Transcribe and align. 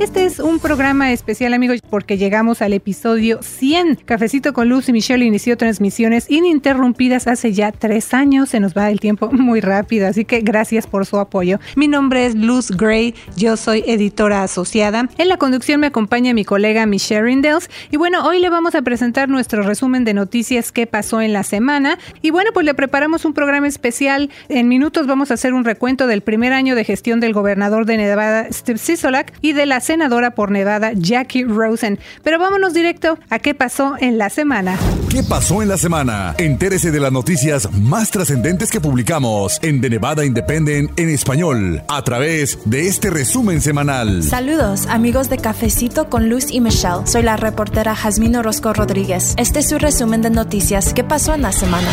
Este 0.00 0.24
es 0.24 0.38
un 0.38 0.60
programa 0.60 1.10
especial, 1.10 1.52
amigos, 1.54 1.80
porque 1.90 2.16
llegamos 2.16 2.62
al 2.62 2.72
episodio 2.72 3.40
100. 3.42 3.96
Cafecito 4.04 4.52
con 4.52 4.68
Luz 4.68 4.88
y 4.88 4.92
Michelle 4.92 5.24
inició 5.24 5.56
transmisiones 5.56 6.30
ininterrumpidas 6.30 7.26
hace 7.26 7.52
ya 7.52 7.72
tres 7.72 8.14
años. 8.14 8.50
Se 8.50 8.60
nos 8.60 8.74
va 8.74 8.92
el 8.92 9.00
tiempo 9.00 9.28
muy 9.32 9.60
rápido, 9.60 10.06
así 10.06 10.24
que 10.24 10.40
gracias 10.40 10.86
por 10.86 11.04
su 11.04 11.18
apoyo. 11.18 11.58
Mi 11.74 11.88
nombre 11.88 12.26
es 12.26 12.36
Luz 12.36 12.70
Gray, 12.70 13.12
yo 13.36 13.56
soy 13.56 13.82
editora 13.88 14.44
asociada. 14.44 15.08
En 15.18 15.26
la 15.26 15.36
conducción 15.36 15.80
me 15.80 15.88
acompaña 15.88 16.32
mi 16.32 16.44
colega 16.44 16.86
Michelle 16.86 17.22
Rindels. 17.22 17.68
Y 17.90 17.96
bueno, 17.96 18.24
hoy 18.24 18.38
le 18.38 18.50
vamos 18.50 18.76
a 18.76 18.82
presentar 18.82 19.28
nuestro 19.28 19.64
resumen 19.64 20.04
de 20.04 20.14
noticias 20.14 20.70
que 20.70 20.86
pasó 20.86 21.20
en 21.22 21.32
la 21.32 21.42
semana. 21.42 21.98
Y 22.22 22.30
bueno, 22.30 22.52
pues 22.54 22.64
le 22.64 22.74
preparamos 22.74 23.24
un 23.24 23.34
programa 23.34 23.66
especial. 23.66 24.30
En 24.48 24.68
minutos 24.68 25.08
vamos 25.08 25.32
a 25.32 25.34
hacer 25.34 25.54
un 25.54 25.64
recuento 25.64 26.06
del 26.06 26.20
primer 26.20 26.52
año 26.52 26.76
de 26.76 26.84
gestión 26.84 27.18
del 27.18 27.32
gobernador 27.32 27.84
de 27.84 27.96
Nevada, 27.96 28.46
Steve 28.52 28.78
Sisolak, 28.78 29.32
y 29.40 29.54
de 29.54 29.66
las 29.66 29.87
senadora 29.88 30.32
por 30.32 30.50
Nevada, 30.50 30.92
Jackie 30.94 31.44
Rosen. 31.44 31.98
Pero 32.22 32.38
vámonos 32.38 32.74
directo 32.74 33.18
a 33.30 33.38
qué 33.38 33.54
pasó 33.54 33.94
en 33.98 34.18
la 34.18 34.28
semana. 34.28 34.78
¿Qué 35.08 35.22
pasó 35.22 35.62
en 35.62 35.68
la 35.68 35.78
semana? 35.78 36.34
Entérese 36.36 36.90
de 36.90 37.00
las 37.00 37.10
noticias 37.10 37.72
más 37.72 38.10
trascendentes 38.10 38.70
que 38.70 38.82
publicamos 38.82 39.58
en 39.62 39.80
The 39.80 39.88
Nevada 39.88 40.26
Independent 40.26 40.90
en 40.98 41.08
español 41.08 41.82
a 41.88 42.02
través 42.02 42.58
de 42.66 42.86
este 42.86 43.08
resumen 43.08 43.62
semanal. 43.62 44.22
Saludos, 44.22 44.86
amigos 44.88 45.30
de 45.30 45.38
Cafecito 45.38 46.10
con 46.10 46.28
Luz 46.28 46.50
y 46.50 46.60
Michelle. 46.60 47.06
Soy 47.06 47.22
la 47.22 47.38
reportera 47.38 47.94
Jasmine 47.94 48.36
Orozco 48.36 48.74
Rodríguez. 48.74 49.32
Este 49.38 49.60
es 49.60 49.70
su 49.70 49.78
resumen 49.78 50.20
de 50.20 50.28
noticias. 50.28 50.92
¿Qué 50.92 51.02
pasó 51.02 51.32
en 51.32 51.40
la 51.40 51.52
semana? 51.52 51.88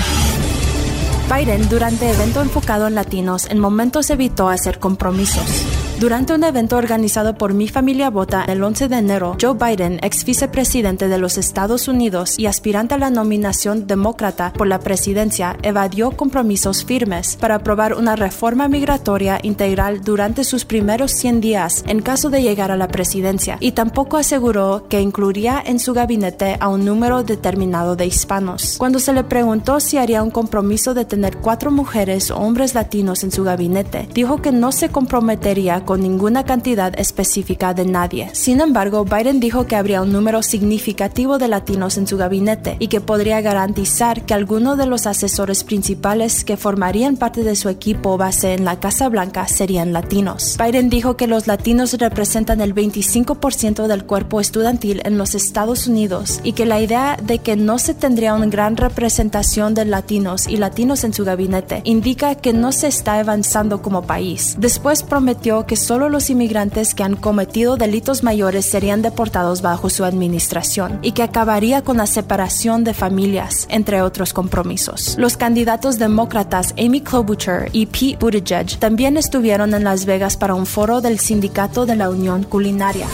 Biden, 1.33 1.70
durante 1.70 2.11
evento 2.11 2.42
enfocado 2.42 2.88
en 2.88 2.95
latinos, 2.95 3.48
en 3.50 3.59
momentos 3.59 4.09
evitó 4.09 4.50
hacer 4.50 4.80
compromisos. 4.80 5.84
Durante 6.00 6.34
un 6.34 6.44
evento 6.44 6.76
organizado 6.76 7.38
por 7.38 7.54
Mi 7.54 7.70
Familia 7.70 8.10
Vota 8.10 8.44
el 8.44 8.62
11 8.62 8.90
de 8.90 8.98
enero, 8.98 9.38
Joe 9.42 9.54
Biden, 9.54 9.98
ex 10.04 10.26
vicepresidente 10.26 11.08
de 11.08 11.18
los 11.18 11.38
Estados 11.38 11.88
Unidos 11.88 12.38
y 12.38 12.48
aspirante 12.48 12.96
a 12.96 12.98
la 12.98 13.10
nominación 13.10 13.88
demócrata 13.88 14.52
por 14.52 14.68
la 14.68 14.82
presidencia, 14.82 15.56
evadió 15.62 16.12
compromisos 16.12 16.84
firmes 16.84 17.38
para 17.38 17.56
aprobar 17.56 17.94
una 17.94 18.18
reforma 18.18 18.68
migratoria 18.68 19.40
integral 19.42 20.02
durante 20.04 20.44
sus 20.44 20.66
primeros 20.66 21.12
100 21.12 21.40
días 21.40 21.86
en 21.88 22.02
caso 22.02 22.30
de 22.30 22.42
llegar 22.42 22.72
a 22.72 22.78
la 22.78 22.90
presidencia, 22.90 23.56
y 23.62 23.72
tampoco 23.72 24.18
aseguró 24.18 24.88
que 24.90 25.00
incluiría 25.00 25.64
en 25.66 25.80
su 25.80 25.94
gabinete 25.94 26.58
a 26.60 26.68
un 26.68 26.84
número 26.84 27.23
determinado 27.23 27.96
de 27.96 28.06
hispanos. 28.06 28.76
Cuando 28.78 29.00
se 29.00 29.14
le 29.14 29.23
preguntó 29.23 29.80
si 29.80 29.98
haría 29.98 30.23
un 30.23 30.32
compromiso 30.32 30.94
de 30.94 31.06
tener 31.06 31.38
cuatro 31.38 31.72
mujeres 31.72 32.32
o 32.32 32.38
hombres 32.38 32.76
latinos 32.76 33.23
en 33.23 33.32
su 33.32 33.46
gabinete, 33.46 34.10
dijo 34.14 34.42
que 34.42 34.52
no 34.52 34.73
se 34.73 34.90
comprometería 34.90 35.84
con 35.86 36.02
ninguna 36.02 36.44
cantidad 36.44 36.97
específica 37.00 37.73
de 37.73 37.86
nadie. 37.86 38.30
Sin 38.33 38.61
embargo, 38.61 39.05
Biden 39.05 39.39
dijo 39.39 39.67
que 39.67 39.75
habría 39.75 40.02
un 40.02 40.11
número 40.11 40.44
significativo 40.44 41.38
de 41.38 41.47
latinos 41.47 41.97
en 41.97 42.08
su 42.08 42.17
gabinete 42.17 42.77
y 42.80 42.88
que 42.88 43.02
podría 43.02 43.42
garantizar 43.42 44.25
que 44.25 44.33
algunos 44.33 44.77
de 44.77 44.86
los 44.86 45.08
asesores 45.08 45.64
principales 45.64 46.44
que 46.44 46.58
formarían 46.58 47.17
parte 47.17 47.44
de 47.44 47.55
su 47.55 47.69
equipo 47.69 48.17
base 48.17 48.53
en 48.53 48.66
la 48.66 48.80
Casa 48.80 49.09
Blanca 49.09 49.47
serían 49.47 49.94
latinos. 49.94 50.58
Biden 50.58 50.89
dijo 50.89 51.16
que 51.17 51.27
los 51.27 51.47
latinos 51.47 51.94
representan 51.94 52.61
el 52.61 52.73
25% 52.73 53.88
del 53.88 54.05
cuerpo 54.05 54.42
estudiantil 54.42 55.02
en 55.05 55.17
los 55.17 55.36
Estados 55.36 55.87
Unidos 55.87 56.39
y 56.43 56.54
que 56.54 56.65
la 56.65 56.81
idea 56.81 57.17
de 57.21 57.39
que 57.39 57.55
no 57.55 57.77
se 57.77 57.93
tendría 57.93 58.33
una 58.33 58.48
gran 58.48 58.77
representación 58.77 59.73
de 59.73 59.86
latinos 59.86 60.48
y 60.48 60.58
latinos 60.58 61.04
en 61.04 61.14
su 61.14 61.23
gabinete 61.23 61.81
indica 61.83 62.36
que 62.36 62.54
no 62.54 62.71
se 62.71 62.87
está 62.87 63.20
avanzando 63.20 63.81
como 63.81 64.04
país. 64.04 64.55
Después 64.60 65.04
prometió 65.04 65.65
que 65.65 65.74
solo 65.75 66.09
los 66.09 66.30
inmigrantes 66.30 66.93
que 66.93 67.03
han 67.03 67.15
cometido 67.15 67.77
delitos 67.77 68.23
mayores 68.23 68.65
serían 68.65 69.02
deportados 69.02 69.61
bajo 69.61 69.89
su 69.89 70.03
administración 70.03 70.99
y 71.02 71.11
que 71.11 71.23
acabaría 71.23 71.83
con 71.83 71.97
la 71.97 72.08
separación 72.08 72.83
de 72.83 72.93
familias, 72.93 73.67
entre 73.69 74.02
otros 74.02 74.33
compromisos. 74.33 75.15
Los 75.17 75.37
candidatos 75.37 75.99
demócratas 75.99 76.73
Amy 76.77 77.02
Klobuchar 77.02 77.69
y 77.71 77.86
Pete 77.86 78.17
Buttigieg 78.19 78.77
también 78.80 79.17
estuvieron 79.17 79.73
en 79.73 79.83
Las 79.83 80.05
Vegas 80.05 80.37
para 80.37 80.55
un 80.55 80.65
foro 80.65 81.02
del 81.02 81.19
Sindicato 81.19 81.86
de 81.86 81.95
la 81.95 82.09
Unión 82.09 82.43
Culinaria. 82.43 83.07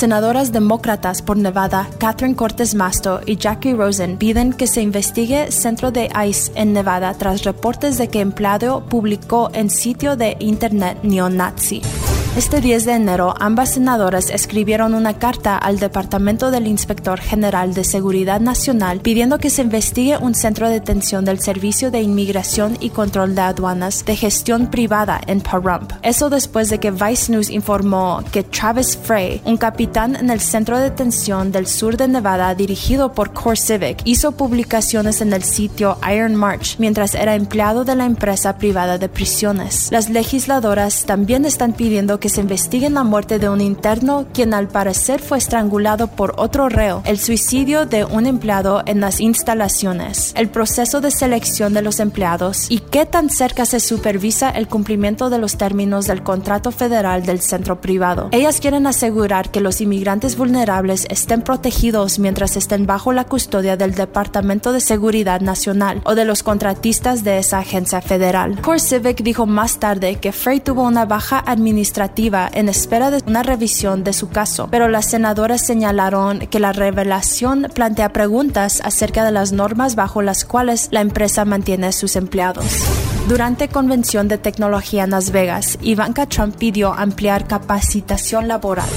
Senadoras 0.00 0.50
demócratas 0.50 1.20
por 1.20 1.36
Nevada, 1.36 1.86
Catherine 1.98 2.34
Cortes 2.34 2.74
Masto 2.74 3.20
y 3.26 3.36
Jackie 3.36 3.74
Rosen 3.74 4.16
piden 4.16 4.54
que 4.54 4.66
se 4.66 4.80
investigue 4.80 5.52
centro 5.52 5.90
de 5.90 6.08
ICE 6.26 6.52
en 6.54 6.72
Nevada 6.72 7.12
tras 7.12 7.44
reportes 7.44 7.98
de 7.98 8.08
que 8.08 8.20
empleado 8.20 8.82
publicó 8.86 9.50
en 9.52 9.68
sitio 9.68 10.16
de 10.16 10.38
internet 10.40 11.00
neonazi. 11.02 11.82
Este 12.36 12.60
10 12.60 12.84
de 12.84 12.92
enero, 12.92 13.34
ambas 13.40 13.74
senadoras 13.74 14.30
escribieron 14.30 14.94
una 14.94 15.18
carta 15.18 15.58
al 15.58 15.80
Departamento 15.80 16.52
del 16.52 16.68
Inspector 16.68 17.18
General 17.18 17.74
de 17.74 17.82
Seguridad 17.82 18.40
Nacional 18.40 19.00
pidiendo 19.00 19.38
que 19.38 19.50
se 19.50 19.62
investigue 19.62 20.16
un 20.16 20.36
centro 20.36 20.68
de 20.68 20.74
detención 20.74 21.24
del 21.24 21.40
Servicio 21.40 21.90
de 21.90 22.02
Inmigración 22.02 22.78
y 22.78 22.90
Control 22.90 23.34
de 23.34 23.40
Aduanas 23.40 24.04
de 24.04 24.14
gestión 24.14 24.68
privada 24.68 25.20
en 25.26 25.40
Pahrump. 25.40 25.92
Eso 26.02 26.30
después 26.30 26.70
de 26.70 26.78
que 26.78 26.92
Vice 26.92 27.32
News 27.32 27.50
informó 27.50 28.22
que 28.30 28.44
Travis 28.44 28.96
Frey, 28.96 29.42
un 29.44 29.56
capitán 29.56 30.14
en 30.14 30.30
el 30.30 30.40
centro 30.40 30.76
de 30.76 30.84
detención 30.84 31.50
del 31.50 31.66
sur 31.66 31.96
de 31.96 32.06
Nevada 32.06 32.54
dirigido 32.54 33.12
por 33.12 33.32
Core 33.32 33.56
Civic, 33.56 34.02
hizo 34.04 34.30
publicaciones 34.32 35.20
en 35.20 35.32
el 35.32 35.42
sitio 35.42 35.98
Iron 36.08 36.36
March 36.36 36.76
mientras 36.78 37.16
era 37.16 37.34
empleado 37.34 37.84
de 37.84 37.96
la 37.96 38.04
empresa 38.04 38.56
privada 38.56 38.98
de 38.98 39.08
prisiones. 39.08 39.88
Las 39.90 40.08
legisladoras 40.08 41.04
también 41.06 41.44
están 41.44 41.72
pidiendo 41.72 42.19
que 42.20 42.28
se 42.28 42.42
investigue 42.42 42.90
la 42.90 43.02
muerte 43.02 43.38
de 43.38 43.48
un 43.48 43.60
interno 43.60 44.26
quien 44.32 44.54
al 44.54 44.68
parecer 44.68 45.20
fue 45.20 45.38
estrangulado 45.38 46.08
por 46.08 46.34
otro 46.36 46.68
reo, 46.68 47.02
el 47.04 47.18
suicidio 47.18 47.86
de 47.86 48.04
un 48.04 48.26
empleado 48.26 48.82
en 48.86 49.00
las 49.00 49.20
instalaciones, 49.20 50.32
el 50.36 50.48
proceso 50.48 51.00
de 51.00 51.10
selección 51.10 51.74
de 51.74 51.82
los 51.82 51.98
empleados 51.98 52.70
y 52.70 52.80
qué 52.80 53.06
tan 53.06 53.30
cerca 53.30 53.64
se 53.64 53.80
supervisa 53.80 54.50
el 54.50 54.68
cumplimiento 54.68 55.30
de 55.30 55.38
los 55.38 55.56
términos 55.56 56.06
del 56.06 56.22
contrato 56.22 56.70
federal 56.70 57.24
del 57.24 57.40
centro 57.40 57.80
privado. 57.80 58.28
Ellas 58.32 58.60
quieren 58.60 58.86
asegurar 58.86 59.50
que 59.50 59.60
los 59.60 59.80
inmigrantes 59.80 60.36
vulnerables 60.36 61.06
estén 61.08 61.42
protegidos 61.42 62.18
mientras 62.18 62.56
estén 62.56 62.86
bajo 62.86 63.12
la 63.12 63.24
custodia 63.24 63.76
del 63.76 63.94
Departamento 63.94 64.72
de 64.72 64.80
Seguridad 64.80 65.40
Nacional 65.40 66.02
o 66.04 66.14
de 66.14 66.26
los 66.26 66.42
contratistas 66.42 67.24
de 67.24 67.38
esa 67.38 67.58
agencia 67.58 68.02
federal. 68.02 68.60
Core 68.60 68.78
Civic 68.78 69.22
dijo 69.22 69.46
más 69.46 69.78
tarde 69.78 70.16
que 70.16 70.32
Frey 70.32 70.60
tuvo 70.60 70.82
una 70.82 71.06
baja 71.06 71.42
administrativa 71.46 72.09
en 72.16 72.68
espera 72.68 73.10
de 73.10 73.22
una 73.26 73.42
revisión 73.42 74.04
de 74.04 74.12
su 74.12 74.28
caso, 74.28 74.68
pero 74.70 74.88
las 74.88 75.06
senadoras 75.06 75.64
señalaron 75.64 76.40
que 76.40 76.60
la 76.60 76.72
revelación 76.72 77.68
plantea 77.72 78.12
preguntas 78.12 78.82
acerca 78.84 79.24
de 79.24 79.30
las 79.30 79.52
normas 79.52 79.94
bajo 79.94 80.20
las 80.20 80.44
cuales 80.44 80.88
la 80.90 81.00
empresa 81.00 81.44
mantiene 81.44 81.86
a 81.86 81.92
sus 81.92 82.16
empleados. 82.16 82.66
Durante 83.26 83.68
convención 83.68 84.28
de 84.28 84.38
tecnología 84.38 85.04
en 85.04 85.10
Las 85.10 85.30
Vegas, 85.30 85.78
Ivanka 85.80 86.26
Trump 86.26 86.56
pidió 86.56 86.92
ampliar 86.92 87.46
capacitación 87.46 88.48
laboral. 88.48 88.88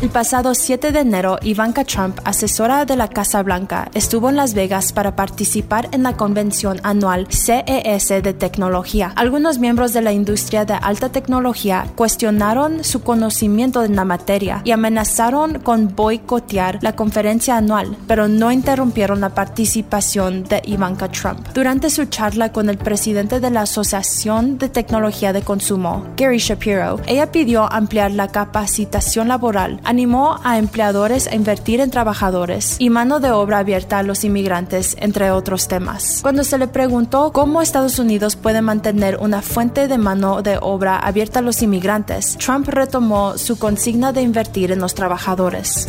El 0.00 0.08
pasado 0.08 0.54
7 0.54 0.92
de 0.92 1.00
enero, 1.00 1.38
Ivanka 1.42 1.84
Trump, 1.84 2.20
asesora 2.24 2.86
de 2.86 2.96
la 2.96 3.08
Casa 3.08 3.42
Blanca, 3.42 3.90
estuvo 3.92 4.30
en 4.30 4.36
Las 4.36 4.54
Vegas 4.54 4.94
para 4.94 5.14
participar 5.14 5.90
en 5.92 6.02
la 6.02 6.16
convención 6.16 6.80
anual 6.84 7.26
CES 7.28 8.08
de 8.22 8.32
tecnología. 8.32 9.12
Algunos 9.16 9.58
miembros 9.58 9.92
de 9.92 10.00
la 10.00 10.12
industria 10.12 10.64
de 10.64 10.72
alta 10.72 11.10
tecnología 11.10 11.84
cuestionaron 11.96 12.82
su 12.82 13.02
conocimiento 13.02 13.84
en 13.84 13.94
la 13.94 14.06
materia 14.06 14.62
y 14.64 14.70
amenazaron 14.70 15.58
con 15.58 15.94
boicotear 15.94 16.78
la 16.80 16.96
conferencia 16.96 17.58
anual, 17.58 17.94
pero 18.06 18.26
no 18.26 18.50
interrumpieron 18.50 19.20
la 19.20 19.34
participación 19.34 20.44
de 20.44 20.62
Ivanka 20.64 21.08
Trump. 21.08 21.46
Durante 21.52 21.90
su 21.90 22.06
charla 22.06 22.52
con 22.52 22.70
el 22.70 22.78
presidente 22.78 23.38
de 23.38 23.50
la 23.50 23.62
Asociación 23.62 24.56
de 24.56 24.70
Tecnología 24.70 25.34
de 25.34 25.42
Consumo, 25.42 26.06
Gary 26.16 26.38
Shapiro, 26.38 27.00
ella 27.06 27.30
pidió 27.30 27.70
ampliar 27.70 28.12
la 28.12 28.28
capacitación 28.28 29.28
laboral 29.28 29.78
animó 29.90 30.38
a 30.44 30.56
empleadores 30.58 31.26
a 31.26 31.34
invertir 31.34 31.80
en 31.80 31.90
trabajadores 31.90 32.76
y 32.78 32.90
mano 32.90 33.18
de 33.18 33.32
obra 33.32 33.58
abierta 33.58 33.98
a 33.98 34.02
los 34.04 34.22
inmigrantes, 34.22 34.96
entre 35.00 35.32
otros 35.32 35.66
temas. 35.66 36.20
Cuando 36.22 36.44
se 36.44 36.58
le 36.58 36.68
preguntó 36.68 37.32
cómo 37.32 37.60
Estados 37.60 37.98
Unidos 37.98 38.36
puede 38.36 38.62
mantener 38.62 39.18
una 39.20 39.42
fuente 39.42 39.88
de 39.88 39.98
mano 39.98 40.42
de 40.42 40.58
obra 40.60 40.96
abierta 40.96 41.40
a 41.40 41.42
los 41.42 41.60
inmigrantes, 41.60 42.38
Trump 42.38 42.68
retomó 42.68 43.36
su 43.36 43.58
consigna 43.58 44.12
de 44.12 44.22
invertir 44.22 44.70
en 44.70 44.78
los 44.78 44.94
trabajadores. 44.94 45.88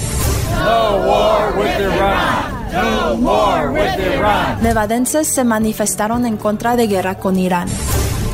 Nevadenses 4.61 5.27
se 5.27 5.43
manifestaron 5.43 6.25
en 6.25 6.37
contra 6.37 6.75
de 6.75 6.87
guerra 6.87 7.19
con 7.19 7.37
Irán. 7.37 7.67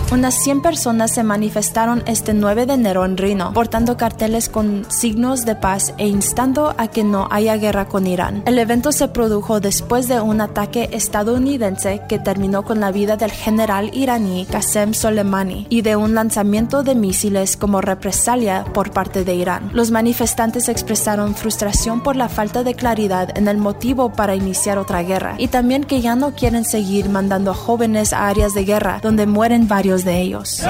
Unas 0.10 0.36
100 0.36 0.62
personas 0.62 1.12
se 1.12 1.22
manifestaron 1.22 2.02
este 2.06 2.34
9 2.34 2.66
de 2.66 2.74
enero 2.76 3.04
en 3.04 3.18
Reno, 3.18 3.52
portando 3.52 3.98
carteles 3.98 4.48
con 4.48 4.86
signos 4.90 5.44
de 5.44 5.56
paz 5.56 5.94
e 5.98 6.08
instando 6.08 6.74
a 6.78 6.88
que 6.88 7.04
no 7.04 7.28
haya 7.30 7.58
guerra 7.58 7.90
con 7.90 8.08
Irán. 8.08 8.42
El 8.46 8.58
evento 8.58 8.94
se 8.94 9.10
produjo 9.10 9.60
después 9.60 10.08
de 10.08 10.22
un 10.22 10.40
ataque 10.40 10.90
estadounidense 10.94 12.02
que 12.08 12.20
terminó 12.20 12.64
con 12.64 12.80
la 12.80 12.92
vida 12.92 13.18
del 13.18 13.32
general 13.32 13.92
iraní 13.94 14.46
Qasem 14.46 14.94
Soleimani 14.94 15.68
y 15.70 15.82
de 15.82 15.98
un 15.98 16.16
lanzamiento 16.16 16.84
de 16.84 16.96
misiles 16.96 17.58
como 17.58 17.82
represalia 17.82 18.64
por 18.74 18.92
parte 18.92 19.26
de 19.26 19.36
Irán. 19.36 19.70
Los 19.74 19.92
manifestantes 19.92 20.70
expresaron 20.70 21.36
frustración 21.36 22.02
por 22.02 22.16
la 22.16 22.30
falta 22.30 22.64
de 22.64 22.76
claridad 22.76 23.38
en 23.38 23.50
el 23.50 23.58
motivo 23.58 24.14
para 24.14 24.36
iniciar 24.36 24.78
otra 24.78 25.04
guerra 25.04 25.36
y 25.38 25.50
también 25.50 25.84
que 25.84 26.00
ya 26.00 26.16
no 26.16 26.34
quieren 26.34 26.64
seguir 26.64 27.10
mandando 27.10 27.54
jóvenes 27.54 28.14
a 28.14 28.30
áreas 28.30 28.54
de 28.54 28.64
guerra 28.64 29.00
donde 29.04 29.28
mueren 29.28 29.68
varios 29.68 29.97
de 30.04 30.22
ellos. 30.22 30.62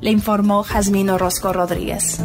Le 0.00 0.10
informó 0.10 0.62
Jasmine 0.62 1.12
Orozco 1.12 1.52
Rodríguez. 1.52 2.20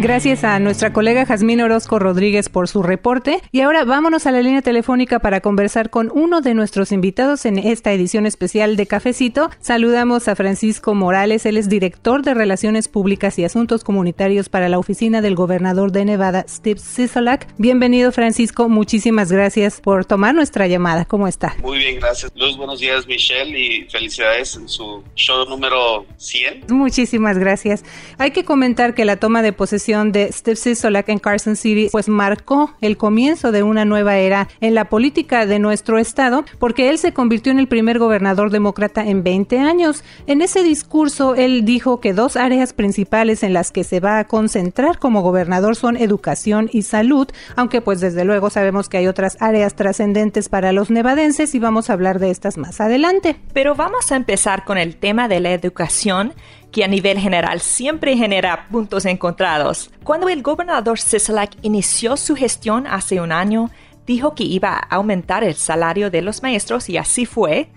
Gracias 0.00 0.42
a 0.42 0.58
nuestra 0.58 0.92
colega 0.92 1.24
Jazmín 1.24 1.60
Orozco 1.60 2.00
Rodríguez 2.00 2.48
por 2.48 2.66
su 2.66 2.82
reporte. 2.82 3.40
Y 3.52 3.60
ahora 3.60 3.84
vámonos 3.84 4.26
a 4.26 4.32
la 4.32 4.42
línea 4.42 4.60
telefónica 4.60 5.20
para 5.20 5.40
conversar 5.40 5.88
con 5.88 6.10
uno 6.12 6.40
de 6.40 6.52
nuestros 6.52 6.90
invitados 6.90 7.46
en 7.46 7.58
esta 7.58 7.92
edición 7.92 8.26
especial 8.26 8.74
de 8.74 8.86
Cafecito. 8.88 9.50
Saludamos 9.60 10.26
a 10.26 10.34
Francisco 10.34 10.94
Morales, 10.94 11.46
él 11.46 11.56
es 11.56 11.68
director 11.68 12.22
de 12.22 12.34
Relaciones 12.34 12.88
Públicas 12.88 13.38
y 13.38 13.44
Asuntos 13.44 13.84
Comunitarios 13.84 14.48
para 14.48 14.68
la 14.68 14.80
Oficina 14.80 15.22
del 15.22 15.36
Gobernador 15.36 15.92
de 15.92 16.04
Nevada, 16.04 16.44
Steve 16.48 16.80
Sisolak. 16.80 17.46
Bienvenido, 17.56 18.10
Francisco. 18.10 18.68
Muchísimas 18.68 19.30
gracias 19.30 19.80
por 19.80 20.04
tomar 20.04 20.34
nuestra 20.34 20.66
llamada. 20.66 21.04
¿Cómo 21.04 21.28
está? 21.28 21.54
Muy 21.62 21.78
bien, 21.78 22.00
gracias. 22.00 22.32
Luz, 22.34 22.56
buenos 22.56 22.80
días, 22.80 23.06
Michelle, 23.06 23.56
y 23.56 23.88
felicidades 23.88 24.56
en 24.56 24.68
su 24.68 25.04
show 25.14 25.48
número 25.48 26.04
100. 26.16 26.64
Muchísimas 26.70 27.38
gracias. 27.38 27.84
Hay 28.18 28.32
que 28.32 28.44
comentar 28.44 28.94
que 28.94 29.04
la 29.04 29.16
toma 29.16 29.42
de 29.42 29.52
posesión 29.52 29.83
de 29.84 30.32
Steve 30.32 30.56
Sisolak 30.56 31.10
en 31.10 31.18
Carson 31.18 31.56
City 31.56 31.88
pues 31.92 32.08
marcó 32.08 32.72
el 32.80 32.96
comienzo 32.96 33.52
de 33.52 33.62
una 33.62 33.84
nueva 33.84 34.16
era 34.16 34.48
en 34.62 34.74
la 34.74 34.88
política 34.88 35.44
de 35.44 35.58
nuestro 35.58 35.98
estado 35.98 36.44
porque 36.58 36.88
él 36.88 36.96
se 36.96 37.12
convirtió 37.12 37.52
en 37.52 37.58
el 37.58 37.68
primer 37.68 37.98
gobernador 37.98 38.50
demócrata 38.50 39.04
en 39.06 39.22
20 39.22 39.58
años. 39.58 40.02
En 40.26 40.40
ese 40.40 40.62
discurso 40.62 41.34
él 41.34 41.66
dijo 41.66 42.00
que 42.00 42.14
dos 42.14 42.36
áreas 42.36 42.72
principales 42.72 43.42
en 43.42 43.52
las 43.52 43.72
que 43.72 43.84
se 43.84 44.00
va 44.00 44.18
a 44.18 44.26
concentrar 44.26 44.98
como 44.98 45.20
gobernador 45.20 45.76
son 45.76 45.98
educación 45.98 46.70
y 46.72 46.82
salud, 46.82 47.28
aunque 47.54 47.82
pues 47.82 48.00
desde 48.00 48.24
luego 48.24 48.48
sabemos 48.48 48.88
que 48.88 48.96
hay 48.96 49.06
otras 49.06 49.36
áreas 49.40 49.74
trascendentes 49.74 50.48
para 50.48 50.72
los 50.72 50.90
nevadenses 50.90 51.54
y 51.54 51.58
vamos 51.58 51.90
a 51.90 51.92
hablar 51.92 52.20
de 52.20 52.30
estas 52.30 52.56
más 52.56 52.80
adelante. 52.80 53.36
Pero 53.52 53.74
vamos 53.74 54.12
a 54.12 54.16
empezar 54.16 54.64
con 54.64 54.78
el 54.78 54.96
tema 54.96 55.28
de 55.28 55.40
la 55.40 55.52
educación 55.52 56.32
que 56.74 56.82
a 56.82 56.88
nivel 56.88 57.20
general 57.20 57.60
siempre 57.60 58.16
genera 58.16 58.66
puntos 58.68 59.04
encontrados. 59.04 59.92
Cuando 60.02 60.28
el 60.28 60.42
gobernador 60.42 60.98
Sisolak 60.98 61.52
inició 61.62 62.16
su 62.16 62.34
gestión 62.34 62.88
hace 62.88 63.20
un 63.20 63.30
año, 63.30 63.70
dijo 64.08 64.34
que 64.34 64.42
iba 64.42 64.70
a 64.70 64.96
aumentar 64.96 65.44
el 65.44 65.54
salario 65.54 66.10
de 66.10 66.20
los 66.20 66.42
maestros 66.42 66.88
y 66.88 66.96
así 66.96 67.26
fue, 67.26 67.68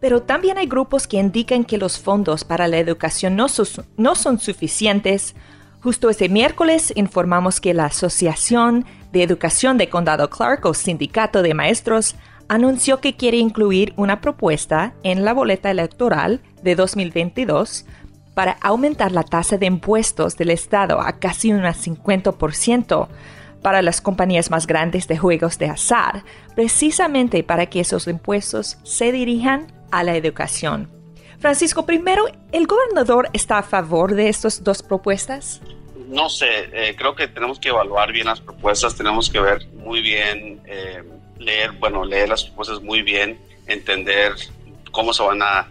pero 0.00 0.20
también 0.20 0.58
hay 0.58 0.66
grupos 0.66 1.06
que 1.06 1.16
indican 1.16 1.64
que 1.64 1.78
los 1.78 1.98
fondos 1.98 2.44
para 2.44 2.68
la 2.68 2.76
educación 2.78 3.36
no, 3.36 3.46
no 3.96 4.14
son 4.14 4.38
suficientes. 4.38 5.34
Justo 5.80 6.10
este 6.10 6.28
miércoles 6.28 6.92
informamos 6.94 7.58
que 7.58 7.72
la 7.72 7.86
Asociación 7.86 8.84
de 9.12 9.22
Educación 9.22 9.78
de 9.78 9.88
Condado 9.88 10.28
Clark 10.28 10.66
o 10.66 10.74
Sindicato 10.74 11.40
de 11.40 11.54
Maestros 11.54 12.16
anunció 12.48 13.00
que 13.00 13.16
quiere 13.16 13.38
incluir 13.38 13.94
una 13.96 14.20
propuesta 14.20 14.92
en 15.04 15.24
la 15.24 15.32
boleta 15.32 15.70
electoral 15.70 16.42
de 16.62 16.74
2022 16.74 17.86
para 18.34 18.56
aumentar 18.60 19.12
la 19.12 19.22
tasa 19.22 19.58
de 19.58 19.66
impuestos 19.66 20.36
del 20.36 20.50
Estado 20.50 21.00
a 21.00 21.18
casi 21.18 21.52
un 21.52 21.62
50% 21.62 23.08
para 23.62 23.82
las 23.82 24.00
compañías 24.00 24.50
más 24.50 24.66
grandes 24.66 25.06
de 25.06 25.16
juegos 25.16 25.58
de 25.58 25.66
azar, 25.66 26.24
precisamente 26.54 27.44
para 27.44 27.66
que 27.66 27.80
esos 27.80 28.08
impuestos 28.08 28.78
se 28.82 29.12
dirijan 29.12 29.72
a 29.90 30.02
la 30.02 30.16
educación. 30.16 30.90
Francisco, 31.38 31.86
primero, 31.86 32.26
¿el 32.52 32.66
gobernador 32.66 33.28
está 33.32 33.58
a 33.58 33.62
favor 33.62 34.14
de 34.14 34.28
estas 34.28 34.62
dos 34.62 34.82
propuestas? 34.82 35.60
No 36.08 36.28
sé, 36.28 36.68
eh, 36.72 36.94
creo 36.96 37.14
que 37.14 37.26
tenemos 37.28 37.58
que 37.58 37.70
evaluar 37.70 38.12
bien 38.12 38.26
las 38.26 38.40
propuestas, 38.40 38.94
tenemos 38.94 39.30
que 39.30 39.40
ver 39.40 39.66
muy 39.74 40.02
bien, 40.02 40.60
eh, 40.66 41.02
leer, 41.38 41.72
bueno, 41.72 42.04
leer 42.04 42.28
las 42.28 42.44
propuestas 42.44 42.80
muy 42.82 43.02
bien, 43.02 43.38
entender 43.66 44.34
cómo 44.90 45.12
se 45.12 45.22
van 45.22 45.42
a 45.42 45.68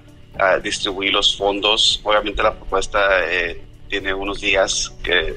distribuir 0.63 1.13
los 1.13 1.37
fondos. 1.37 2.01
Obviamente 2.03 2.41
la 2.41 2.53
propuesta 2.53 3.29
eh, 3.29 3.63
tiene 3.87 4.13
unos 4.13 4.41
días 4.41 4.93
que, 5.03 5.35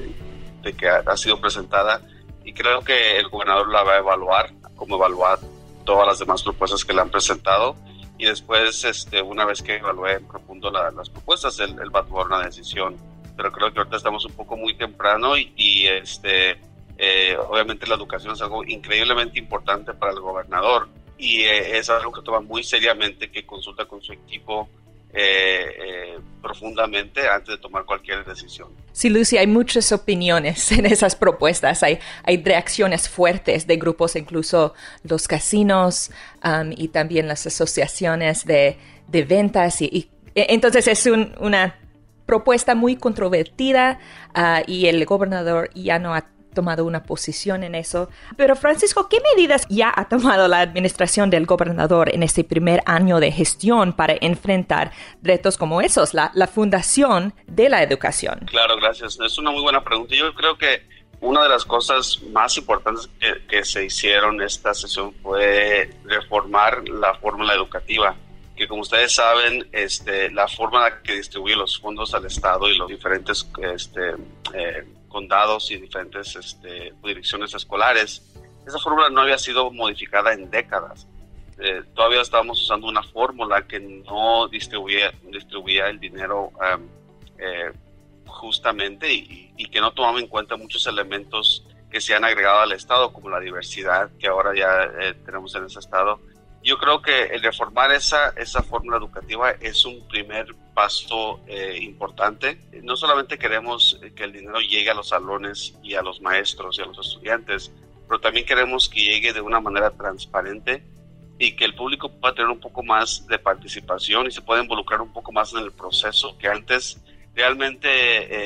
de 0.61 0.73
que 0.73 0.87
ha, 0.87 1.17
sido 1.17 1.39
presentada 1.39 2.01
y 2.43 2.53
creo 2.53 2.81
que 2.81 3.17
el 3.17 3.29
gobernador 3.29 3.69
la 3.69 3.83
va 3.83 3.93
a 3.93 3.97
evaluar, 3.97 4.51
como 4.75 4.95
evaluar 4.95 5.39
todas 5.83 6.07
las 6.07 6.19
demás 6.19 6.43
propuestas 6.43 6.83
que 6.83 6.93
le 6.93 7.01
han 7.01 7.09
presentado 7.09 7.75
y 8.17 8.25
después, 8.25 8.83
este, 8.85 9.21
una 9.21 9.45
vez 9.45 9.61
que 9.61 9.75
evalúe 9.75 10.07
en 10.07 10.27
profundo 10.27 10.71
las 10.71 11.09
propuestas, 11.09 11.59
él, 11.59 11.75
va 11.93 11.99
a 11.99 12.05
tomar 12.05 12.27
una 12.27 12.45
decisión. 12.45 12.95
Pero 13.35 13.51
creo 13.51 13.73
que 13.73 13.79
ahorita 13.79 13.97
estamos 13.97 14.23
un 14.25 14.31
poco 14.31 14.55
muy 14.55 14.73
temprano 14.75 15.37
y, 15.37 15.85
este, 15.87 16.57
eh, 16.97 17.37
obviamente 17.49 17.85
la 17.87 17.95
educación 17.95 18.33
es 18.33 18.41
algo 18.41 18.63
increíblemente 18.63 19.37
importante 19.37 19.93
para 19.93 20.13
el 20.13 20.21
gobernador 20.21 20.87
y 21.17 21.41
eh, 21.41 21.77
es 21.77 21.89
algo 21.89 22.13
que 22.13 22.21
toma 22.21 22.39
muy 22.39 22.63
seriamente, 22.63 23.29
que 23.29 23.45
consulta 23.45 23.85
con 23.85 24.01
su 24.01 24.13
equipo 24.13 24.69
eh, 25.17 25.69
eh, 25.79 26.19
profundamente 26.41 27.27
antes 27.27 27.55
de 27.55 27.57
tomar 27.57 27.85
cualquier 27.85 28.25
decisión. 28.25 28.67
Sí, 28.91 29.09
Lucy, 29.09 29.37
hay 29.37 29.47
muchas 29.47 29.91
opiniones 29.93 30.71
en 30.73 30.85
esas 30.85 31.15
propuestas. 31.15 31.83
Hay, 31.83 31.99
hay 32.23 32.43
reacciones 32.43 33.07
fuertes 33.07 33.65
de 33.65 33.77
grupos, 33.77 34.15
incluso 34.17 34.73
los 35.03 35.27
casinos 35.27 36.11
um, 36.43 36.71
y 36.75 36.89
también 36.89 37.29
las 37.29 37.47
asociaciones 37.47 38.45
de, 38.45 38.77
de 39.07 39.23
ventas. 39.23 39.81
Y, 39.81 40.09
e, 40.35 40.47
entonces 40.49 40.87
es 40.87 41.05
una 41.05 41.79
propuesta 42.25 42.75
muy 42.75 42.97
controvertida 42.97 43.99
uh, 44.35 44.69
y 44.69 44.87
el 44.87 45.05
gobernador 45.05 45.69
ya 45.73 45.97
no 45.97 46.13
ha 46.13 46.25
tomado 46.55 46.85
una 46.85 47.03
posición 47.03 47.63
en 47.63 47.75
eso. 47.75 48.09
Pero 48.35 48.55
Francisco, 48.55 49.07
¿qué 49.07 49.19
medidas 49.35 49.67
ya 49.69 49.93
ha 49.95 50.09
tomado 50.09 50.47
la 50.47 50.61
administración 50.61 51.29
del 51.29 51.45
gobernador 51.45 52.09
en 52.13 52.23
este 52.23 52.43
primer 52.43 52.81
año 52.87 53.19
de 53.19 53.31
gestión 53.31 53.93
para 53.93 54.15
enfrentar 54.19 54.91
retos 55.21 55.57
como 55.57 55.81
esos, 55.81 56.15
la, 56.15 56.31
fundación 56.51 57.35
de 57.45 57.69
la 57.69 57.83
educación? 57.83 58.39
Claro, 58.47 58.77
gracias. 58.77 59.19
Es 59.19 59.37
una 59.37 59.51
muy 59.51 59.61
buena 59.61 59.83
pregunta. 59.83 60.15
Yo 60.15 60.33
creo 60.33 60.57
que 60.57 60.83
una 61.21 61.43
de 61.43 61.49
las 61.49 61.65
cosas 61.65 62.19
más 62.31 62.57
importantes 62.57 63.09
que, 63.47 63.63
se 63.63 63.85
hicieron 63.85 64.35
en 64.35 64.47
esta 64.47 64.73
sesión 64.73 65.13
fue 65.21 65.91
reformar 66.05 66.87
la 66.87 67.13
fórmula 67.15 67.53
educativa 67.53 68.15
que 68.55 68.67
como 68.67 68.81
ustedes 68.81 69.13
saben, 69.13 69.67
este, 69.73 70.31
la 70.31 70.47
forma 70.47 71.01
que 71.01 71.15
distribuye 71.15 71.57
los 71.57 71.77
fondos 71.77 72.13
al 72.13 72.25
Estado 72.25 72.69
y 72.69 72.77
los 72.77 72.87
diferentes 72.87 73.45
este, 73.73 74.11
eh, 74.53 74.85
condados 75.15 75.71
y 75.71 75.77
diferentes 75.77 76.35
este, 76.35 76.93
direcciones 77.01 77.53
escolares, 77.53 78.21
esa 78.67 78.77
fórmula 78.79 79.09
no 79.09 79.21
había 79.21 79.37
sido 79.37 79.71
modificada 79.71 80.33
en 80.33 80.51
décadas. 80.51 81.07
Eh, 81.57 81.83
todavía 81.93 82.19
estábamos 82.19 82.61
usando 82.61 82.87
una 82.87 83.01
fórmula 83.01 83.65
que 83.65 83.79
no 83.79 84.49
distribuía, 84.49 85.13
distribuía 85.31 85.87
el 85.87 86.01
dinero 86.01 86.51
eh, 87.37 87.71
justamente 88.25 89.13
y, 89.13 89.53
que 89.71 89.79
no 89.79 89.93
tomaba 89.93 90.19
en 90.19 90.27
cuenta 90.27 90.57
muchos 90.57 90.85
elementos 90.85 91.65
que 91.89 92.01
se 92.01 92.13
han 92.13 92.25
agregado 92.25 92.59
al 92.59 92.73
Estado, 92.73 93.13
como 93.13 93.29
la 93.29 93.39
diversidad 93.39 94.09
que 94.19 94.27
ahora 94.27 94.53
ya 94.53 94.83
eh, 94.99 95.13
tenemos 95.25 95.55
en 95.55 95.63
ese 95.63 95.79
Estado. 95.79 96.19
Yo 96.61 96.77
creo 96.77 97.01
que 97.01 97.27
el 97.27 97.41
reformar 97.41 97.93
esa, 97.93 98.33
esa 98.35 98.61
fórmula 98.63 98.97
educativa 98.97 99.51
es 99.61 99.85
un 99.85 100.05
primer 100.09 100.47
paso 100.75 101.39
eh, 101.47 101.79
importante. 101.81 102.59
No 102.83 102.95
solamente 102.95 103.39
queremos 103.39 103.99
que 104.15 104.25
el 104.25 104.33
dinero 104.33 104.59
llegue 104.59 104.91
a 104.91 104.93
los 104.93 105.09
salones 105.09 105.73
y 105.81 105.95
a 105.95 106.03
los 106.03 106.21
maestros 106.21 106.77
y 106.77 106.83
a 106.83 106.85
los 106.85 106.99
estudiantes, 106.99 107.71
pero 108.07 108.19
también 108.19 108.45
queremos 108.45 108.87
que 108.87 109.01
llegue 109.01 109.33
de 109.33 109.41
una 109.41 109.59
manera 109.59 109.89
transparente 109.89 110.83
y 111.39 111.55
que 111.55 111.65
el 111.65 111.75
público 111.75 112.11
pueda 112.11 112.35
tener 112.35 112.51
un 112.51 112.59
poco 112.59 112.83
más 112.83 113.25
de 113.27 113.39
participación 113.39 114.27
y 114.27 114.31
se 114.31 114.41
pueda 114.41 114.61
involucrar 114.61 115.01
un 115.01 115.11
poco 115.11 115.31
más 115.31 115.53
en 115.53 115.59
el 115.59 115.71
proceso 115.71 116.37
que 116.37 116.47
antes 116.47 117.01
realmente 117.33 117.89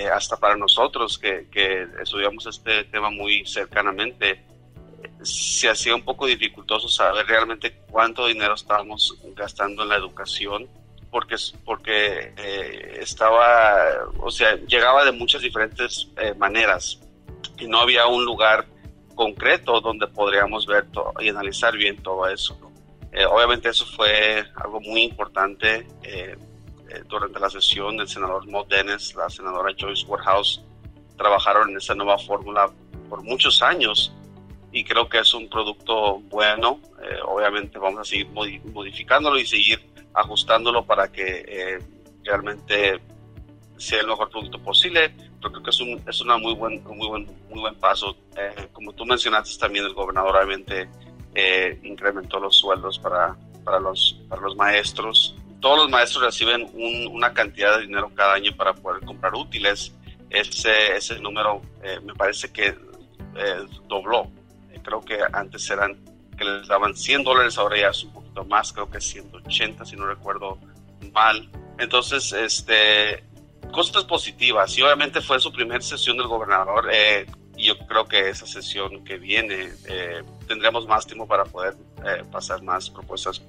eh, 0.04 0.10
hasta 0.10 0.38
para 0.38 0.56
nosotros 0.56 1.20
que, 1.20 1.48
que, 1.52 1.88
estudiamos 2.02 2.48
este 2.48 2.86
tema 2.86 3.12
muy 3.12 3.46
cercanamente 3.46 4.44
se 5.22 5.70
hacía 5.70 5.94
un 5.94 6.02
poco 6.02 6.26
dificultoso 6.26 6.88
saber 6.88 7.28
realmente 7.28 7.82
cuánto 7.92 8.26
dinero 8.26 8.56
estábamos 8.56 9.16
gastando 9.36 9.84
en 9.84 9.90
la 9.90 9.98
educación 9.98 10.68
porque, 11.12 11.36
porque 11.66 12.34
eh, 12.38 13.00
estaba, 13.02 13.76
o 14.20 14.30
sea, 14.30 14.56
llegaba 14.56 15.06
de 15.06 15.12
muchas 15.12 15.42
diferentes 15.42 16.10
eh, 16.18 16.34
maneras 16.36 17.00
y 17.58 17.68
no 17.68 17.80
había 17.80 18.06
un 18.06 18.26
lugar 18.26 18.66
concreto 19.16 19.82
donde 19.82 20.08
podríamos 20.08 20.66
ver 20.66 20.86
y 21.20 21.30
analizar 21.30 21.76
bien 21.76 22.02
todo 22.02 22.28
eso. 22.28 22.58
obviamente 23.30 23.70
eso 23.70 23.86
fue 23.86 24.46
algo 24.56 24.80
muy 24.80 25.04
importante 25.04 25.86
durante 27.08 27.38
la 27.38 27.50
sesión 27.50 27.98
del 27.98 28.08
senador 28.08 28.48
Mo 28.48 28.64
Dennis, 28.64 29.14
la 29.16 29.30
senadora 29.30 29.76
Joyce 29.78 30.06
Waterhouse, 30.06 30.62
trabajaron 31.18 31.70
en 31.70 31.78
esa 31.78 31.96
nueva 31.96 32.18
fórmula 32.18 32.72
por 33.10 33.22
muchos 33.22 33.62
años 33.62 34.14
y 34.72 34.86
creo 34.86 35.10
que 35.10 35.20
es 35.20 35.34
un 35.34 35.50
producto 35.50 36.20
bueno. 36.30 36.80
obviamente 37.26 37.78
vamos 37.78 38.00
a 38.00 38.06
seguir 38.06 38.30
modificándolo 38.30 39.38
y 39.38 39.46
seguir 39.46 39.79
ajustándolo 40.20 40.86
para 40.86 41.12
que 41.12 41.80
realmente 42.24 43.00
sea 43.80 44.02
el 44.02 44.08
mejor 44.08 44.30
producto 44.30 44.60
posible. 44.60 45.14
Creo 45.42 45.64
que 45.64 45.70
es 45.70 45.80
un 45.80 46.02
es 46.06 46.22
una 46.22 46.38
muy 46.38 46.54
buen, 46.54 46.84
muy 46.84 47.08
buen, 47.08 47.26
muy 47.50 47.62
buen 47.62 47.76
paso. 47.76 48.16
Eh, 48.36 48.68
como 48.74 48.94
tú 48.94 49.06
mencionaste 49.06 49.58
también, 49.58 49.86
el 49.86 49.94
gobernador 49.94 50.36
obviamente 50.36 50.90
eh, 51.34 51.80
incrementó 51.84 52.40
los 52.40 52.58
sueldos 52.58 53.00
para, 53.00 53.38
para, 53.64 53.80
los, 53.80 54.20
para 54.28 54.42
los 54.42 54.56
maestros. 54.56 55.36
Todos 55.62 55.78
los 55.78 55.90
maestros 55.90 56.24
reciben 56.24 56.70
una 57.12 57.34
cantidad 57.34 57.78
de 57.78 57.88
dinero 57.88 58.12
cada 58.16 58.34
año 58.34 58.52
para 58.56 58.74
poder 58.74 59.04
comprar 59.06 59.34
útiles. 59.36 59.94
Ese, 60.30 60.96
ese 60.96 61.20
número 61.20 61.62
eh, 61.84 62.00
me 62.04 62.14
parece 62.14 62.52
que 62.52 62.76
dobló. 63.88 64.30
creo 64.84 65.02
que 65.02 65.18
antes 65.32 65.70
eran 65.70 65.98
que 66.40 66.46
les 66.46 66.68
daban 66.68 66.96
100 66.96 67.24
dólares, 67.24 67.58
ahora 67.58 67.78
ya 67.78 67.90
es 67.90 68.04
un 68.04 68.14
poquito 68.14 68.46
más, 68.46 68.74
creo 68.74 68.90
que 68.90 69.02
180 69.02 69.86
si 69.86 69.96
no 69.96 70.08
recuerdo 70.08 70.58
mal. 71.14 71.50
Entonces, 71.78 72.32
este, 72.34 73.24
cosas 73.72 74.06
positivas. 74.06 74.78
Y 74.78 74.82
obviamente 74.82 75.22
fue 75.22 75.40
su 75.40 75.52
primera 75.52 75.82
sesión 75.82 76.18
del 76.18 76.28
gobernador. 76.28 76.90
Eh, 76.92 77.26
y 77.58 77.66
yo 77.66 77.78
creo 77.80 78.06
que 78.06 78.30
esa 78.30 78.48
sesión 78.48 79.04
que 79.04 79.18
viene 79.18 79.70
eh, 79.88 80.24
tendremos 80.48 80.88
más 80.88 81.06
tiempo 81.06 81.28
para 81.28 81.44
poder 81.44 81.76
eh, 82.06 82.24
pasar 82.32 82.64
más 82.64 82.90
propuestas 82.90 83.42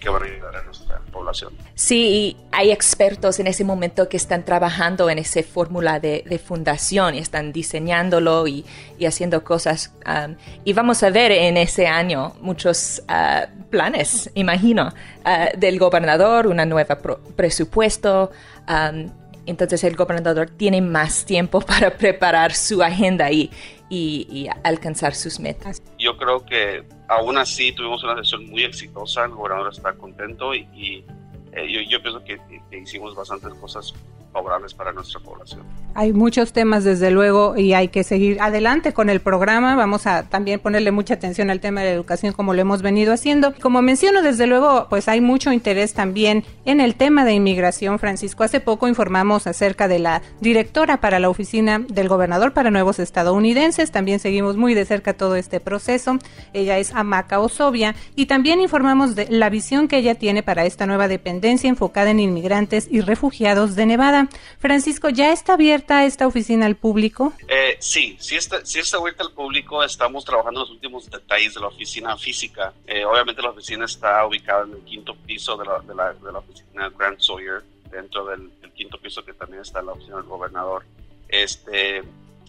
que 0.00 0.08
van 0.08 0.22
a 0.22 0.26
ayudar 0.26 0.56
a 0.56 0.62
nuestra 0.62 1.00
población. 1.12 1.52
Sí, 1.74 2.36
hay 2.52 2.70
expertos 2.70 3.40
en 3.40 3.46
ese 3.46 3.64
momento 3.64 4.08
que 4.08 4.16
están 4.16 4.44
trabajando 4.44 5.08
en 5.10 5.18
esa 5.18 5.42
fórmula 5.42 6.00
de, 6.00 6.40
fundación 6.44 7.14
y 7.14 7.18
están 7.18 7.52
diseñándolo 7.52 8.46
y, 8.46 8.64
haciendo 9.06 9.42
cosas. 9.42 9.92
Um, 10.06 10.36
y 10.64 10.72
vamos 10.72 11.02
a 11.02 11.10
ver 11.10 11.32
en 11.32 11.56
ese 11.56 11.86
año 11.86 12.34
muchos 12.40 13.02
uh, 13.08 13.46
planes, 13.70 14.30
imagino, 14.34 14.92
uh, 15.24 15.58
del 15.58 15.78
gobernador, 15.78 16.46
una 16.46 16.66
nueva 16.66 16.98
presupuesto. 17.36 18.30
Um, 18.68 19.10
entonces 19.46 19.84
el 19.84 19.96
gobernador 19.96 20.50
tiene 20.50 20.80
más 20.82 21.24
tiempo 21.24 21.60
para 21.66 21.96
preparar 21.96 22.52
su 22.52 22.82
agenda 22.82 23.30
y, 23.30 23.50
y, 23.88 24.48
alcanzar 24.62 25.14
sus 25.14 25.40
metas. 25.40 25.80
Creo 26.16 26.44
que 26.44 26.84
aún 27.08 27.38
así 27.38 27.72
tuvimos 27.72 28.02
una 28.04 28.16
sesión 28.16 28.46
muy 28.48 28.64
exitosa, 28.64 29.24
el 29.24 29.32
gobernador 29.32 29.72
está 29.72 29.92
contento 29.94 30.54
y, 30.54 31.04
eh, 31.52 31.86
yo, 31.88 32.02
pienso 32.02 32.22
que 32.24 32.38
hicimos 32.72 33.14
bastantes 33.14 33.54
cosas 33.54 33.94
favorables 34.36 34.74
para 34.74 34.92
nuestra 34.92 35.18
población. 35.20 35.62
Hay 35.94 36.12
muchos 36.12 36.52
temas 36.52 36.84
desde 36.84 37.10
luego 37.10 37.56
y 37.56 37.72
hay 37.72 37.88
que 37.88 38.04
seguir 38.04 38.38
adelante 38.42 38.92
con 38.92 39.08
el 39.08 39.20
programa. 39.20 39.76
Vamos 39.76 40.06
a 40.06 40.24
también 40.24 40.60
ponerle 40.60 40.90
mucha 40.90 41.14
atención 41.14 41.48
al 41.48 41.60
tema 41.60 41.80
de 41.80 41.86
la 41.86 41.92
educación 41.94 42.34
como 42.34 42.52
lo 42.52 42.60
hemos 42.60 42.82
venido 42.82 43.14
haciendo. 43.14 43.54
Como 43.54 43.80
menciono, 43.80 44.20
desde 44.20 44.46
luego, 44.46 44.88
pues 44.90 45.08
hay 45.08 45.22
mucho 45.22 45.52
interés 45.52 45.94
también 45.94 46.44
en 46.66 46.82
el 46.82 46.96
tema 46.96 47.24
de 47.24 47.32
inmigración, 47.32 47.98
Francisco. 47.98 48.44
Hace 48.44 48.60
poco 48.60 48.88
informamos 48.88 49.46
acerca 49.46 49.88
de 49.88 50.00
la 50.00 50.20
directora 50.42 50.98
para 51.00 51.18
la 51.18 51.30
oficina 51.30 51.78
del 51.78 52.08
gobernador 52.08 52.52
para 52.52 52.70
nuevos 52.70 52.98
estadounidenses. 52.98 53.90
También 53.90 54.18
seguimos 54.18 54.58
muy 54.58 54.74
de 54.74 54.84
cerca 54.84 55.14
todo 55.14 55.34
este 55.36 55.60
proceso. 55.60 56.18
Ella 56.52 56.76
es 56.76 56.92
Amaca 56.94 57.40
Osobia 57.40 57.94
y 58.14 58.26
también 58.26 58.60
informamos 58.60 59.14
de 59.14 59.28
la 59.30 59.48
visión 59.48 59.88
que 59.88 59.96
ella 59.96 60.14
tiene 60.14 60.42
para 60.42 60.66
esta 60.66 60.84
nueva 60.84 61.08
dependencia 61.08 61.70
enfocada 61.70 62.10
en 62.10 62.20
inmigrantes 62.20 62.86
y 62.90 63.00
refugiados 63.00 63.76
de 63.76 63.86
Nevada. 63.86 64.25
Francisco, 64.58 65.08
¿ya 65.08 65.32
está 65.32 65.54
abierta 65.54 66.04
esta 66.04 66.26
oficina 66.26 66.66
al 66.66 66.76
público? 66.76 67.32
Eh, 67.48 67.76
sí, 67.80 68.16
sí 68.18 68.36
está, 68.36 68.64
sí 68.64 68.78
está 68.78 68.98
abierta 68.98 69.24
al 69.24 69.32
público. 69.32 69.82
Estamos 69.82 70.24
trabajando 70.24 70.60
los 70.60 70.70
últimos 70.70 71.10
detalles 71.10 71.54
de 71.54 71.60
la 71.60 71.68
oficina 71.68 72.16
física. 72.16 72.72
Eh, 72.86 73.04
obviamente 73.04 73.42
la 73.42 73.50
oficina 73.50 73.84
está 73.84 74.26
ubicada 74.26 74.64
en 74.64 74.72
el 74.72 74.84
quinto 74.84 75.14
piso 75.14 75.56
de 75.56 75.64
la, 75.64 75.78
de 75.80 75.94
la, 75.94 76.12
de 76.12 76.32
la 76.32 76.38
oficina 76.38 76.90
Grant 76.96 77.20
Sawyer, 77.20 77.62
dentro 77.90 78.26
del, 78.26 78.50
quinto 78.76 78.98
piso 78.98 79.24
que 79.24 79.32
también 79.32 79.62
está 79.62 79.82
la 79.82 79.92
oficina 79.92 80.16
del 80.16 80.26
gobernador. 80.26 80.84
Este, 81.28 82.04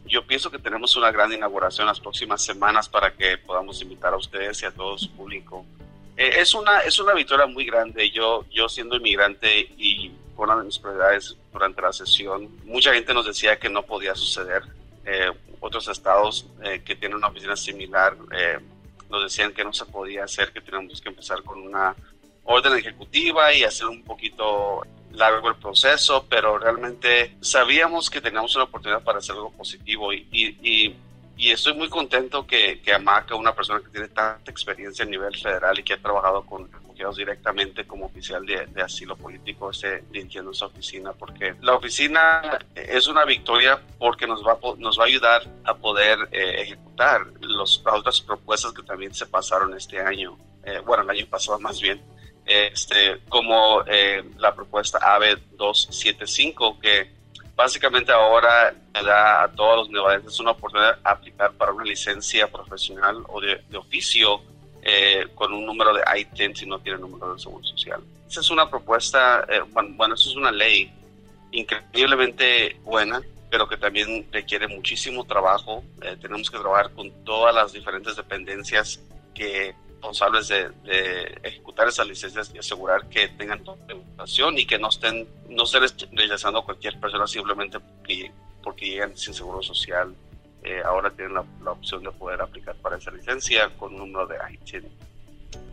yo 0.05 0.27
pienso 0.27 0.51
que 0.51 0.59
tenemos 0.59 0.95
una 0.95 1.11
gran 1.11 1.31
inauguración 1.31 1.87
las 1.87 1.99
próximas 1.99 2.43
semanas 2.43 2.89
para 2.89 3.13
que 3.13 3.37
podamos 3.37 3.81
invitar 3.81 4.13
a 4.13 4.17
ustedes 4.17 4.61
y 4.61 4.65
a 4.65 4.71
todo 4.71 4.97
su 4.97 5.09
público. 5.11 5.65
Eh, 6.17 6.39
es, 6.39 6.53
una, 6.53 6.79
es 6.81 6.99
una 6.99 7.13
victoria 7.13 7.45
muy 7.45 7.65
grande. 7.65 8.09
Yo, 8.11 8.45
yo 8.51 8.67
siendo 8.67 8.97
inmigrante 8.97 9.59
y 9.77 10.11
una 10.37 10.57
de 10.57 10.63
mis 10.63 10.79
prioridades 10.79 11.35
durante 11.51 11.81
la 11.81 11.91
sesión. 11.91 12.49
Mucha 12.65 12.93
gente 12.93 13.13
nos 13.13 13.25
decía 13.25 13.57
que 13.59 13.69
no 13.69 13.83
podía 13.83 14.15
suceder. 14.15 14.63
Eh, 15.05 15.31
otros 15.59 15.87
estados 15.87 16.45
eh, 16.63 16.81
que 16.85 16.95
tienen 16.95 17.17
una 17.17 17.29
oficina 17.29 17.55
similar 17.55 18.15
eh, 18.31 18.59
nos 19.09 19.23
decían 19.23 19.53
que 19.53 19.63
no 19.63 19.73
se 19.73 19.85
podía 19.85 20.25
hacer, 20.25 20.51
que 20.51 20.61
teníamos 20.61 21.01
que 21.01 21.09
empezar 21.09 21.41
con 21.43 21.61
una 21.61 21.95
orden 22.43 22.77
ejecutiva 22.77 23.53
y 23.53 23.63
hacer 23.63 23.87
un 23.87 24.03
poquito 24.03 24.81
largo 25.11 25.49
el 25.49 25.55
proceso, 25.55 26.25
pero 26.29 26.57
realmente 26.57 27.37
sabíamos 27.41 28.09
que 28.09 28.21
teníamos 28.21 28.55
una 28.55 28.65
oportunidad 28.65 29.01
para 29.01 29.19
hacer 29.19 29.35
algo 29.35 29.51
positivo 29.51 30.13
y, 30.13 30.27
y, 30.31 30.47
y 30.61 30.95
estoy 31.37 31.73
muy 31.75 31.89
contento 31.89 32.45
que, 32.45 32.81
que 32.81 32.93
Amaca, 32.93 33.35
una 33.35 33.53
persona 33.53 33.79
que 33.79 33.89
tiene 33.89 34.07
tanta 34.07 34.49
experiencia 34.49 35.05
a 35.05 35.07
nivel 35.07 35.35
federal 35.37 35.77
y 35.79 35.83
que 35.83 35.93
ha 35.93 36.01
trabajado 36.01 36.45
con 36.45 36.69
directamente 37.15 37.85
como 37.85 38.05
oficial 38.05 38.45
de, 38.45 38.81
asilo 38.81 39.15
político 39.15 39.69
esté 39.69 40.03
dirigiendo 40.11 40.51
esa 40.51 40.65
oficina, 40.65 41.13
porque 41.13 41.55
la 41.61 41.75
oficina 41.75 42.59
es 42.75 43.07
una 43.07 43.23
victoria 43.25 43.81
porque 43.99 44.25
nos 44.25 44.43
va, 44.45 44.57
nos 44.77 44.99
va 44.99 45.03
a 45.03 45.07
ayudar 45.07 45.43
a 45.63 45.75
poder 45.75 46.17
eh, 46.31 46.61
ejecutar 46.61 47.21
los, 47.41 47.81
las 47.85 47.95
otras 47.95 48.21
propuestas 48.21 48.73
que 48.73 48.83
también 48.83 49.13
se 49.13 49.25
pasaron 49.27 49.75
este 49.75 49.99
año, 49.99 50.37
eh, 50.63 50.79
bueno, 50.85 51.03
el 51.03 51.09
año 51.09 51.27
pasado 51.27 51.59
más 51.59 51.79
bien, 51.79 52.01
este, 52.45 53.21
como 53.29 53.83
eh, 53.85 54.23
la 54.37 54.55
propuesta 54.55 54.99
AB 54.99 55.39
275, 55.57 56.79
que 56.79 57.16
básicamente 57.57 58.11
ahora 58.11 58.73
da 58.93 59.43
a 59.43 59.51
todos 59.51 59.77
los 59.77 59.89
nevadenses 59.89 60.39
una 60.39 60.51
oportunidad 60.51 60.95
de 60.95 61.01
aplicar 61.03 61.51
para 61.53 61.73
una 61.73 61.83
licencia 61.83 62.47
profesional 62.47 63.23
o 63.27 63.41
de, 63.41 63.63
de 63.67 63.77
oficio 63.77 64.41
eh, 64.83 65.27
con 65.33 65.51
un 65.51 65.65
número 65.65 65.91
de 65.93 66.03
ITIN 66.19 66.55
si 66.55 66.67
no 66.67 66.79
tiene 66.79 66.99
número 66.99 67.33
de 67.33 67.39
seguro 67.39 67.65
social. 67.65 68.01
Esa 68.29 68.41
es 68.41 68.49
una 68.51 68.69
propuesta, 68.69 69.45
eh, 69.49 69.61
bueno, 69.71 70.13
eso 70.13 70.29
es 70.29 70.35
una 70.35 70.51
ley 70.51 70.93
increíblemente 71.51 72.79
buena, 72.83 73.21
pero 73.49 73.67
que 73.67 73.77
también 73.77 74.27
requiere 74.31 74.67
muchísimo 74.67 75.25
trabajo. 75.25 75.83
Eh, 76.03 76.15
tenemos 76.21 76.51
que 76.51 76.59
trabajar 76.59 76.91
con 76.91 77.11
todas 77.23 77.55
las 77.55 77.73
diferentes 77.73 78.15
dependencias 78.15 79.01
que 79.33 79.73
responsables 79.97 80.47
de, 80.47 81.39
ejecutar 81.43 81.87
esas 81.87 82.07
licencias 82.07 82.51
y 82.53 82.59
asegurar 82.59 83.07
que 83.09 83.29
tengan 83.29 83.59
información 83.59 84.57
y 84.57 84.65
que 84.65 84.77
no 84.77 84.89
estén 84.89 85.27
no 85.49 85.63
estén 85.63 86.09
rechazando 86.11 86.59
a 86.59 86.65
cualquier 86.65 86.99
persona 86.99 87.25
simplemente 87.25 87.79
porque, 87.79 88.31
porque 88.63 88.85
llegan 88.85 89.17
sin 89.17 89.33
seguro 89.33 89.61
social 89.61 90.13
eh, 90.63 90.81
ahora 90.85 91.09
tienen 91.11 91.35
la, 91.35 91.71
opción 91.71 92.03
de 92.03 92.11
poder 92.11 92.41
aplicar 92.41 92.75
para 92.75 92.97
esa 92.97 93.11
licencia 93.11 93.69
con 93.77 93.93
un 93.93 93.99
número 93.99 94.27
de 94.27 94.35
ITIN. 94.53 94.83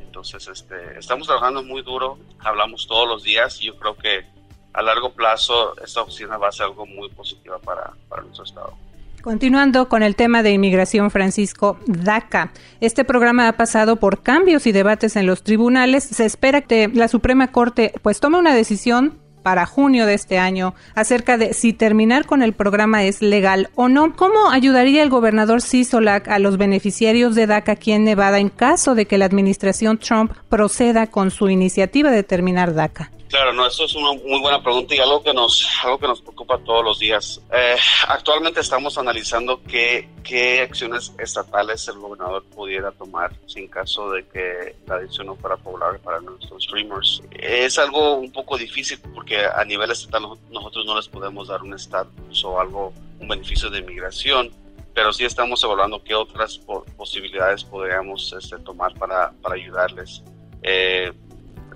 Entonces, 0.07 0.47
este, 0.47 0.99
estamos 0.99 1.27
trabajando 1.27 1.63
muy 1.63 1.83
duro, 1.83 2.19
hablamos 2.39 2.87
todos 2.87 3.09
los 3.09 3.25
días 3.25 3.61
y 3.61 3.67
yo 3.67 3.77
creo 3.77 3.97
que 3.97 4.25
a 4.73 4.83
largo 4.83 5.13
plazo 5.13 5.77
esta 5.83 6.03
oficina 6.03 6.37
va 6.37 6.49
a 6.49 6.53
ser 6.53 6.67
algo 6.67 6.87
muy 6.87 7.09
positivo 7.09 7.59
para, 7.59 7.93
para 8.09 8.23
nuestro 8.23 8.45
estado. 8.45 8.77
Continuando 9.25 9.89
con 9.89 10.03
el 10.03 10.17
tema 10.17 10.43
de 10.43 10.51
inmigración, 10.51 11.11
Francisco, 11.11 11.79
DACA. 11.87 12.53
Este 12.83 13.07
programa 13.07 13.49
ha 13.49 13.57
pasado 13.57 13.97
por 13.97 14.23
cambios 14.23 14.67
y 14.67 14.73
debates 14.73 15.17
en 15.17 15.25
los 15.25 15.43
tribunales. 15.43 16.05
Se 16.05 16.27
espera 16.27 16.61
que 16.61 16.89
la 16.93 17.09
Suprema 17.09 17.51
Corte 17.51 17.95
pues 18.03 18.21
tome 18.21 18.37
una 18.37 18.55
decisión 18.55 19.19
para 19.43 19.65
junio 19.65 20.05
de 20.05 20.13
este 20.13 20.39
año 20.39 20.75
acerca 20.95 21.39
de 21.39 21.55
si 21.55 21.73
terminar 21.73 22.27
con 22.27 22.43
el 22.43 22.53
programa 22.53 23.05
es 23.05 23.23
legal 23.23 23.71
o 23.77 23.89
no. 23.89 24.15
¿Cómo 24.15 24.51
ayudaría 24.51 25.03
el 25.03 25.09
gobernador 25.09 25.63
Sisolak 25.63 26.29
a 26.29 26.39
los 26.39 26.59
beneficiarios 26.59 27.35
de 27.35 27.47
DACA 27.47 27.73
aquí 27.73 27.93
en 27.93 28.05
Nevada 28.05 28.41
en 28.41 28.51
caso 28.51 28.95
de 28.95 29.07
que 29.07 29.17
la 29.17 29.25
administración 29.25 29.97
Trump 29.97 30.33
proceda 30.51 31.07
con 31.07 31.31
su 31.31 31.49
iniciativa 31.49 32.11
de 32.11 32.25
terminar 32.25 32.75
DACA? 32.75 33.11
Claro, 33.35 33.53
no, 33.53 33.67
eso 33.67 33.85
es 33.87 33.97
una 33.97 34.13
muy 34.13 34.39
buena 34.41 34.63
pregunta 34.63 34.95
y 34.95 35.01
algo 35.01 35.21
que 35.21 35.35
nos, 35.35 35.69
algo 35.83 35.99
que 35.99 36.07
nos 36.07 36.21
preocupa 36.21 36.57
todos 36.59 36.85
los 36.85 37.01
días. 37.01 37.41
Eh, 37.53 37.75
actualmente 38.07 38.61
estamos 38.61 38.97
analizando 38.97 39.61
qué, 39.65 40.09
qué 40.23 40.61
acciones 40.61 41.13
estatales 41.19 41.89
el 41.89 41.99
gobernador 41.99 42.45
pudiera 42.55 42.93
tomar 42.93 43.33
en 43.57 43.67
caso 43.67 44.13
de 44.13 44.25
que 44.29 44.77
la 44.87 45.01
decisión 45.01 45.27
no 45.27 45.35
fuera 45.35 45.57
popular 45.57 45.99
para 45.99 46.21
nuestros 46.21 46.63
streamers. 46.63 47.25
Es 47.33 47.77
algo 47.77 48.19
un 48.19 48.31
poco 48.31 48.57
difícil 48.57 49.01
porque 49.13 49.45
a 49.45 49.65
nivel 49.65 49.91
estatal 49.91 50.23
nosotros 50.53 50.87
no 50.87 50.95
les 50.95 51.09
podemos 51.09 51.49
dar 51.49 51.61
un 51.61 51.75
estatus 51.75 52.45
o 52.45 52.61
algo, 52.61 52.93
un 53.19 53.27
beneficio 53.27 53.69
de 53.69 53.81
inmigración, 53.81 54.53
pero 54.95 55.13
sí 55.13 55.25
estamos 55.25 55.61
evaluando 55.65 56.05
qué 56.05 56.15
otras 56.15 56.61
posibilidades 56.97 57.65
podríamos 57.65 58.33
este, 58.33 58.61
tomar 58.61 58.95
para, 58.95 59.33
para 59.43 59.57
ayudarles. 59.57 60.23
eh, 60.63 61.13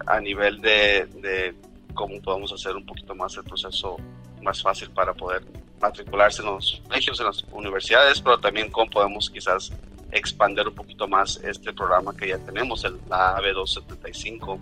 a 0.09 0.21
nivel 0.21 0.61
de, 0.61 1.07
de 1.21 1.55
cómo 1.95 2.21
podemos 2.23 2.53
hacer 2.53 2.75
un 2.77 2.87
poquito 2.87 3.15
más 3.15 3.37
el 3.37 3.45
proceso 3.45 3.97
más 4.43 4.63
fácil 4.63 4.91
para 4.91 5.13
poder 5.13 5.43
matricularse 5.81 6.43
en 6.43 6.49
los 6.49 6.83
colegios, 6.89 7.21
en 7.21 7.27
las 7.27 7.45
universidades, 7.53 8.21
pero 8.21 8.39
también 8.39 8.71
cómo 8.71 8.91
podemos 8.91 9.31
quizás 9.31 9.73
expandir 10.11 10.67
un 10.67 10.75
poquito 10.75 11.07
más 11.07 11.37
este 11.45 11.73
programa 11.73 12.17
que 12.17 12.29
ya 12.29 12.39
tenemos, 12.39 12.85
el, 12.85 12.99
la 13.09 13.37
AB275, 13.39 14.59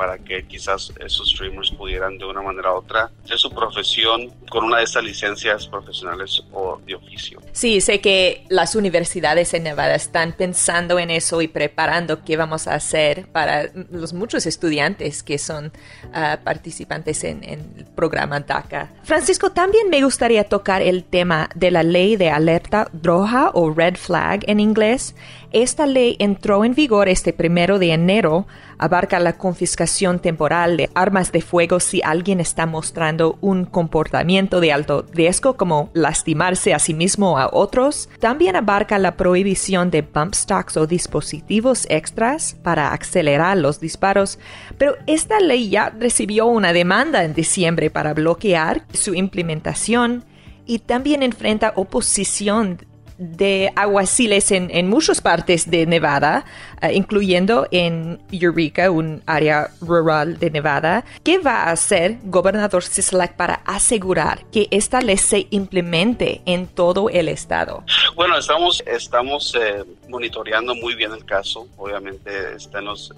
para 0.00 0.16
que 0.16 0.46
quizás 0.46 0.94
esos 0.98 1.28
streamers 1.28 1.70
pudieran 1.72 2.16
de 2.16 2.24
una 2.24 2.40
manera 2.40 2.72
u 2.72 2.76
otra 2.76 3.10
hacer 3.22 3.36
su 3.36 3.50
profesión 3.50 4.30
con 4.48 4.64
una 4.64 4.78
de 4.78 4.84
estas 4.84 5.04
licencias 5.04 5.66
profesionales 5.66 6.42
o 6.52 6.80
de 6.86 6.94
oficio. 6.94 7.38
Sí, 7.52 7.82
sé 7.82 8.00
que 8.00 8.46
las 8.48 8.74
universidades 8.76 9.52
en 9.52 9.64
Nevada 9.64 9.94
están 9.94 10.32
pensando 10.32 10.98
en 10.98 11.10
eso 11.10 11.42
y 11.42 11.48
preparando 11.48 12.24
qué 12.24 12.38
vamos 12.38 12.66
a 12.66 12.76
hacer 12.76 13.26
para 13.26 13.68
los 13.90 14.14
muchos 14.14 14.46
estudiantes 14.46 15.22
que 15.22 15.36
son 15.36 15.66
uh, 15.66 16.42
participantes 16.42 17.22
en, 17.24 17.44
en, 17.44 17.74
el 17.76 17.84
programa 17.84 18.40
DACA. 18.40 18.94
Francisco, 19.02 19.52
también 19.52 19.90
me 19.90 20.02
gustaría 20.02 20.44
tocar 20.44 20.80
el 20.80 21.04
tema 21.04 21.50
de 21.54 21.70
la 21.70 21.82
ley 21.82 22.16
de 22.16 22.30
alerta 22.30 22.88
roja 23.02 23.50
o 23.52 23.68
red 23.68 23.96
flag 23.96 24.44
en 24.46 24.60
inglés. 24.60 25.14
Esta 25.52 25.84
ley 25.84 26.16
entró 26.20 26.64
en 26.64 26.74
vigor 26.74 27.08
este 27.08 27.34
primero 27.34 27.78
de 27.78 27.92
enero, 27.92 28.46
abarca 28.80 29.20
la 29.20 29.34
confiscación 29.34 30.18
temporal 30.18 30.78
de 30.78 30.90
armas 30.94 31.32
de 31.32 31.42
fuego 31.42 31.80
si 31.80 32.00
alguien 32.02 32.40
está 32.40 32.64
mostrando 32.64 33.36
un 33.42 33.66
comportamiento 33.66 34.58
de 34.58 34.72
alto 34.72 35.04
riesgo 35.12 35.56
como 35.56 35.90
lastimarse 35.92 36.72
a 36.72 36.78
sí 36.78 36.94
mismo 36.94 37.32
o 37.32 37.36
a 37.36 37.50
otros. 37.52 38.08
También 38.18 38.56
abarca 38.56 38.98
la 38.98 39.16
prohibición 39.16 39.90
de 39.90 40.00
bump 40.00 40.34
stocks 40.34 40.78
o 40.78 40.86
dispositivos 40.86 41.86
extras 41.90 42.56
para 42.62 42.92
acelerar 42.92 43.58
los 43.58 43.80
disparos, 43.80 44.38
pero 44.78 44.96
esta 45.06 45.40
ley 45.40 45.68
ya 45.68 45.90
recibió 45.90 46.46
una 46.46 46.72
demanda 46.72 47.22
en 47.24 47.34
diciembre 47.34 47.90
para 47.90 48.14
bloquear 48.14 48.86
su 48.94 49.14
implementación 49.14 50.24
y 50.64 50.78
también 50.78 51.22
enfrenta 51.22 51.74
oposición 51.76 52.78
de 53.20 53.70
aguaciles 53.76 54.50
en, 54.50 54.70
en 54.70 54.88
muchas 54.88 55.20
partes 55.20 55.70
de 55.70 55.86
Nevada, 55.86 56.46
uh, 56.82 56.86
incluyendo 56.90 57.68
en 57.70 58.18
Eureka, 58.32 58.90
un 58.90 59.22
área 59.26 59.68
rural 59.82 60.38
de 60.38 60.50
Nevada. 60.50 61.04
¿Qué 61.22 61.38
va 61.38 61.64
a 61.64 61.72
hacer 61.72 62.16
gobernador 62.24 62.82
Sisolak 62.82 63.36
para 63.36 63.56
asegurar 63.66 64.44
que 64.50 64.68
esta 64.70 65.02
ley 65.02 65.18
se 65.18 65.46
implemente 65.50 66.40
en 66.46 66.66
todo 66.66 67.10
el 67.10 67.28
estado? 67.28 67.84
Bueno, 68.16 68.38
estamos, 68.38 68.82
estamos 68.86 69.54
eh, 69.54 69.84
monitoreando 70.08 70.74
muy 70.74 70.94
bien 70.94 71.12
el 71.12 71.24
caso. 71.26 71.68
Obviamente 71.76 72.30
está 72.56 72.78
en 72.78 72.86
los 72.86 73.12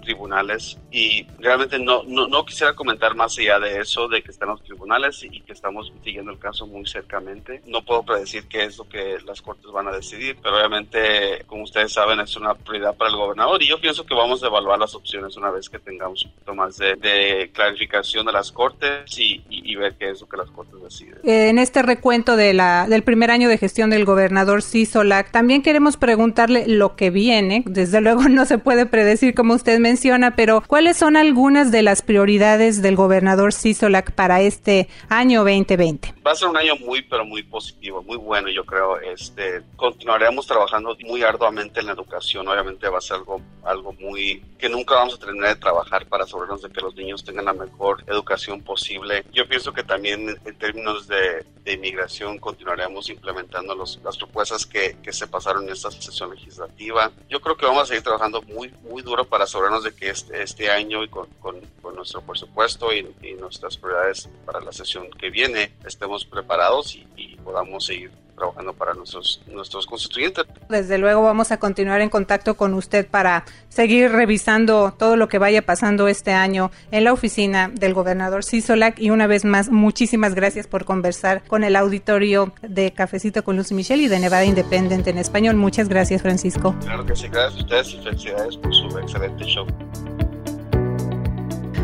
tribunales 0.00 0.78
y 0.90 1.26
realmente 1.38 1.78
no, 1.78 2.02
no, 2.04 2.44
quisiera 2.44 2.74
comentar 2.74 3.14
más 3.14 3.38
allá 3.38 3.58
de 3.58 3.80
eso, 3.80 4.08
de 4.08 4.22
que 4.22 4.30
están 4.30 4.48
los 4.48 4.62
tribunales 4.62 5.22
y 5.22 5.40
que 5.40 5.52
estamos 5.52 5.92
siguiendo 6.04 6.32
el 6.32 6.38
caso 6.38 6.66
muy 6.66 6.86
cercamente. 6.86 7.62
No 7.66 7.82
puedo 7.82 8.02
predecir 8.02 8.46
qué 8.48 8.64
es 8.64 8.78
lo 8.78 8.88
que 8.88 9.18
las 9.24 9.40
cortes 9.40 9.70
van 9.72 9.88
a 9.88 9.92
decidir, 9.92 10.36
pero 10.42 10.56
obviamente, 10.56 11.44
como 11.46 11.64
ustedes 11.64 11.92
saben, 11.92 12.20
es 12.20 12.36
una 12.36 12.54
prioridad 12.54 12.96
para 12.96 13.10
el 13.10 13.16
gobernador 13.16 13.62
y 13.62 13.68
yo 13.68 13.80
pienso 13.80 14.04
que 14.04 14.14
vamos 14.14 14.42
a 14.42 14.46
evaluar 14.46 14.78
las 14.78 14.94
opciones 14.94 15.36
una 15.36 15.50
vez 15.50 15.68
que 15.68 15.78
tengamos 15.78 16.24
un 16.24 16.32
poquito 16.32 16.54
más 16.54 16.76
de, 16.76 17.50
clarificación 17.52 18.26
de 18.26 18.32
las 18.32 18.52
cortes 18.52 19.18
y, 19.18 19.40
ver 19.80 19.94
qué 19.94 20.10
es 20.10 20.20
lo 20.20 20.28
que 20.28 20.36
las 20.36 20.50
cortes 20.50 20.82
deciden. 20.82 21.18
En 21.22 21.58
este 21.58 21.80
recuento 21.80 22.36
de 22.36 22.50
del 22.88 23.02
primer 23.02 23.30
año 23.30 23.48
de 23.48 23.58
gestión 23.58 23.90
del 23.90 24.04
gobernador 24.04 24.62
Sisolak, 24.62 25.30
también 25.30 25.62
queremos 25.62 25.96
preguntarle 25.96 26.66
lo 26.66 26.96
que 26.96 27.10
viene. 27.10 27.62
Desde 27.66 28.00
luego 28.00 28.22
no 28.28 28.44
se 28.44 28.58
puede 28.58 28.86
predecir 28.86 29.34
como 29.34 29.54
usted 29.54 29.78
me 29.78 29.89
menciona, 29.90 30.36
pero 30.36 30.62
¿cuáles 30.64 30.96
son 30.96 31.16
algunas 31.16 31.72
de 31.72 31.82
las 31.82 32.02
prioridades 32.02 32.80
del 32.80 32.94
gobernador 32.94 33.52
Sisolak 33.52 34.12
para 34.12 34.40
este 34.40 34.88
año 35.08 35.40
2020? 35.40 36.14
Va 36.24 36.30
a 36.30 36.34
ser 36.36 36.46
un 36.46 36.56
año 36.56 36.76
muy, 36.76 37.02
pero 37.02 37.24
muy 37.24 37.42
positivo, 37.42 38.00
muy 38.04 38.16
bueno, 38.16 38.48
yo 38.50 38.64
creo. 38.64 39.00
Este, 39.00 39.62
continuaremos 39.74 40.46
trabajando 40.46 40.96
muy 41.04 41.24
arduamente 41.24 41.80
en 41.80 41.86
la 41.86 41.92
educación. 41.92 42.46
Obviamente 42.46 42.88
va 42.88 42.98
a 42.98 43.00
ser 43.00 43.16
algo, 43.16 43.40
algo 43.64 43.92
muy 43.94 44.40
que 44.60 44.68
nunca 44.68 44.94
vamos 44.94 45.14
a 45.14 45.18
terminar 45.18 45.54
de 45.54 45.60
trabajar 45.60 46.06
para 46.06 46.22
asegurarnos 46.22 46.62
de 46.62 46.70
que 46.70 46.80
los 46.82 46.94
niños 46.94 47.24
tengan 47.24 47.46
la 47.46 47.52
mejor 47.52 48.04
educación 48.06 48.62
posible. 48.62 49.24
Yo 49.32 49.48
pienso 49.48 49.72
que 49.72 49.82
también 49.82 50.36
en 50.44 50.58
términos 50.58 51.08
de, 51.08 51.44
de 51.64 51.72
inmigración 51.72 52.38
continuaremos 52.38 53.08
implementando 53.10 53.74
los, 53.74 53.98
las 54.04 54.16
propuestas 54.16 54.66
que, 54.66 54.98
que 55.02 55.12
se 55.12 55.26
pasaron 55.26 55.64
en 55.64 55.70
esta 55.70 55.90
sesión 55.90 56.30
legislativa. 56.30 57.10
Yo 57.28 57.40
creo 57.40 57.56
que 57.56 57.66
vamos 57.66 57.82
a 57.82 57.86
seguir 57.86 58.02
trabajando 58.02 58.42
muy, 58.42 58.72
muy 58.82 59.02
duro 59.02 59.24
para 59.24 59.44
asegurarnos 59.44 59.79
de 59.82 59.94
que 59.94 60.10
este, 60.10 60.42
este 60.42 60.70
año 60.70 61.02
y 61.04 61.08
con, 61.08 61.26
con, 61.40 61.60
nuestro 61.94 62.22
presupuesto 62.22 62.94
y, 62.94 63.06
y, 63.22 63.34
nuestras 63.34 63.76
prioridades 63.76 64.28
para 64.46 64.60
la 64.60 64.72
sesión 64.72 65.10
que 65.10 65.28
viene 65.28 65.72
estemos 65.84 66.24
preparados 66.24 66.94
y, 66.94 67.06
y 67.16 67.36
podamos 67.36 67.84
seguir 67.84 68.10
trabajando 68.40 68.72
para 68.72 68.94
nuestros, 68.94 69.42
nuestros 69.52 69.86
constituyentes. 69.86 70.46
Desde 70.68 70.96
luego 70.96 71.22
vamos 71.22 71.52
a 71.52 71.58
continuar 71.58 72.00
en 72.00 72.08
contacto 72.08 72.56
con 72.56 72.72
usted 72.72 73.06
para 73.06 73.44
seguir 73.68 74.10
revisando 74.10 74.94
todo 74.98 75.16
lo 75.16 75.28
que 75.28 75.38
vaya 75.38 75.62
pasando 75.62 76.08
este 76.08 76.32
año 76.32 76.70
en 76.90 77.04
la 77.04 77.12
oficina 77.12 77.68
del 77.68 77.92
gobernador 77.92 78.42
Sisolak 78.42 78.98
y 78.98 79.10
una 79.10 79.26
vez 79.26 79.44
más 79.44 79.68
muchísimas 79.68 80.34
gracias 80.34 80.66
por 80.66 80.86
conversar 80.86 81.42
con 81.46 81.64
el 81.64 81.76
auditorio 81.76 82.52
de 82.62 82.92
Cafecito 82.92 83.44
con 83.44 83.56
Luz 83.56 83.72
Michelle 83.72 84.02
y 84.02 84.08
de 84.08 84.18
Nevada 84.18 84.44
Independent 84.44 85.06
en 85.06 85.18
español. 85.18 85.56
Muchas 85.56 85.88
gracias 85.88 86.22
Francisco. 86.22 86.74
Claro 86.80 87.04
que 87.04 87.14
sí, 87.14 87.28
gracias 87.28 87.60
a 87.60 87.64
ustedes 87.64 87.94
y 87.94 88.02
felicidades 88.02 88.56
por 88.56 88.74
su 88.74 88.98
excelente 88.98 89.44
show. 89.44 89.66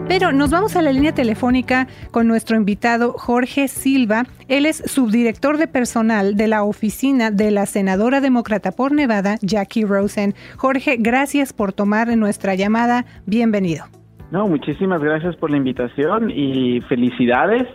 Pero 0.09 0.31
nos 0.31 0.51
vamos 0.51 0.77
a 0.77 0.83
la 0.83 0.93
línea 0.93 1.13
telefónica 1.13 1.89
con 2.13 2.29
nuestro 2.29 2.57
invitado 2.57 3.13
Jorge 3.15 3.67
Silva. 3.67 4.23
Él 4.47 4.65
es 4.65 4.77
subdirector 4.77 5.59
de 5.59 5.67
personal 5.67 6.37
de 6.37 6.47
la 6.47 6.63
oficina 6.63 7.33
de 7.33 7.51
la 7.51 7.67
senadora 7.67 8.21
demócrata 8.21 8.71
por 8.71 8.93
Nevada, 8.93 9.35
Jackie 9.43 9.85
Rosen. 9.85 10.35
Jorge, 10.57 10.97
gracias 11.01 11.53
por 11.53 11.73
tomar 11.73 12.17
nuestra 12.17 12.55
llamada. 12.55 13.05
Bienvenido. 13.27 13.87
No, 14.31 14.47
muchísimas 14.47 15.03
gracias 15.03 15.35
por 15.37 15.51
la 15.51 15.57
invitación 15.57 16.31
y 16.31 16.81
felicidades. 16.83 17.67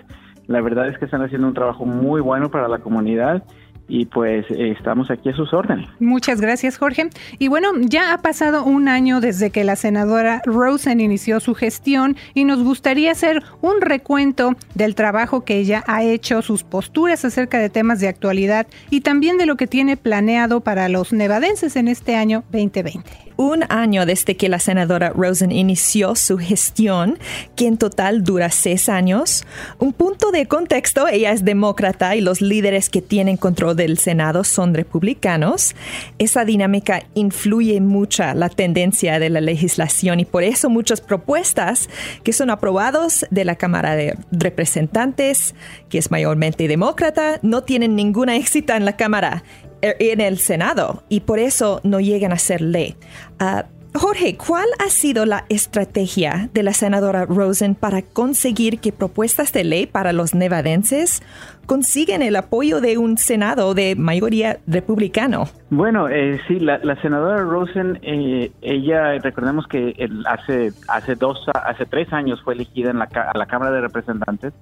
La 0.47 0.61
verdad 0.61 0.87
es 0.87 0.97
que 0.97 1.05
están 1.05 1.21
haciendo 1.21 1.47
un 1.47 1.53
trabajo 1.53 1.85
muy 1.85 2.21
bueno 2.21 2.49
para 2.49 2.69
la 2.69 2.79
comunidad 2.79 3.43
y 3.91 4.05
pues 4.05 4.45
eh, 4.49 4.71
estamos 4.71 5.11
aquí 5.11 5.29
a 5.29 5.35
sus 5.35 5.53
órdenes. 5.53 5.87
Muchas 5.99 6.39
gracias, 6.39 6.77
Jorge. 6.77 7.09
Y 7.39 7.49
bueno, 7.49 7.71
ya 7.81 8.13
ha 8.13 8.19
pasado 8.19 8.63
un 8.63 8.87
año 8.87 9.19
desde 9.19 9.49
que 9.49 9.65
la 9.65 9.75
senadora 9.75 10.41
Rosen 10.45 11.01
inició 11.01 11.41
su 11.41 11.53
gestión 11.55 12.15
y 12.33 12.45
nos 12.45 12.63
gustaría 12.63 13.11
hacer 13.11 13.43
un 13.59 13.81
recuento 13.81 14.55
del 14.75 14.95
trabajo 14.95 15.43
que 15.43 15.57
ella 15.57 15.83
ha 15.87 16.03
hecho, 16.03 16.41
sus 16.41 16.63
posturas 16.63 17.25
acerca 17.25 17.59
de 17.59 17.69
temas 17.69 17.99
de 17.99 18.07
actualidad 18.07 18.65
y 18.89 19.01
también 19.01 19.37
de 19.37 19.45
lo 19.45 19.57
que 19.57 19.67
tiene 19.67 19.97
planeado 19.97 20.61
para 20.61 20.87
los 20.87 21.11
nevadenses 21.11 21.75
en 21.75 21.89
este 21.89 22.15
año 22.15 22.43
2020 22.51 23.30
un 23.41 23.65
año 23.69 24.05
desde 24.05 24.37
que 24.37 24.49
la 24.49 24.59
senadora 24.59 25.09
Rosen 25.09 25.51
inició 25.51 26.15
su 26.15 26.37
gestión, 26.37 27.17
que 27.55 27.65
en 27.65 27.77
total 27.77 28.23
dura 28.23 28.51
seis 28.51 28.87
años. 28.87 29.45
Un 29.79 29.93
punto 29.93 30.31
de 30.31 30.45
contexto, 30.45 31.07
ella 31.07 31.31
es 31.31 31.43
demócrata 31.43 32.15
y 32.15 32.21
los 32.21 32.41
líderes 32.41 32.89
que 32.89 33.01
tienen 33.01 33.37
control 33.37 33.75
del 33.75 33.97
Senado 33.97 34.43
son 34.43 34.75
republicanos. 34.75 35.75
Esa 36.19 36.45
dinámica 36.45 37.03
influye 37.15 37.81
mucho 37.81 38.23
la 38.35 38.49
tendencia 38.49 39.17
de 39.17 39.31
la 39.31 39.41
legislación 39.41 40.19
y 40.19 40.25
por 40.25 40.43
eso 40.43 40.69
muchas 40.69 41.01
propuestas 41.01 41.89
que 42.23 42.33
son 42.33 42.51
aprobados 42.51 43.25
de 43.31 43.45
la 43.45 43.55
Cámara 43.55 43.95
de 43.95 44.17
Representantes, 44.31 45.55
que 45.89 45.97
es 45.97 46.11
mayormente 46.11 46.67
demócrata, 46.67 47.39
no 47.41 47.63
tienen 47.63 47.95
ninguna 47.95 48.35
éxito 48.35 48.73
en 48.73 48.85
la 48.85 48.97
Cámara 48.97 49.43
en 49.81 50.21
el 50.21 50.37
Senado 50.37 51.03
y 51.09 51.21
por 51.21 51.39
eso 51.39 51.81
no 51.83 51.99
llegan 51.99 52.31
a 52.31 52.37
ser 52.37 52.61
ley. 52.61 52.95
Uh, 53.39 53.63
Jorge, 53.93 54.37
¿cuál 54.37 54.67
ha 54.79 54.89
sido 54.89 55.25
la 55.25 55.43
estrategia 55.49 56.49
de 56.53 56.63
la 56.63 56.71
senadora 56.71 57.25
Rosen 57.25 57.75
para 57.75 58.01
conseguir 58.01 58.79
que 58.79 58.93
propuestas 58.93 59.51
de 59.51 59.65
ley 59.65 59.85
para 59.85 60.13
los 60.13 60.33
nevadenses 60.33 61.21
consiguen 61.65 62.21
el 62.21 62.37
apoyo 62.37 62.79
de 62.79 62.97
un 62.97 63.17
Senado 63.17 63.73
de 63.73 63.97
mayoría 63.97 64.59
republicano? 64.65 65.43
Bueno, 65.71 66.07
eh, 66.07 66.39
sí, 66.47 66.59
la, 66.59 66.79
senadora 67.01 67.43
Rosen, 67.43 67.99
eh, 68.01 68.51
ella, 68.61 69.17
recordemos 69.19 69.67
que 69.67 69.93
hace, 70.25 70.71
hace, 70.87 71.15
dos, 71.15 71.45
hace 71.53 71.85
tres 71.85 72.13
años 72.13 72.41
fue 72.43 72.53
elegida 72.53 72.91
en 72.91 73.01
a 73.01 73.07
la 73.35 73.45
Cámara 73.45 73.71
de 73.71 73.81
Representantes 73.81 74.53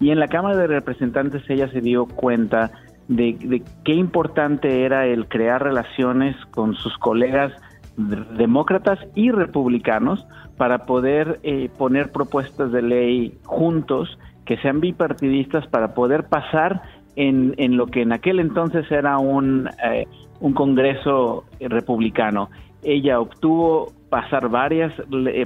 y 0.00 0.10
en 0.10 0.18
la 0.18 0.28
Cámara 0.28 0.56
de 0.56 0.66
Representantes 0.66 1.42
ella 1.48 1.70
se 1.70 1.82
dio 1.82 2.06
cuenta 2.06 2.70
de, 3.08 3.62
qué 3.84 3.94
importante 3.94 4.84
era 4.84 5.06
el 5.06 5.28
crear 5.28 5.62
relaciones 5.62 6.36
con 6.46 6.74
sus 6.74 6.96
colegas 6.98 7.52
demócratas 7.96 8.98
y 9.14 9.30
republicanos 9.30 10.24
para 10.56 10.86
poder 10.86 11.40
eh, 11.42 11.68
poner 11.76 12.10
propuestas 12.10 12.72
de 12.72 12.82
ley 12.82 13.38
juntos 13.44 14.18
que 14.46 14.56
sean 14.58 14.80
bipartidistas 14.80 15.66
para 15.66 15.94
poder 15.94 16.24
pasar 16.24 16.82
en, 17.16 17.54
en 17.58 17.76
lo 17.76 17.86
que 17.86 18.02
en 18.02 18.12
aquel 18.12 18.40
entonces 18.40 18.90
era 18.90 19.18
un, 19.18 19.68
eh, 19.84 20.06
un 20.40 20.54
Congreso 20.54 21.44
republicano. 21.60 22.48
Ella 22.82 23.20
obtuvo 23.20 23.92
pasar 24.08 24.48
varios 24.48 24.92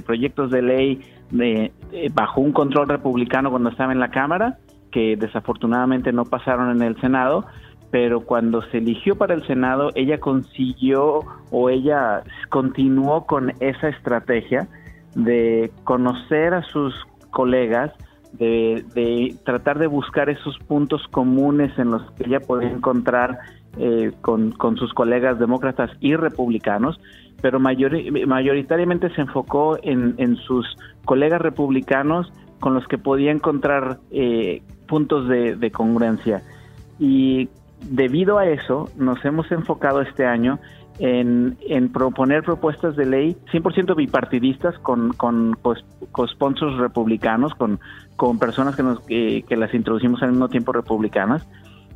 proyectos 0.05 0.51
de 0.51 0.61
ley 0.61 1.01
de, 1.31 1.71
bajo 2.13 2.41
un 2.41 2.51
control 2.51 2.87
republicano 2.87 3.49
cuando 3.49 3.69
estaba 3.69 3.91
en 3.91 3.99
la 3.99 4.09
Cámara, 4.09 4.57
que 4.97 5.15
desafortunadamente 5.15 6.11
no 6.11 6.25
pasaron 6.25 6.71
en 6.71 6.81
el 6.81 6.99
Senado, 6.99 7.45
pero 7.91 8.21
cuando 8.21 8.63
se 8.71 8.79
eligió 8.79 9.15
para 9.15 9.35
el 9.35 9.45
Senado, 9.45 9.91
ella 9.93 10.19
consiguió 10.19 11.19
o 11.51 11.69
ella 11.69 12.23
continuó 12.49 13.27
con 13.27 13.53
esa 13.59 13.89
estrategia 13.89 14.67
de 15.13 15.69
conocer 15.83 16.55
a 16.55 16.63
sus 16.63 16.95
colegas, 17.29 17.93
de, 18.39 19.35
tratar 19.45 19.77
de 19.77 19.85
buscar 19.85 20.31
esos 20.31 20.57
puntos 20.65 21.07
comunes 21.11 21.77
en 21.77 21.91
los 21.91 22.01
que 22.13 22.25
ella 22.25 22.39
podía 22.39 22.71
encontrar 22.71 23.37
eh, 23.77 24.13
con, 24.21 24.55
sus 24.77 24.95
colegas 24.95 25.37
demócratas 25.37 25.91
y 25.99 26.15
republicanos, 26.15 26.99
pero 27.39 27.59
mayoritariamente 27.59 29.13
se 29.13 29.21
enfocó 29.21 29.77
en, 29.83 30.37
sus 30.37 30.65
colegas 31.05 31.39
republicanos 31.39 32.33
con 32.59 32.73
los 32.73 32.87
que 32.87 32.97
podía 32.97 33.29
encontrar 33.29 33.99
eh, 34.09 34.63
puntos 34.87 35.27
de, 35.27 35.71
congruencia. 35.71 36.41
Y 36.99 37.49
debido 37.81 38.37
a 38.37 38.47
eso, 38.47 38.89
nos 38.95 39.23
hemos 39.25 39.51
enfocado 39.51 40.01
este 40.01 40.25
año 40.25 40.59
en, 40.99 41.57
proponer 41.93 42.43
propuestas 42.43 42.95
de 42.95 43.05
ley 43.05 43.37
100% 43.51 43.95
bipartidistas 43.95 44.77
con, 44.79 45.13
con, 45.13 45.57
sponsors 46.27 46.77
republicanos, 46.77 47.53
con, 47.53 47.79
con 48.15 48.39
personas 48.39 48.75
que, 48.75 48.83
nos, 48.83 48.99
que 49.01 49.57
las 49.57 49.73
introducimos 49.73 50.23
al 50.23 50.31
mismo 50.31 50.49
tiempo 50.49 50.71
republicanas. 50.71 51.45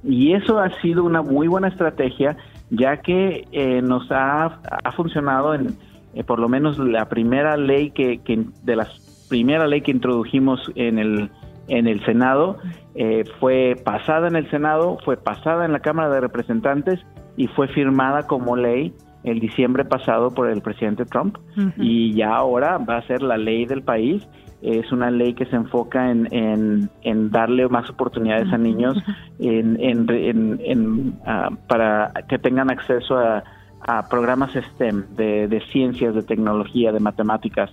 Y 0.04 0.34
eso 0.34 0.60
ha 0.60 0.70
sido 0.82 1.04
una 1.04 1.22
muy 1.22 1.48
buena 1.48 1.68
estrategia, 1.68 2.36
ya 2.70 2.98
que 2.98 3.48
eh, 3.52 3.82
nos 3.82 4.12
ha, 4.12 4.46
ha, 4.84 4.92
funcionado 4.94 5.54
en, 5.54 5.76
eh, 6.16 6.24
por 6.24 6.40
lo 6.40 6.50
menos 6.50 6.80
la 6.80 7.08
primera 7.08 7.56
ley 7.56 7.92
que, 7.92 8.20
que 8.20 8.44
de 8.64 8.76
la 8.76 8.88
primera 9.30 9.68
ley 9.68 9.82
que 9.82 9.92
introdujimos 9.92 10.72
en 10.76 10.98
el 10.98 11.30
en 11.72 11.88
el 11.88 12.04
Senado, 12.06 12.58
eh, 12.96 13.24
fue 13.40 13.78
pasada 13.82 14.28
en 14.28 14.36
el 14.36 14.50
Senado, 14.52 14.98
fue 15.06 15.16
pasada 15.16 15.64
en 15.66 15.72
la 15.72 15.80
Cámara 15.80 16.10
de 16.10 16.20
Representantes 16.20 17.00
y 17.38 17.48
fue 17.48 17.70
firmada 17.70 18.28
como 18.28 18.58
ley 18.58 18.94
el 19.24 19.40
diciembre 19.40 19.86
pasado 19.86 20.32
por 20.32 20.50
el 20.50 20.62
presidente 20.62 21.06
Trump 21.06 21.38
y 21.78 22.14
ya 22.14 22.36
ahora 22.36 22.78
va 22.78 22.98
a 22.98 23.08
ser 23.08 23.22
la 23.22 23.38
ley 23.38 23.66
del 23.66 23.84
país. 23.84 24.28
Es 24.62 24.92
una 24.92 25.10
ley 25.12 25.34
que 25.34 25.46
se 25.46 25.56
enfoca 25.56 26.12
en, 26.12 26.28
en, 27.04 27.32
darle 27.32 27.68
más 27.70 27.90
oportunidades 27.90 28.52
a 28.52 28.58
niños 28.58 28.98
en, 29.40 31.14
ah, 31.26 31.50
para 31.68 32.12
que 32.28 32.38
tengan 32.38 32.70
acceso 32.70 33.18
a, 33.18 33.44
programas 34.10 34.52
STEM 34.52 35.06
de, 35.16 35.48
de, 35.48 35.62
ciencias, 35.72 36.14
de 36.14 36.22
tecnología, 36.22 36.92
de 36.92 37.00
matemáticas. 37.00 37.72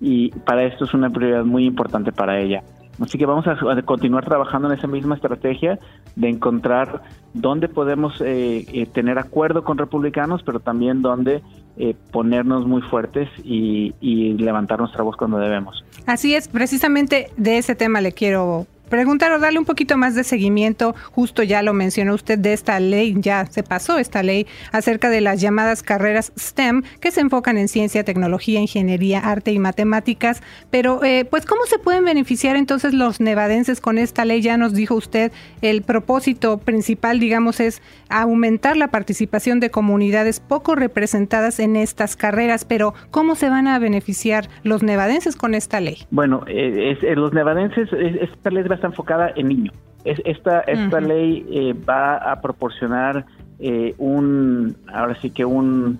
Y 0.00 0.30
para 0.46 0.62
esto 0.64 0.84
es 0.84 0.94
una 0.94 1.10
prioridad 1.10 1.44
muy 1.44 1.64
importante 1.64 2.12
para 2.12 2.38
ella. 2.38 2.62
Así 3.00 3.18
que 3.18 3.26
vamos 3.26 3.46
a, 3.46 3.82
continuar 3.82 4.24
trabajando 4.24 4.70
en 4.70 4.78
esa 4.78 4.86
misma 4.86 5.14
estrategia 5.14 5.78
de 6.16 6.28
encontrar 6.28 7.02
dónde 7.32 7.68
podemos 7.68 8.20
eh, 8.20 8.66
eh, 8.72 8.86
tener 8.86 9.18
acuerdo 9.18 9.62
con 9.62 9.78
republicanos, 9.78 10.42
pero 10.42 10.60
también 10.60 11.02
dónde 11.02 11.42
eh, 11.76 11.94
ponernos 12.10 12.66
muy 12.66 12.82
fuertes 12.82 13.28
y, 13.44 13.94
y 14.00 14.32
levantar 14.34 14.80
nuestra 14.80 15.02
voz 15.02 15.16
cuando 15.16 15.38
debemos. 15.38 15.84
Así 16.06 16.34
es, 16.34 16.48
precisamente 16.48 17.30
de 17.36 17.58
ese 17.58 17.74
tema 17.74 18.00
le 18.00 18.12
quiero 18.12 18.66
preguntar 18.88 19.32
o 19.32 19.38
darle 19.38 19.58
un 19.58 19.64
poquito 19.64 19.96
más 19.96 20.14
de 20.14 20.24
seguimiento, 20.24 20.94
justo 21.12 21.42
ya 21.42 21.62
lo 21.62 21.72
mencionó 21.72 22.14
usted 22.14 22.38
de 22.38 22.52
esta 22.52 22.80
ley, 22.80 23.14
ya 23.18 23.46
se 23.46 23.62
pasó 23.62 23.98
esta 23.98 24.22
ley 24.22 24.46
acerca 24.72 25.10
de 25.10 25.20
las 25.20 25.40
llamadas 25.40 25.82
carreras 25.82 26.32
STEM 26.38 26.82
que 27.00 27.10
se 27.10 27.20
enfocan 27.20 27.58
en 27.58 27.68
ciencia, 27.68 28.04
tecnología, 28.04 28.60
ingeniería, 28.60 29.20
arte 29.20 29.52
y 29.52 29.58
matemáticas, 29.58 30.42
pero 30.70 31.02
eh, 31.04 31.24
pues 31.24 31.46
cómo 31.46 31.64
se 31.66 31.78
pueden 31.78 32.04
beneficiar 32.04 32.56
entonces 32.56 32.94
los 32.94 33.20
nevadenses 33.20 33.80
con 33.80 33.98
esta 33.98 34.24
ley, 34.24 34.40
ya 34.40 34.56
nos 34.56 34.74
dijo 34.74 34.94
usted, 34.94 35.32
el 35.62 35.82
propósito 35.82 36.58
principal 36.58 37.20
digamos 37.20 37.60
es 37.60 37.82
aumentar 38.08 38.76
la 38.76 38.88
participación 38.88 39.60
de 39.60 39.70
comunidades 39.70 40.40
poco 40.40 40.74
representadas 40.74 41.60
en 41.60 41.76
estas 41.76 42.16
carreras, 42.16 42.64
pero 42.64 42.94
¿cómo 43.10 43.34
se 43.34 43.48
van 43.50 43.68
a 43.68 43.78
beneficiar 43.78 44.48
los 44.62 44.82
nevadenses 44.82 45.36
con 45.36 45.54
esta 45.54 45.80
ley? 45.80 45.98
Bueno, 46.10 46.44
eh, 46.46 46.96
eh, 47.00 47.14
los 47.14 47.32
nevadenses, 47.32 47.88
esta 47.92 48.50
ley 48.50 48.64
va 48.64 48.77
está 48.78 48.88
enfocada 48.88 49.30
en 49.36 49.48
niños. 49.48 49.74
esta 50.04 50.60
esta 50.60 51.00
ley 51.00 51.44
eh, 51.50 51.74
va 51.88 52.16
a 52.16 52.40
proporcionar 52.40 53.26
eh, 53.58 53.94
un, 53.98 54.76
ahora 54.92 55.14
sí 55.20 55.30
que 55.30 55.44
un, 55.44 55.98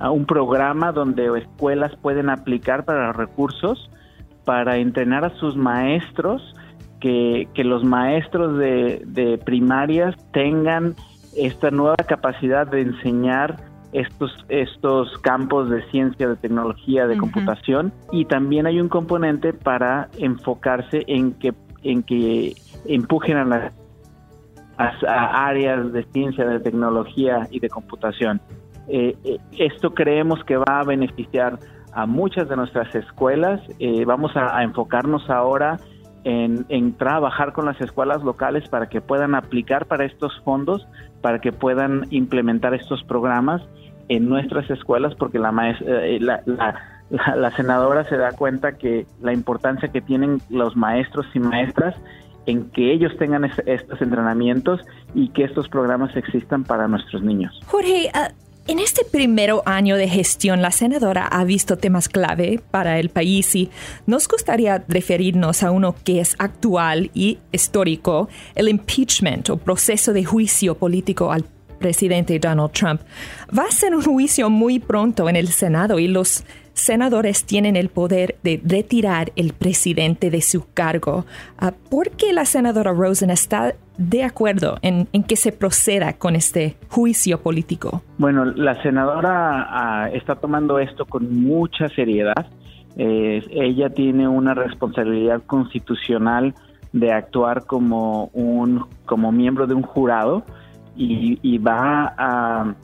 un 0.00 0.26
programa 0.26 0.92
donde 0.92 1.26
escuelas 1.38 1.96
pueden 1.96 2.28
aplicar 2.30 2.84
para 2.84 3.12
recursos 3.12 3.90
para 4.48 4.78
entrenar 4.78 5.26
a 5.26 5.30
sus 5.36 5.56
maestros, 5.56 6.54
que, 7.00 7.48
que 7.52 7.64
los 7.64 7.84
maestros 7.84 8.56
de, 8.56 9.02
de 9.04 9.36
primarias 9.36 10.16
tengan 10.32 10.94
esta 11.36 11.70
nueva 11.70 11.96
capacidad 11.96 12.66
de 12.66 12.80
enseñar 12.80 13.56
estos, 13.92 14.32
estos 14.48 15.18
campos 15.18 15.68
de 15.68 15.82
ciencia, 15.90 16.28
de 16.28 16.36
tecnología, 16.36 17.06
de 17.06 17.18
computación. 17.18 17.92
Y 18.10 18.24
también 18.24 18.64
hay 18.64 18.80
un 18.80 18.88
componente 18.88 19.52
para 19.52 20.08
enfocarse 20.16 21.04
en 21.08 21.34
que 21.34 21.52
en 21.82 22.02
que 22.02 22.54
empujen 22.86 23.36
a 23.36 23.44
las 23.44 23.72
áreas 25.06 25.92
de 25.92 26.04
ciencia, 26.12 26.44
de 26.46 26.60
tecnología 26.60 27.48
y 27.50 27.60
de 27.60 27.68
computación. 27.68 28.40
Eh, 28.88 29.16
eh, 29.24 29.38
esto 29.58 29.92
creemos 29.92 30.42
que 30.44 30.56
va 30.56 30.80
a 30.80 30.84
beneficiar 30.84 31.58
a 31.92 32.06
muchas 32.06 32.48
de 32.48 32.56
nuestras 32.56 32.94
escuelas. 32.94 33.60
Eh, 33.78 34.04
vamos 34.04 34.32
a, 34.36 34.62
enfocarnos 34.62 35.28
ahora 35.28 35.78
en, 36.24 36.92
trabajar 36.94 37.52
con 37.52 37.64
las 37.64 37.80
escuelas 37.80 38.22
locales 38.22 38.68
para 38.68 38.88
que 38.88 39.00
puedan 39.00 39.34
aplicar 39.34 39.86
para 39.86 40.04
estos 40.04 40.38
fondos, 40.44 40.86
para 41.22 41.40
que 41.40 41.52
puedan 41.52 42.06
implementar 42.10 42.74
estos 42.74 43.02
programas 43.04 43.62
en 44.08 44.28
nuestras 44.28 44.68
escuelas, 44.70 45.14
porque 45.14 45.38
la, 45.38 45.52
la, 45.52 46.42
la 46.44 46.97
la, 47.10 47.54
senadora 47.56 48.04
se 48.04 48.16
da 48.16 48.32
cuenta 48.32 48.72
que 48.72 49.06
la 49.20 49.32
importancia 49.32 49.88
que 49.88 50.00
tienen 50.00 50.40
los 50.50 50.76
maestros 50.76 51.26
y 51.34 51.40
maestras 51.40 51.94
en 52.46 52.70
que 52.70 52.92
ellos 52.92 53.12
tengan 53.18 53.44
estos 53.44 54.00
entrenamientos 54.00 54.80
y 55.14 55.28
que 55.30 55.44
estos 55.44 55.68
programas 55.68 56.16
existan 56.16 56.64
para 56.64 56.88
nuestros 56.88 57.22
niños. 57.22 57.60
Jorge, 57.66 58.10
ah, 58.14 58.30
en 58.66 58.78
este 58.78 59.04
primer 59.04 59.52
año 59.64 59.96
de 59.96 60.08
gestión, 60.08 60.60
la 60.60 60.70
senadora 60.70 61.26
ha 61.26 61.44
visto 61.44 61.78
temas 61.78 62.08
clave 62.08 62.60
para 62.70 62.98
el 62.98 63.08
país 63.08 63.54
y 63.54 63.70
nos 64.06 64.28
gustaría 64.28 64.84
referirnos 64.88 65.62
a 65.62 65.70
uno 65.70 65.94
que 66.04 66.20
es 66.20 66.36
actual 66.38 67.10
y 67.14 67.38
histórico, 67.50 68.28
el 68.54 68.68
impeachment 68.68 69.48
o 69.48 69.56
proceso 69.56 70.12
de 70.12 70.24
juicio 70.24 70.74
político 70.74 71.32
al 71.32 71.46
presidente 71.78 72.38
Donald 72.38 72.72
Trump. 72.72 73.00
Va 73.56 73.64
a 73.64 73.70
ser 73.70 73.94
un 73.94 74.02
juicio 74.02 74.50
muy 74.50 74.80
pronto 74.80 75.28
en 75.30 75.36
el 75.36 75.48
Senado 75.48 75.98
y 75.98 76.08
los 76.08 76.44
senadores 76.78 77.44
tienen 77.44 77.76
el 77.76 77.88
poder 77.88 78.36
de 78.42 78.60
retirar 78.64 79.32
el 79.36 79.52
presidente 79.52 80.30
de 80.30 80.40
su 80.40 80.72
cargo. 80.72 81.24
Ah, 81.58 81.72
¿Por 81.90 82.10
qué 82.10 82.32
la 82.32 82.44
senadora 82.44 82.92
Rosen 82.92 83.30
está 83.30 83.74
de 83.96 84.24
acuerdo 84.24 84.78
en, 84.82 85.06
que 85.24 85.36
se 85.36 85.52
proceda 85.52 86.12
con 86.14 86.36
este 86.36 86.76
juicio 86.88 87.40
político? 87.40 88.02
Bueno, 88.18 88.44
la 88.44 88.80
senadora 88.82 89.66
ah, 89.68 90.10
está 90.12 90.36
tomando 90.36 90.78
esto 90.78 91.04
con 91.04 91.42
mucha 91.42 91.88
seriedad. 91.88 92.46
Ella 92.96 93.90
tiene 93.90 94.26
una 94.26 94.54
responsabilidad 94.54 95.42
constitucional 95.46 96.54
de 96.92 97.12
actuar 97.12 97.64
como 97.64 98.26
un 98.32 98.86
como 99.04 99.30
miembro 99.30 99.66
de 99.66 99.74
un 99.74 99.82
jurado 99.82 100.44
y, 100.96 101.58
va 101.58 102.12
a, 102.18 102.74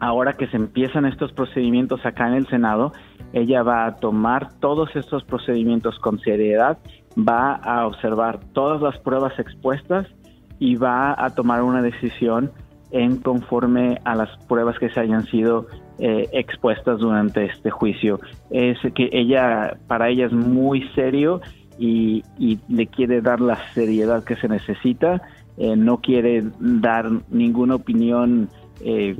ahora 0.00 0.34
que 0.34 0.46
se 0.46 0.56
empiezan 0.56 1.04
estos 1.04 1.32
procedimientos 1.32 2.04
acá 2.06 2.26
en 2.28 2.34
el 2.34 2.46
Senado, 2.46 2.92
ella 3.32 3.62
va 3.62 3.86
a 3.86 3.96
tomar 3.96 4.52
todos 4.60 4.94
estos 4.94 5.24
procedimientos 5.24 5.98
con 5.98 6.18
seriedad, 6.20 6.78
va 7.16 7.54
a 7.54 7.86
observar 7.86 8.40
todas 8.52 8.80
las 8.80 8.98
pruebas 8.98 9.38
expuestas 9.38 10.06
y 10.58 10.76
va 10.76 11.14
a 11.16 11.34
tomar 11.34 11.62
una 11.62 11.82
decisión 11.82 12.52
en 12.90 13.16
conforme 13.16 14.00
a 14.04 14.14
las 14.14 14.30
pruebas 14.46 14.78
que 14.78 14.88
se 14.90 15.00
hayan 15.00 15.24
sido 15.26 15.66
eh, 15.98 16.28
expuestas 16.32 16.98
durante 16.98 17.44
este 17.44 17.70
juicio. 17.70 18.20
Es 18.50 18.78
que 18.94 19.08
ella, 19.12 19.78
para 19.88 20.08
ella 20.08 20.26
es 20.26 20.32
muy 20.32 20.88
serio 20.94 21.40
y, 21.78 22.22
le 22.68 22.86
quiere 22.86 23.20
dar 23.20 23.40
la 23.40 23.58
seriedad 23.72 24.22
que 24.22 24.36
se 24.36 24.48
necesita 24.48 25.22
eh, 25.56 25.76
no 25.76 25.98
quiere 25.98 26.42
dar 26.58 27.08
ninguna 27.30 27.76
opinión 27.76 28.48
eh, 28.80 29.16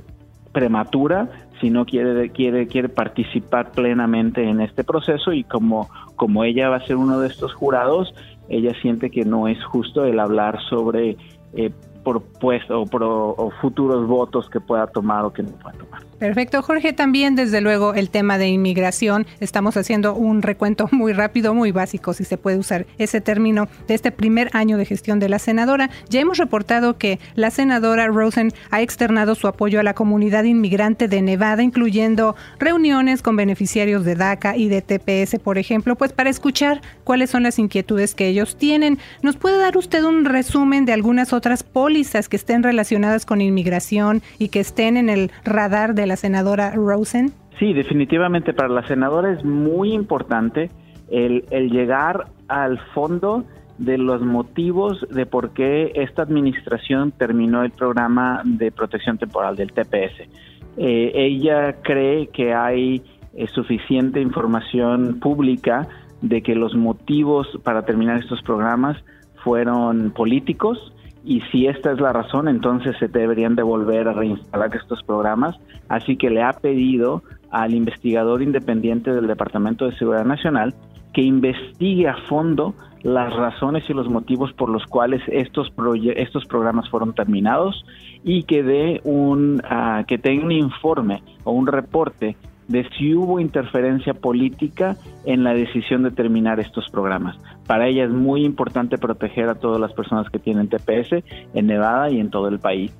prematura, 0.52 1.28
sino 1.64 1.86
quiere, 1.86 2.28
quiere, 2.28 2.66
quiere 2.66 2.90
participar 2.90 3.70
plenamente 3.70 4.46
en 4.46 4.60
este 4.60 4.84
proceso 4.84 5.32
y 5.32 5.44
como, 5.44 5.88
como 6.14 6.44
ella 6.44 6.68
va 6.68 6.76
a 6.76 6.86
ser 6.86 6.96
uno 6.96 7.20
de 7.20 7.28
estos 7.28 7.54
jurados, 7.54 8.14
ella 8.50 8.74
siente 8.82 9.08
que 9.08 9.24
no 9.24 9.48
es 9.48 9.64
justo 9.64 10.04
el 10.04 10.20
hablar 10.20 10.60
sobre 10.68 11.16
eh, 11.54 11.70
propuestas 12.04 12.72
o, 12.72 12.82
o, 12.82 13.50
futuros 13.62 14.06
votos 14.06 14.50
que 14.50 14.60
pueda 14.60 14.86
tomar 14.88 15.24
o 15.24 15.32
que 15.32 15.42
no 15.42 15.52
pueda 15.52 15.78
tomar. 15.78 16.02
Perfecto, 16.24 16.62
Jorge. 16.62 16.94
También, 16.94 17.34
desde 17.34 17.60
luego, 17.60 17.92
el 17.92 18.08
tema 18.08 18.38
de 18.38 18.48
inmigración. 18.48 19.26
Estamos 19.40 19.76
haciendo 19.76 20.14
un 20.14 20.40
recuento 20.40 20.88
muy 20.90 21.12
rápido, 21.12 21.52
muy 21.52 21.70
básico, 21.70 22.14
si 22.14 22.24
se 22.24 22.38
puede 22.38 22.56
usar 22.56 22.86
ese 22.96 23.20
término, 23.20 23.68
de 23.88 23.92
este 23.92 24.10
primer 24.10 24.48
año 24.54 24.78
de 24.78 24.86
gestión 24.86 25.20
de 25.20 25.28
la 25.28 25.38
senadora. 25.38 25.90
Ya 26.08 26.20
hemos 26.20 26.38
reportado 26.38 26.96
que 26.96 27.18
la 27.34 27.50
senadora 27.50 28.06
Rosen 28.06 28.54
ha 28.70 28.80
externado 28.80 29.34
su 29.34 29.48
apoyo 29.48 29.80
a 29.80 29.82
la 29.82 29.92
comunidad 29.92 30.44
inmigrante 30.44 31.08
de 31.08 31.20
Nevada, 31.20 31.62
incluyendo 31.62 32.36
reuniones 32.58 33.20
con 33.20 33.36
beneficiarios 33.36 34.06
de 34.06 34.14
DACA 34.14 34.56
y 34.56 34.70
de 34.70 34.80
TPS, 34.80 35.38
por 35.40 35.58
ejemplo, 35.58 35.94
pues 35.94 36.14
para 36.14 36.30
escuchar 36.30 36.80
cuáles 37.04 37.28
son 37.28 37.42
las 37.42 37.58
inquietudes 37.58 38.14
que 38.14 38.28
ellos 38.28 38.56
tienen. 38.56 38.98
¿Nos 39.20 39.36
puede 39.36 39.58
dar 39.58 39.76
usted 39.76 40.02
un 40.02 40.24
resumen 40.24 40.86
de 40.86 40.94
algunas 40.94 41.34
otras 41.34 41.62
pólizas 41.62 42.30
que 42.30 42.36
estén 42.36 42.62
relacionadas 42.62 43.26
con 43.26 43.42
inmigración 43.42 44.22
y 44.38 44.48
que 44.48 44.60
estén 44.60 44.96
en 44.96 45.10
el 45.10 45.30
radar 45.44 45.94
de 45.94 46.06
la 46.06 46.13
senadora 46.16 46.72
Rosen? 46.72 47.32
Sí, 47.58 47.72
definitivamente 47.72 48.52
para 48.52 48.68
la 48.68 48.86
senadora 48.86 49.32
es 49.32 49.44
muy 49.44 49.92
importante 49.92 50.70
el, 51.10 51.44
el 51.50 51.70
llegar 51.70 52.26
al 52.48 52.78
fondo 52.94 53.44
de 53.78 53.98
los 53.98 54.22
motivos 54.22 55.04
de 55.10 55.26
por 55.26 55.50
qué 55.50 55.92
esta 55.94 56.22
administración 56.22 57.12
terminó 57.12 57.62
el 57.64 57.72
programa 57.72 58.42
de 58.44 58.70
protección 58.70 59.18
temporal 59.18 59.56
del 59.56 59.72
TPS. 59.72 60.28
Eh, 60.76 61.12
ella 61.14 61.76
cree 61.82 62.28
que 62.28 62.54
hay 62.54 63.02
eh, 63.34 63.46
suficiente 63.48 64.20
información 64.20 65.18
pública 65.20 65.88
de 66.20 66.42
que 66.42 66.54
los 66.54 66.74
motivos 66.74 67.48
para 67.62 67.84
terminar 67.84 68.18
estos 68.18 68.42
programas 68.42 68.96
fueron 69.42 70.10
políticos 70.12 70.93
y 71.24 71.40
si 71.50 71.66
esta 71.66 71.92
es 71.92 72.00
la 72.00 72.12
razón, 72.12 72.48
entonces 72.48 72.96
se 72.98 73.08
deberían 73.08 73.54
de 73.54 73.62
volver 73.62 74.08
a 74.08 74.12
reinstalar 74.12 74.74
estos 74.76 75.02
programas. 75.02 75.56
Así 75.88 76.16
que 76.16 76.28
le 76.28 76.42
ha 76.42 76.52
pedido 76.52 77.22
al 77.50 77.74
investigador 77.74 78.42
independiente 78.42 79.12
del 79.12 79.26
Departamento 79.26 79.86
de 79.86 79.96
Seguridad 79.96 80.26
Nacional 80.26 80.74
que 81.14 81.22
investigue 81.22 82.08
a 82.08 82.16
fondo 82.28 82.74
las 83.02 83.34
razones 83.34 83.84
y 83.88 83.94
los 83.94 84.08
motivos 84.08 84.52
por 84.52 84.68
los 84.68 84.84
cuales 84.86 85.22
estos 85.28 85.72
estos 86.16 86.44
programas 86.46 86.88
fueron 86.88 87.14
terminados 87.14 87.84
y 88.24 88.42
que 88.44 88.62
dé 88.62 89.00
un 89.04 89.62
uh, 89.64 90.04
que 90.06 90.18
tenga 90.18 90.44
un 90.44 90.52
informe 90.52 91.22
o 91.44 91.52
un 91.52 91.66
reporte 91.66 92.36
de 92.66 92.88
si 92.96 93.14
hubo 93.14 93.40
interferencia 93.40 94.14
política 94.14 94.96
en 95.24 95.44
la 95.44 95.52
decisión 95.54 96.02
de 96.02 96.10
terminar 96.10 96.60
estos 96.60 96.88
programas. 96.90 97.36
Para 97.66 97.88
ella 97.88 98.04
es 98.04 98.10
muy 98.10 98.44
importante 98.44 98.98
proteger 98.98 99.48
a 99.48 99.54
todas 99.54 99.80
las 99.80 99.92
personas 99.92 100.28
que 100.30 100.38
tienen 100.38 100.68
TPS 100.68 101.24
en 101.54 101.66
Nevada 101.66 102.10
y 102.10 102.20
en 102.20 102.30
todo 102.30 102.48
el 102.48 102.58
país. 102.58 102.92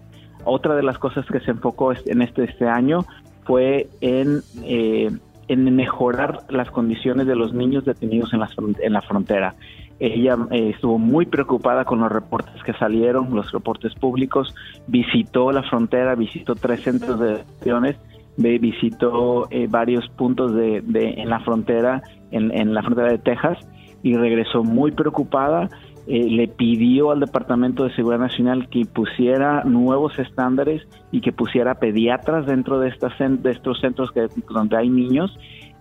Otra 0.45 0.75
de 0.75 0.83
las 0.83 0.99
cosas 0.99 1.27
que 1.27 1.41
se 1.41 1.51
enfocó 1.51 1.93
en 1.93 2.23
este, 2.23 2.45
este 2.45 2.69
año 2.69 3.05
fue 3.45 3.89
en, 4.01 4.41
eh, 4.63 5.11
en 5.49 5.77
mejorar 5.77 6.41
las 6.49 6.71
condiciones 6.71 7.27
de 7.27 7.37
los 7.37 7.53
niños 7.53 7.85
detenidos 7.85 8.33
en 8.33 8.41
la, 8.41 8.49
en 8.81 8.93
la 8.93 9.03
frontera. 9.03 9.55
Ella 10.01 10.37
eh, 10.51 10.71
estuvo 10.75 10.99
muy 10.99 11.27
preocupada 11.27 11.85
con 11.85 12.01
los 12.01 12.11
reportes 12.11 12.63
que 12.63 12.73
salieron, 12.75 13.35
los 13.35 13.53
reportes 13.53 13.95
públicos, 13.95 14.55
visitó 14.87 15.53
la 15.53 15.63
frontera, 15.63 16.15
visitó 16.15 16.55
tres 16.57 16.83
centros 16.83 17.21
de 17.21 17.39
detenciones, 17.39 17.97
visitó 18.37 19.47
eh, 19.51 19.69
varios 19.69 20.09
puntos 20.11 20.55
de, 20.55 20.83
en 20.93 21.31
la 21.31 21.41
frontera, 21.41 22.03
en, 22.33 22.75
la 22.75 22.83
frontera 22.83 23.13
de 23.13 23.19
Texas, 23.19 23.59
y 24.05 24.15
regresó 24.15 24.63
muy 24.63 24.93
preocupada. 24.93 25.69
Eh, 26.07 26.29
le 26.31 26.47
pidió 26.47 27.11
al 27.11 27.19
Departamento 27.19 27.83
de 27.83 27.95
Seguridad 27.97 28.21
Nacional 28.21 28.69
que 28.69 28.85
pusiera 28.85 29.65
nuevos 29.65 30.17
estándares 30.21 30.87
y 31.11 31.23
que 31.23 31.33
pusiera 31.33 31.77
pediatras 31.81 32.47
dentro 32.47 32.79
de, 32.79 32.91
estas, 32.91 33.15
de 33.19 33.51
estos 33.51 33.81
centros 33.81 34.13
que, 34.13 34.29
donde 34.49 34.77
hay 34.77 34.89
niños 34.89 35.37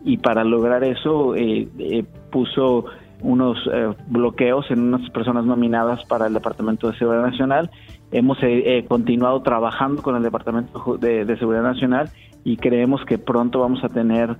y 0.06 0.18
para 0.18 0.44
lograr 0.44 0.84
eso 0.84 1.36
puso 2.32 2.86
unos 3.24 3.58
eh, 3.74 3.94
bloqueos 4.08 4.70
en 4.70 4.82
unas 4.82 5.10
personas 5.10 5.46
nominadas 5.46 6.04
para 6.06 6.28
el 6.28 6.34
Departamento 6.34 6.92
de 6.92 6.98
Seguridad 6.98 7.24
Nacional. 7.24 7.72
Hemos 8.12 8.38
eh, 8.44 8.78
eh, 8.78 8.86
continuado 8.86 9.42
trabajando 9.42 10.04
con 10.04 10.16
el 10.16 10.24
Departamento 10.24 10.98
de, 10.98 11.26
de 11.26 11.38
Seguridad 11.38 11.64
Nacional 11.64 12.10
y 12.44 12.58
creemos 12.58 13.04
que 13.06 13.18
pronto 13.18 13.62
vamos 13.62 13.84
a 13.84 13.90
tener 13.90 14.36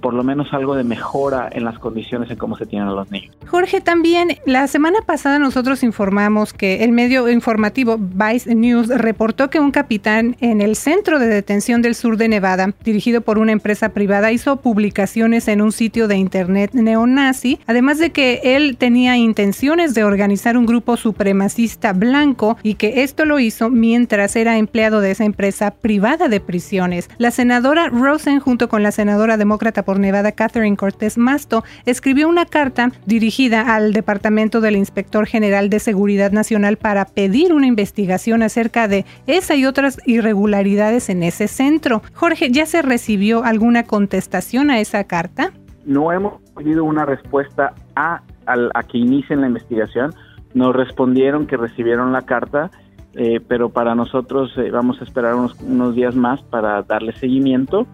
por 0.00 0.14
lo 0.14 0.22
menos 0.22 0.52
algo 0.52 0.74
de 0.74 0.84
mejora 0.84 1.48
en 1.50 1.64
las 1.64 1.78
condiciones 1.78 2.30
en 2.30 2.36
cómo 2.36 2.56
se 2.56 2.66
tienen 2.66 2.88
a 2.88 2.92
los 2.92 3.10
niños. 3.10 3.34
Jorge, 3.46 3.80
también 3.80 4.38
la 4.46 4.66
semana 4.68 5.00
pasada 5.04 5.38
nosotros 5.38 5.82
informamos 5.82 6.52
que 6.52 6.84
el 6.84 6.92
medio 6.92 7.28
informativo 7.28 7.98
Vice 7.98 8.54
News 8.54 8.88
reportó 8.88 9.50
que 9.50 9.60
un 9.60 9.70
capitán 9.70 10.36
en 10.40 10.60
el 10.60 10.76
centro 10.76 11.18
de 11.18 11.26
detención 11.26 11.82
del 11.82 11.94
sur 11.94 12.16
de 12.16 12.28
Nevada, 12.28 12.72
dirigido 12.84 13.20
por 13.20 13.38
una 13.38 13.52
empresa 13.52 13.90
privada, 13.90 14.32
hizo 14.32 14.56
publicaciones 14.56 15.48
en 15.48 15.60
un 15.60 15.72
sitio 15.72 16.08
de 16.08 16.16
internet 16.16 16.70
neonazi, 16.72 17.58
además 17.66 17.98
de 17.98 18.12
que 18.12 18.40
él 18.44 18.76
tenía 18.76 19.16
intenciones 19.16 19.94
de 19.94 20.04
organizar 20.04 20.56
un 20.56 20.66
grupo 20.66 20.96
supremacista 20.96 21.92
blanco 21.92 22.56
y 22.62 22.74
que 22.74 23.02
esto 23.02 23.24
lo 23.24 23.40
hizo 23.40 23.70
mientras 23.70 24.36
era 24.36 24.58
empleado 24.58 25.00
de 25.00 25.10
esa 25.10 25.24
empresa 25.24 25.72
privada 25.72 26.28
de 26.28 26.40
prisiones. 26.40 27.08
La 27.18 27.30
senadora 27.30 27.88
Rosen, 27.88 28.40
junto 28.40 28.68
con 28.68 28.82
la 28.82 28.92
senadora 28.92 29.36
demócrata 29.36 29.53
por 29.58 29.98
Nevada 29.98 30.32
Catherine 30.32 30.76
Cortés 30.76 31.16
Masto, 31.16 31.64
escribió 31.86 32.28
una 32.28 32.44
carta 32.44 32.90
dirigida 33.06 33.74
al 33.74 33.92
Departamento 33.92 34.60
del 34.60 34.76
Inspector 34.76 35.26
General 35.26 35.70
de 35.70 35.78
Seguridad 35.78 36.32
Nacional 36.32 36.76
para 36.76 37.04
pedir 37.04 37.52
una 37.52 37.66
investigación 37.66 38.42
acerca 38.42 38.88
de 38.88 39.04
esa 39.26 39.54
y 39.54 39.66
otras 39.66 39.98
irregularidades 40.06 41.08
en 41.08 41.22
ese 41.22 41.48
centro. 41.48 42.02
Jorge, 42.14 42.50
¿ya 42.50 42.66
se 42.66 42.82
recibió 42.82 43.44
alguna 43.44 43.84
contestación 43.84 44.70
a 44.70 44.80
esa 44.80 45.04
carta? 45.04 45.52
No 45.84 46.12
hemos 46.12 46.40
recibido 46.56 46.84
una 46.84 47.04
respuesta 47.04 47.74
a, 47.94 48.22
a, 48.46 48.82
que 48.82 48.98
inicien 48.98 49.40
la 49.40 49.46
investigación. 49.46 50.14
Nos 50.54 50.74
respondieron 50.74 51.46
que 51.46 51.56
recibieron 51.56 52.12
la 52.12 52.22
carta 52.22 52.70
eh, 53.16 53.40
pero 53.46 53.68
para 53.68 53.94
nosotros 53.94 54.52
eh, 54.56 54.70
vamos 54.72 55.00
a 55.00 55.04
esperar 55.04 55.36
unos, 55.36 55.94
días 55.94 56.16
más 56.16 56.42
para 56.42 56.82
darle 56.82 57.12
seguimiento 57.12 57.86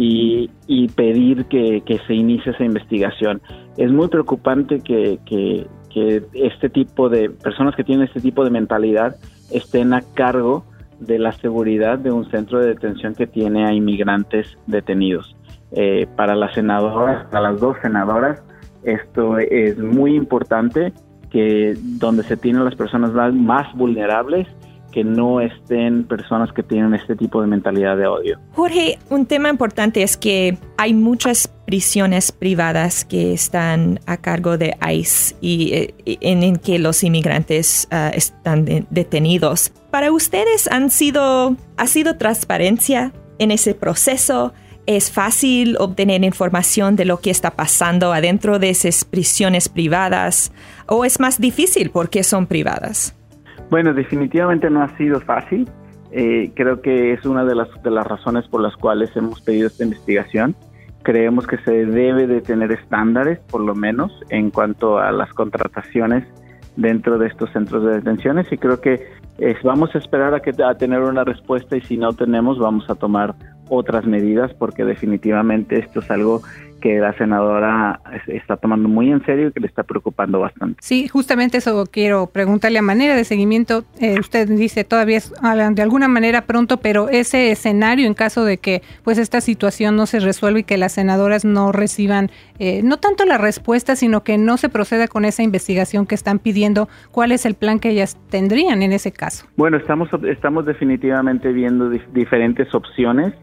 y, 0.00 0.88
pedir 0.94 1.46
que, 1.46 2.00
se 2.06 2.14
inicie 2.14 2.52
esa 2.52 2.64
investigación. 2.64 3.42
Es 3.76 3.90
muy 3.90 4.08
preocupante 4.08 4.80
que, 4.80 5.18
este 6.32 6.70
tipo 6.70 7.08
de 7.08 7.30
personas 7.30 7.74
que 7.74 7.82
tienen 7.82 8.06
este 8.06 8.20
tipo 8.20 8.44
de 8.44 8.50
mentalidad 8.50 9.16
estén 9.50 9.92
a 9.92 10.02
cargo 10.14 10.64
de 11.00 11.18
la 11.18 11.32
seguridad 11.32 11.98
de 11.98 12.12
un 12.12 12.30
centro 12.30 12.60
de 12.60 12.68
detención 12.68 13.14
que 13.16 13.26
tiene 13.26 13.66
a 13.66 13.72
inmigrantes 13.72 14.56
detenidos. 14.66 15.34
Eh, 15.72 16.06
para 16.16 16.36
la 16.36 16.52
senadora, 16.54 17.26
para 17.30 17.50
las 17.50 17.60
dos 17.60 17.76
senadoras, 17.82 18.40
esto 18.84 19.38
es 19.38 19.76
muy 19.78 20.14
importante 20.14 20.92
que 21.30 21.76
donde 21.98 22.22
se 22.22 22.36
tienen 22.36 22.64
las 22.64 22.76
personas 22.76 23.12
más 23.34 23.74
vulnerables 23.74 24.46
que 24.92 25.04
no 25.04 25.40
estén 25.40 26.04
personas 26.04 26.52
que 26.52 26.62
tienen 26.62 26.94
este 26.94 27.14
tipo 27.16 27.40
de 27.40 27.46
mentalidad 27.46 27.96
de 27.96 28.06
odio. 28.06 28.38
Jorge, 28.52 28.98
un 29.10 29.26
tema 29.26 29.48
importante 29.50 30.02
es 30.02 30.16
que 30.16 30.58
hay 30.76 30.94
muchas 30.94 31.48
prisiones 31.66 32.32
privadas 32.32 33.04
que 33.04 33.32
están 33.32 34.00
a 34.06 34.16
cargo 34.16 34.56
de 34.56 34.76
ICE 34.80 35.36
y 35.40 35.72
eh, 35.74 35.94
en, 36.06 36.56
que 36.56 36.78
los 36.78 37.04
inmigrantes 37.04 37.86
ah, 37.90 38.10
están 38.14 38.64
detenidos. 38.90 39.72
Para 39.90 40.12
ustedes 40.12 40.68
han 40.68 40.90
sido 40.90 41.56
ha 41.76 41.86
sido 41.86 42.16
transparencia 42.16 43.12
en 43.38 43.50
ese 43.50 43.74
proceso. 43.74 44.52
¿Es 44.86 45.10
fácil 45.10 45.76
obtener 45.78 46.24
información 46.24 46.96
de 46.96 47.04
lo 47.04 47.20
que 47.20 47.30
está 47.30 47.50
pasando 47.50 48.14
adentro 48.14 48.58
de 48.58 48.70
esas 48.70 49.04
prisiones 49.04 49.68
privadas 49.68 50.50
o 50.86 51.04
es 51.04 51.20
más 51.20 51.38
difícil 51.38 51.90
porque 51.90 52.22
son 52.22 52.46
privadas? 52.46 53.14
Bueno, 53.70 53.92
definitivamente 53.92 54.70
no 54.70 54.82
ha 54.82 54.96
sido 54.96 55.20
fácil. 55.20 55.68
Eh, 56.10 56.52
creo 56.54 56.80
que 56.80 57.12
es 57.12 57.24
una 57.26 57.44
de 57.44 57.54
las, 57.54 57.68
de 57.82 57.90
las 57.90 58.06
razones 58.06 58.48
por 58.48 58.62
las 58.62 58.74
cuales 58.76 59.14
hemos 59.16 59.40
pedido 59.42 59.66
esta 59.66 59.84
investigación. 59.84 60.56
Creemos 61.02 61.46
que 61.46 61.58
se 61.58 61.86
debe 61.86 62.26
de 62.26 62.40
tener 62.40 62.72
estándares, 62.72 63.38
por 63.50 63.60
lo 63.60 63.74
menos, 63.74 64.12
en 64.30 64.50
cuanto 64.50 64.98
a 64.98 65.12
las 65.12 65.32
contrataciones 65.32 66.24
dentro 66.76 67.18
de 67.18 67.26
estos 67.26 67.50
centros 67.50 67.84
de 67.84 67.94
detenciones 67.94 68.50
y 68.52 68.56
creo 68.56 68.80
que 68.80 69.04
vamos 69.64 69.94
a 69.94 69.98
esperar 69.98 70.32
a, 70.34 70.40
que, 70.40 70.52
a 70.62 70.74
tener 70.76 71.00
una 71.00 71.24
respuesta 71.24 71.76
y 71.76 71.80
si 71.80 71.96
no 71.96 72.12
tenemos 72.12 72.58
vamos 72.58 72.88
a 72.88 72.94
tomar 72.94 73.34
otras 73.68 74.06
medidas 74.06 74.54
porque 74.54 74.84
definitivamente 74.84 75.80
esto 75.80 75.98
es 75.98 76.10
algo 76.10 76.40
que 76.80 76.98
la 76.98 77.16
senadora 77.16 78.00
está 78.26 78.56
tomando 78.56 78.88
muy 78.88 79.10
en 79.10 79.24
serio 79.24 79.48
y 79.48 79.52
que 79.52 79.60
le 79.60 79.66
está 79.66 79.82
preocupando 79.82 80.40
bastante. 80.40 80.78
Sí, 80.80 81.08
justamente 81.08 81.58
eso 81.58 81.84
quiero 81.90 82.26
preguntarle 82.26 82.78
a 82.78 82.82
manera 82.82 83.16
de 83.16 83.24
seguimiento. 83.24 83.84
Eh, 84.00 84.18
usted 84.18 84.48
dice 84.48 84.84
todavía 84.84 85.18
es 85.18 85.32
de 85.72 85.82
alguna 85.82 86.08
manera 86.08 86.42
pronto, 86.42 86.78
pero 86.78 87.08
ese 87.08 87.50
escenario 87.50 88.06
en 88.06 88.14
caso 88.14 88.44
de 88.44 88.58
que 88.58 88.82
pues 89.02 89.18
esta 89.18 89.40
situación 89.40 89.96
no 89.96 90.06
se 90.06 90.20
resuelva 90.20 90.60
y 90.60 90.64
que 90.64 90.76
las 90.76 90.92
senadoras 90.92 91.44
no 91.44 91.72
reciban 91.72 92.30
eh, 92.58 92.82
no 92.82 92.96
tanto 92.96 93.24
la 93.24 93.38
respuesta, 93.38 93.96
sino 93.96 94.24
que 94.24 94.38
no 94.38 94.56
se 94.56 94.68
proceda 94.68 95.08
con 95.08 95.24
esa 95.24 95.42
investigación 95.42 96.06
que 96.06 96.14
están 96.14 96.38
pidiendo, 96.38 96.88
¿cuál 97.12 97.32
es 97.32 97.46
el 97.46 97.54
plan 97.54 97.78
que 97.78 97.90
ellas 97.90 98.18
tendrían 98.30 98.82
en 98.82 98.92
ese 98.92 99.12
caso? 99.12 99.46
Bueno, 99.56 99.76
estamos 99.76 100.08
estamos 100.24 100.66
definitivamente 100.66 101.52
viendo 101.52 101.90
diferentes 101.90 102.74
opciones 102.74 103.34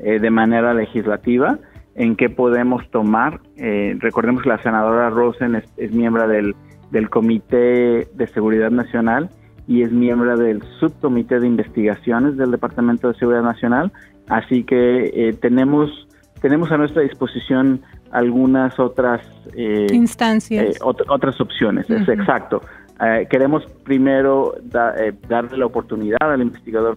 eh, 0.00 0.18
de 0.18 0.30
manera 0.30 0.74
legislativa 0.74 1.58
en 1.94 2.16
qué 2.16 2.28
podemos 2.28 2.88
tomar. 2.90 3.40
Eh, 3.56 3.96
recordemos 3.98 4.42
que 4.42 4.48
la 4.48 4.62
senadora 4.62 5.10
Rosen 5.10 5.62
es, 5.76 5.92
miembro 5.92 6.26
del, 6.28 6.54
del, 6.90 7.10
Comité 7.10 8.08
de 8.12 8.26
Seguridad 8.32 8.70
Nacional 8.70 9.30
y 9.66 9.82
es 9.82 9.92
miembro 9.92 10.36
del 10.36 10.62
Subcomité 10.80 11.40
de 11.40 11.46
Investigaciones 11.46 12.36
del 12.36 12.50
Departamento 12.50 13.08
de 13.08 13.18
Seguridad 13.18 13.42
Nacional, 13.42 13.92
así 14.28 14.64
que 14.64 15.10
eh, 15.14 15.32
tenemos, 15.40 16.08
tenemos 16.42 16.70
a 16.70 16.76
nuestra 16.76 17.02
disposición 17.02 17.80
algunas 18.10 18.78
otras 18.78 19.22
instancias, 19.56 20.78
otras 20.82 21.40
opciones, 21.40 21.88
es 21.90 22.08
exacto. 22.08 22.60
queremos 23.28 23.66
primero 23.82 24.54
darle 24.62 25.56
la 25.56 25.66
oportunidad 25.66 26.18
al 26.20 26.42
investigador 26.42 26.96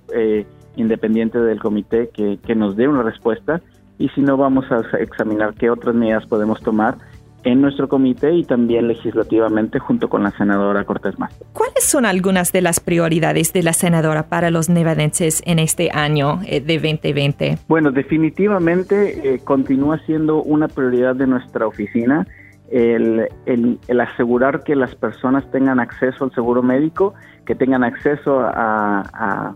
independiente 0.75 1.39
del 1.39 1.59
comité 1.59 2.09
que, 2.13 2.37
que 2.45 2.53
nos 2.53 2.75
dé 2.75 2.87
una 2.87 3.01
respuesta 3.01 3.61
y 3.99 4.09
si 4.09 4.21
no 4.21 4.37
vamos 4.37 4.65
a 4.71 4.81
examinar 4.97 5.53
qué 5.55 5.69
otras 5.69 5.95
medidas 5.95 6.25
podemos 6.25 6.61
tomar 6.61 6.97
en 7.43 7.61
nuestro 7.61 7.87
comité 7.87 8.33
y 8.33 8.43
también 8.43 8.87
legislativamente 8.87 9.79
junto 9.79 10.09
con 10.09 10.23
la 10.23 10.31
senadora 10.31 10.83
Cortés 10.83 11.17
Más. 11.17 11.33
¿Cuáles 11.53 11.83
son 11.83 12.05
algunas 12.05 12.51
de 12.51 12.61
las 12.61 12.79
prioridades 12.79 13.53
de 13.53 13.63
la 13.63 13.73
senadora 13.73 14.23
para 14.23 14.51
los 14.51 14.69
nevadenses 14.69 15.41
en 15.45 15.59
este 15.59 15.89
año 15.93 16.39
eh, 16.45 16.59
de 16.59 16.77
2020? 16.77 17.59
Bueno, 17.67 17.91
definitivamente 17.91 19.35
eh, 19.35 19.39
continúa 19.43 19.99
siendo 20.05 20.43
una 20.43 20.67
prioridad 20.67 21.15
de 21.15 21.27
nuestra 21.27 21.67
oficina 21.67 22.27
el, 22.69 23.29
el, 23.45 24.01
asegurar 24.01 24.63
que 24.63 24.75
las 24.75 24.93
personas 24.93 25.49
tengan 25.51 25.79
acceso 25.79 26.25
al 26.25 26.33
seguro 26.33 26.61
médico, 26.61 27.13
que 27.45 27.55
tengan 27.55 27.85
acceso 27.85 28.41
a 28.41 29.03
a 29.13 29.53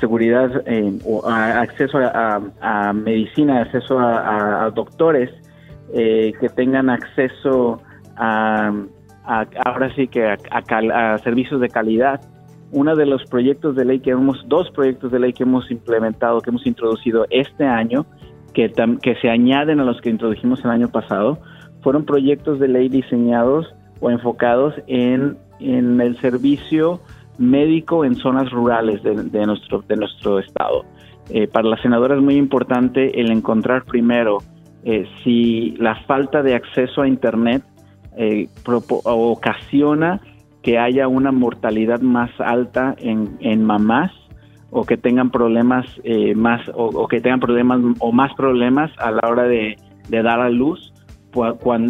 seguridad, 0.00 0.62
eh, 0.66 0.98
o 1.04 1.26
a 1.26 1.60
acceso 1.60 1.98
a, 1.98 2.92
medicina, 2.92 3.60
acceso 3.60 3.98
a, 3.98 4.70
doctores 4.74 5.30
eh, 5.92 6.32
que 6.40 6.48
tengan 6.48 6.88
acceso 6.88 7.80
a, 8.16 8.72
ahora 9.64 9.94
sí 9.94 10.08
que 10.08 10.26
a, 10.26 11.18
servicios 11.18 11.60
de 11.60 11.68
calidad. 11.68 12.20
Uno 12.72 12.96
de 12.96 13.06
los 13.06 13.24
proyectos 13.26 13.76
de 13.76 13.84
ley 13.84 14.00
que 14.00 14.10
hemos, 14.10 14.42
dos 14.48 14.70
proyectos 14.70 15.12
de 15.12 15.20
ley 15.20 15.32
que 15.32 15.44
hemos 15.44 15.70
implementado, 15.70 16.40
que 16.40 16.50
hemos 16.50 16.66
introducido 16.66 17.26
este 17.30 17.64
año, 17.64 18.04
que, 18.52 18.72
que 19.02 19.14
se 19.16 19.28
añaden 19.28 19.80
a 19.80 19.84
los 19.84 20.00
que 20.00 20.10
introdujimos 20.10 20.64
el 20.64 20.70
año 20.70 20.88
pasado, 20.88 21.38
fueron 21.82 22.04
proyectos 22.04 22.58
de 22.58 22.68
ley 22.68 22.88
diseñados 22.88 23.72
o 24.00 24.10
enfocados 24.10 24.74
en, 24.86 25.36
en 25.60 26.00
el 26.00 26.18
servicio 26.20 27.00
médico 27.38 28.04
en 28.04 28.16
zonas 28.16 28.50
rurales 28.50 29.02
de, 29.02 29.46
nuestro, 29.46 29.82
de 29.86 29.96
nuestro 29.96 30.38
estado. 30.38 30.84
Eh, 31.30 31.48
para 31.48 31.68
la 31.68 31.76
senadora 31.78 32.16
es 32.16 32.22
muy 32.22 32.36
importante 32.36 33.20
el 33.20 33.30
encontrar 33.30 33.84
primero 33.84 34.38
eh, 34.84 35.06
si 35.22 35.74
la 35.78 35.94
falta 36.04 36.42
de 36.42 36.54
acceso 36.54 37.02
a 37.02 37.08
Internet 37.08 37.62
eh, 38.16 38.48
ocasiona 39.04 40.20
que 40.62 40.78
haya 40.78 41.08
una 41.08 41.32
mortalidad 41.32 42.00
más 42.00 42.30
alta 42.38 42.94
en, 42.98 43.36
en 43.40 43.64
mamás 43.64 44.12
o 44.70 44.84
que 44.84 44.96
tengan 44.96 45.30
problemas 45.30 45.86
más 46.34 46.60
o, 46.74 47.06
que 47.06 47.20
tengan 47.20 47.40
problemas 47.40 47.80
o 48.00 48.12
más 48.12 48.34
problemas 48.34 48.90
a 48.98 49.10
la 49.12 49.20
hora 49.28 49.44
de, 49.44 49.76
dar 50.08 50.40
a 50.40 50.48
luz 50.48 50.92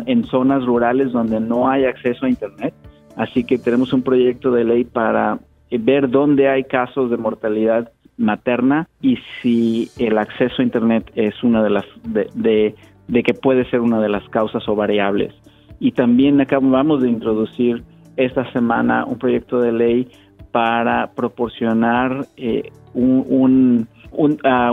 en 0.06 0.24
zonas 0.24 0.64
rurales 0.64 1.12
donde 1.12 1.40
no 1.40 1.68
hay 1.68 1.84
acceso 1.84 2.26
a 2.26 2.28
Internet 2.28 2.74
Así 3.16 3.44
que 3.44 3.58
tenemos 3.58 3.92
un 3.92 4.02
proyecto 4.02 4.50
de 4.50 4.64
ley 4.64 4.84
para 4.84 5.38
eh, 5.70 5.78
ver 5.80 6.10
dónde 6.10 6.48
hay 6.48 6.64
casos 6.64 7.10
de 7.10 7.16
mortalidad 7.16 7.90
materna 8.16 8.88
y 9.00 9.18
si 9.40 9.90
el 9.98 10.18
acceso 10.18 10.62
a 10.62 10.64
Internet 10.64 11.10
es 11.14 11.42
una 11.42 11.62
de 11.62 11.70
las, 11.70 11.84
de, 12.04 12.74
que 13.08 13.34
puede 13.34 13.68
ser 13.70 13.80
una 13.80 14.00
de 14.00 14.08
las 14.08 14.28
causas 14.28 14.68
o 14.68 14.74
variables. 14.76 15.34
Y 15.80 15.92
también 15.92 16.40
acabamos 16.40 17.02
de 17.02 17.08
introducir 17.08 17.82
esta 18.16 18.50
semana 18.52 19.04
un 19.04 19.18
proyecto 19.18 19.60
de 19.60 19.72
ley 19.72 20.08
para 20.52 21.10
proporcionar 21.12 22.26
eh, 22.36 22.70
un, 22.94 23.88
un, 24.12 24.38
ah, 24.44 24.72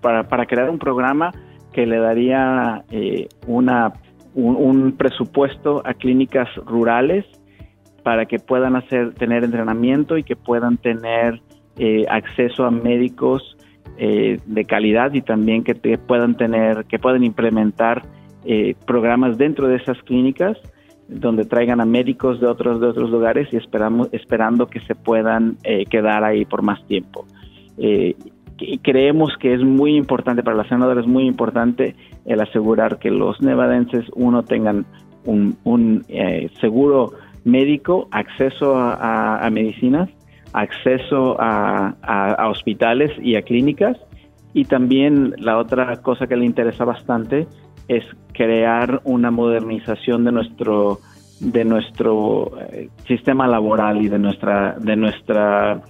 para, 0.00 0.28
para, 0.28 0.46
crear 0.46 0.68
un 0.68 0.78
programa 0.78 1.30
que 1.72 1.86
le 1.86 1.98
daría 1.98 2.84
eh, 2.90 3.28
una, 3.46 3.92
un, 4.34 4.92
presupuesto 4.92 5.82
a 5.84 5.94
clínicas 5.94 6.48
rurales 6.66 7.24
para 8.02 8.26
que 8.26 8.38
puedan 8.38 8.76
hacer, 8.76 9.14
tener 9.14 9.44
entrenamiento 9.44 10.16
y 10.16 10.24
que 10.24 10.36
puedan 10.36 10.76
tener 10.76 11.40
eh, 11.78 12.04
acceso 12.10 12.64
a 12.64 12.70
médicos 12.70 13.56
eh, 13.96 14.38
de 14.44 14.64
calidad 14.64 15.14
y 15.14 15.22
también 15.22 15.64
que 15.64 15.74
puedan 15.96 16.36
tener, 16.36 16.84
que 16.84 16.98
puedan 16.98 17.24
implementar 17.24 18.02
eh, 18.44 18.74
programas 18.86 19.38
dentro 19.38 19.68
de 19.68 19.76
esas 19.76 19.96
clínicas 20.02 20.58
donde 21.08 21.44
traigan 21.44 21.80
a 21.80 21.84
médicos 21.84 22.40
de 22.40 22.46
otros 22.46 22.80
de 22.80 22.88
otros 22.88 23.10
lugares 23.10 23.48
y 23.52 23.56
esperamos 23.56 24.08
esperando 24.12 24.66
que 24.66 24.80
se 24.80 24.94
puedan 24.94 25.56
quedar 25.90 26.24
ahí 26.24 26.44
por 26.44 26.62
más 26.62 26.82
tiempo. 26.86 27.26
creemos 28.82 29.36
que 29.38 29.52
es 29.52 29.60
muy 29.62 29.96
importante 29.96 30.42
para 30.42 30.56
la 30.56 30.68
senadora 30.68 31.00
es 31.00 31.06
muy 31.06 31.26
importante 31.26 31.96
el 32.24 32.40
asegurar 32.40 32.98
que 32.98 33.10
los 33.10 33.42
nevadenses 33.42 34.06
uno 34.14 34.42
tengan 34.42 34.86
un, 35.24 35.56
un 35.64 36.04
seguro 36.60 37.12
médico, 37.44 38.08
acceso 38.10 38.76
a, 38.76 39.48
medicinas, 39.50 40.08
acceso 40.52 41.36
a, 41.38 42.48
hospitales 42.50 43.10
y 43.22 43.36
a 43.36 43.42
clínicas. 43.42 43.96
Y 44.54 44.64
también 44.66 45.34
la 45.38 45.58
otra 45.58 45.96
cosa 46.02 46.26
que 46.26 46.36
le 46.36 46.44
interesa 46.44 46.84
bastante 46.84 47.46
es 47.88 48.04
crear 48.32 49.00
una 49.04 49.30
modernización 49.30 50.24
de 50.24 50.32
nuestro 50.32 50.98
de 51.40 51.64
nuestro 51.64 52.52
eh, 52.70 52.88
sistema 53.08 53.48
laboral 53.48 54.00
y 54.00 54.08
de 54.08 54.18
nuestra 54.18 54.76
de 54.78 54.94
nuestra 54.94 55.82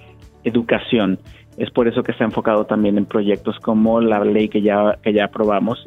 educación. 0.45 1.19
Es 1.59 1.71
por 1.71 1.89
eso 1.89 2.03
que 2.03 2.15
se 2.15 2.23
ha 2.23 2.27
enfocado 2.27 2.65
también 2.65 2.97
en 2.97 3.05
proyectos 3.05 3.59
como 3.59 4.01
la 4.01 4.25
ley 4.25 4.49
que 4.49 4.63
ya 4.63 4.97
que 5.03 5.13
ya 5.13 5.25
aprobamos, 5.25 5.85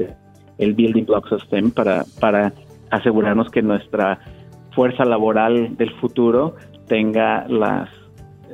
el 0.58 0.74
Building 0.74 1.06
Block 1.06 1.30
System 1.30 1.72
para 1.72 2.04
para 2.20 2.54
asegurarnos 2.92 3.50
que 3.50 3.62
nuestra 3.62 4.20
fuerza 4.76 5.06
laboral 5.06 5.76
del 5.78 5.92
futuro 5.96 6.56
tenga 6.88 7.48
las, 7.48 7.90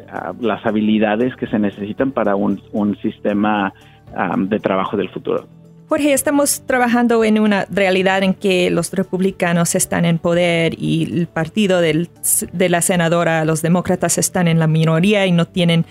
ah, 0.09 0.33
las 0.39 0.65
habilidades 0.65 1.35
que 1.35 1.47
se 1.47 1.59
necesitan 1.59 2.11
para 2.11 2.35
un, 2.35 2.61
sistema 3.01 3.73
ah, 4.15 4.35
de 4.37 4.59
trabajo 4.59 4.95
del 4.95 5.09
futuro. 5.09 5.47
Jorge, 5.91 6.13
estamos 6.13 6.61
trabajando 6.61 7.21
en 7.25 7.37
una 7.37 7.65
realidad 7.69 8.23
en 8.23 8.33
que 8.33 8.69
los 8.69 8.93
republicanos 8.93 9.75
están 9.75 10.05
en 10.05 10.19
poder 10.19 10.73
y 10.77 11.03
el 11.03 11.27
partido 11.27 11.81
de 11.81 12.69
la 12.69 12.81
senadora, 12.81 13.43
los 13.43 13.61
demócratas, 13.61 14.17
están 14.17 14.47
en 14.47 14.57
la 14.57 14.67
minoría 14.67 15.25
y 15.25 15.33
no 15.33 15.47
tienen 15.47 15.83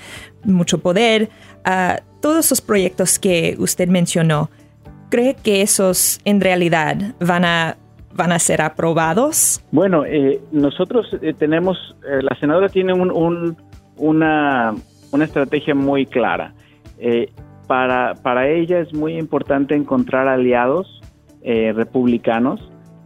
mucho 0.43 0.79
poder. 0.79 1.29
Uh, 1.67 2.01
todos 2.23 2.47
esos 2.47 2.63
proyectos 2.63 3.19
que 3.19 3.57
usted 3.59 3.89
mencionó, 3.89 4.49
¿cree 5.11 5.35
que 5.35 5.61
esos 5.61 6.19
en 6.25 6.41
realidad 6.41 7.15
van 7.21 7.45
a 7.45 7.77
van 8.15 8.33
a 8.33 8.39
ser 8.39 8.63
aprobados? 8.63 9.65
Bueno, 9.71 10.05
eh, 10.05 10.41
nosotros 10.53 11.07
eh, 11.23 11.33
tenemos, 11.33 11.97
eh, 12.05 12.23
la 12.23 12.37
senadora 12.39 12.69
tiene 12.69 12.93
un, 12.93 13.57
una, 13.97 14.75
una, 15.13 15.25
estrategia 15.25 15.75
muy 15.75 16.07
clara. 16.07 16.55
para, 17.67 18.15
para 18.15 18.49
ella 18.49 18.81
es 18.81 18.93
muy 18.93 19.17
importante 19.17 19.75
encontrar 19.75 20.29
aliados 20.29 21.01
republicanos 21.43 22.61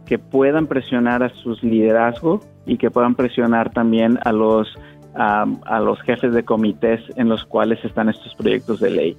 que 0.05 0.19
puedan 0.19 0.67
presionar 0.67 1.23
a 1.23 1.29
sus 1.29 1.63
liderazgos 1.63 2.45
y 2.65 2.77
que 2.77 2.91
puedan 2.91 3.15
presionar 3.15 3.71
también 3.71 4.19
a 4.25 4.33
los, 4.33 4.67
a 5.13 5.79
los 5.79 6.01
jefes 6.01 6.33
de 6.33 6.43
comités 6.43 6.99
en 7.15 7.29
los 7.29 7.45
cuales 7.45 7.79
están 7.85 8.09
estos 8.09 8.35
proyectos 8.35 8.81
de 8.81 8.89
ley 8.89 9.17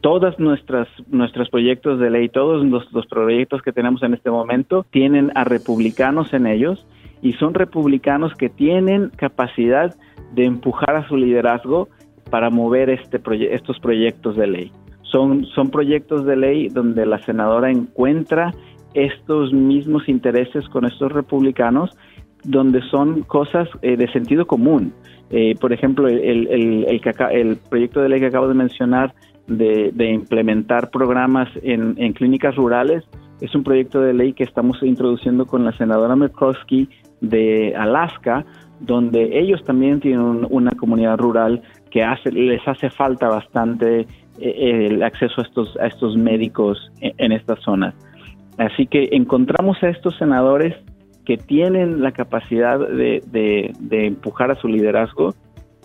todas 0.00 0.38
nuestras 0.38 0.88
nuestros 1.08 1.50
proyectos 1.50 1.98
de 1.98 2.10
ley, 2.10 2.28
todos 2.28 2.64
los, 2.64 3.06
proyectos 3.06 3.62
que 3.62 3.72
tenemos 3.72 4.02
en 4.02 4.14
este 4.14 4.30
momento 4.30 4.86
tienen 4.90 5.32
a 5.34 5.44
republicanos 5.44 6.32
en 6.32 6.46
ellos 6.46 6.86
y 7.20 7.32
son 7.34 7.54
republicanos 7.54 8.34
que 8.34 8.48
tienen 8.48 9.10
capacidad 9.16 9.94
de 10.34 10.44
empujar 10.44 10.96
a 10.96 11.08
su 11.08 11.16
liderazgo 11.16 11.88
para 12.30 12.50
mover 12.50 12.90
este 12.90 13.20
estos 13.54 13.78
proyectos 13.80 14.36
de 14.36 14.46
ley. 14.46 14.72
Son, 15.02 15.44
son 15.46 15.70
proyectos 15.70 16.24
de 16.24 16.36
ley 16.36 16.68
donde 16.68 17.04
la 17.04 17.18
senadora 17.18 17.70
encuentra 17.70 18.52
estos 18.94 19.52
mismos 19.52 20.08
intereses 20.08 20.68
con 20.68 20.84
estos 20.84 21.12
republicanos, 21.12 21.96
donde 22.44 22.80
son 22.90 23.22
cosas 23.22 23.68
eh, 23.82 23.96
de 23.96 24.10
sentido 24.12 24.46
común. 24.46 24.92
Eh, 25.30 25.54
por 25.60 25.72
ejemplo, 25.72 26.08
el, 26.08 26.18
el, 26.18 26.46
el, 26.48 27.00
el, 27.30 27.56
proyecto 27.70 28.00
de 28.00 28.08
ley 28.08 28.20
que 28.20 28.26
acabo 28.26 28.48
de 28.48 28.54
mencionar 28.54 29.14
de, 29.46 30.10
implementar 30.10 30.90
programas 30.90 31.48
en, 31.62 31.94
clínicas 32.12 32.54
rurales. 32.56 33.04
Es 33.40 33.54
un 33.54 33.64
proyecto 33.64 34.00
de 34.00 34.14
ley 34.14 34.32
que 34.32 34.44
estamos 34.44 34.82
introduciendo 34.82 35.46
con 35.46 35.64
la 35.64 35.72
senadora 35.72 36.14
Murkowski 36.14 36.88
de 37.20 37.74
Alaska, 37.76 38.44
donde 38.80 39.38
ellos 39.38 39.64
también 39.64 40.00
tienen 40.00 40.46
una 40.50 40.72
comunidad 40.72 41.18
rural 41.18 41.62
que 41.90 42.06
les 42.30 42.66
hace 42.66 42.90
falta 42.90 43.28
bastante 43.28 44.06
eh, 44.38 44.86
el 44.90 45.02
acceso 45.02 45.42
a 45.80 45.86
estos, 45.86 46.16
médicos 46.16 46.90
en, 47.00 47.32
estas 47.32 47.60
zonas. 47.60 47.94
Así 48.58 48.86
que 48.86 49.10
encontramos 49.12 49.82
a 49.82 49.88
estos 49.88 50.16
senadores 50.16 50.74
que 51.24 51.36
tienen 51.36 52.02
la 52.02 52.12
capacidad 52.12 52.78
de, 52.78 53.72
empujar 53.90 54.50
a 54.50 54.56
su 54.56 54.68
liderazgo 54.68 55.34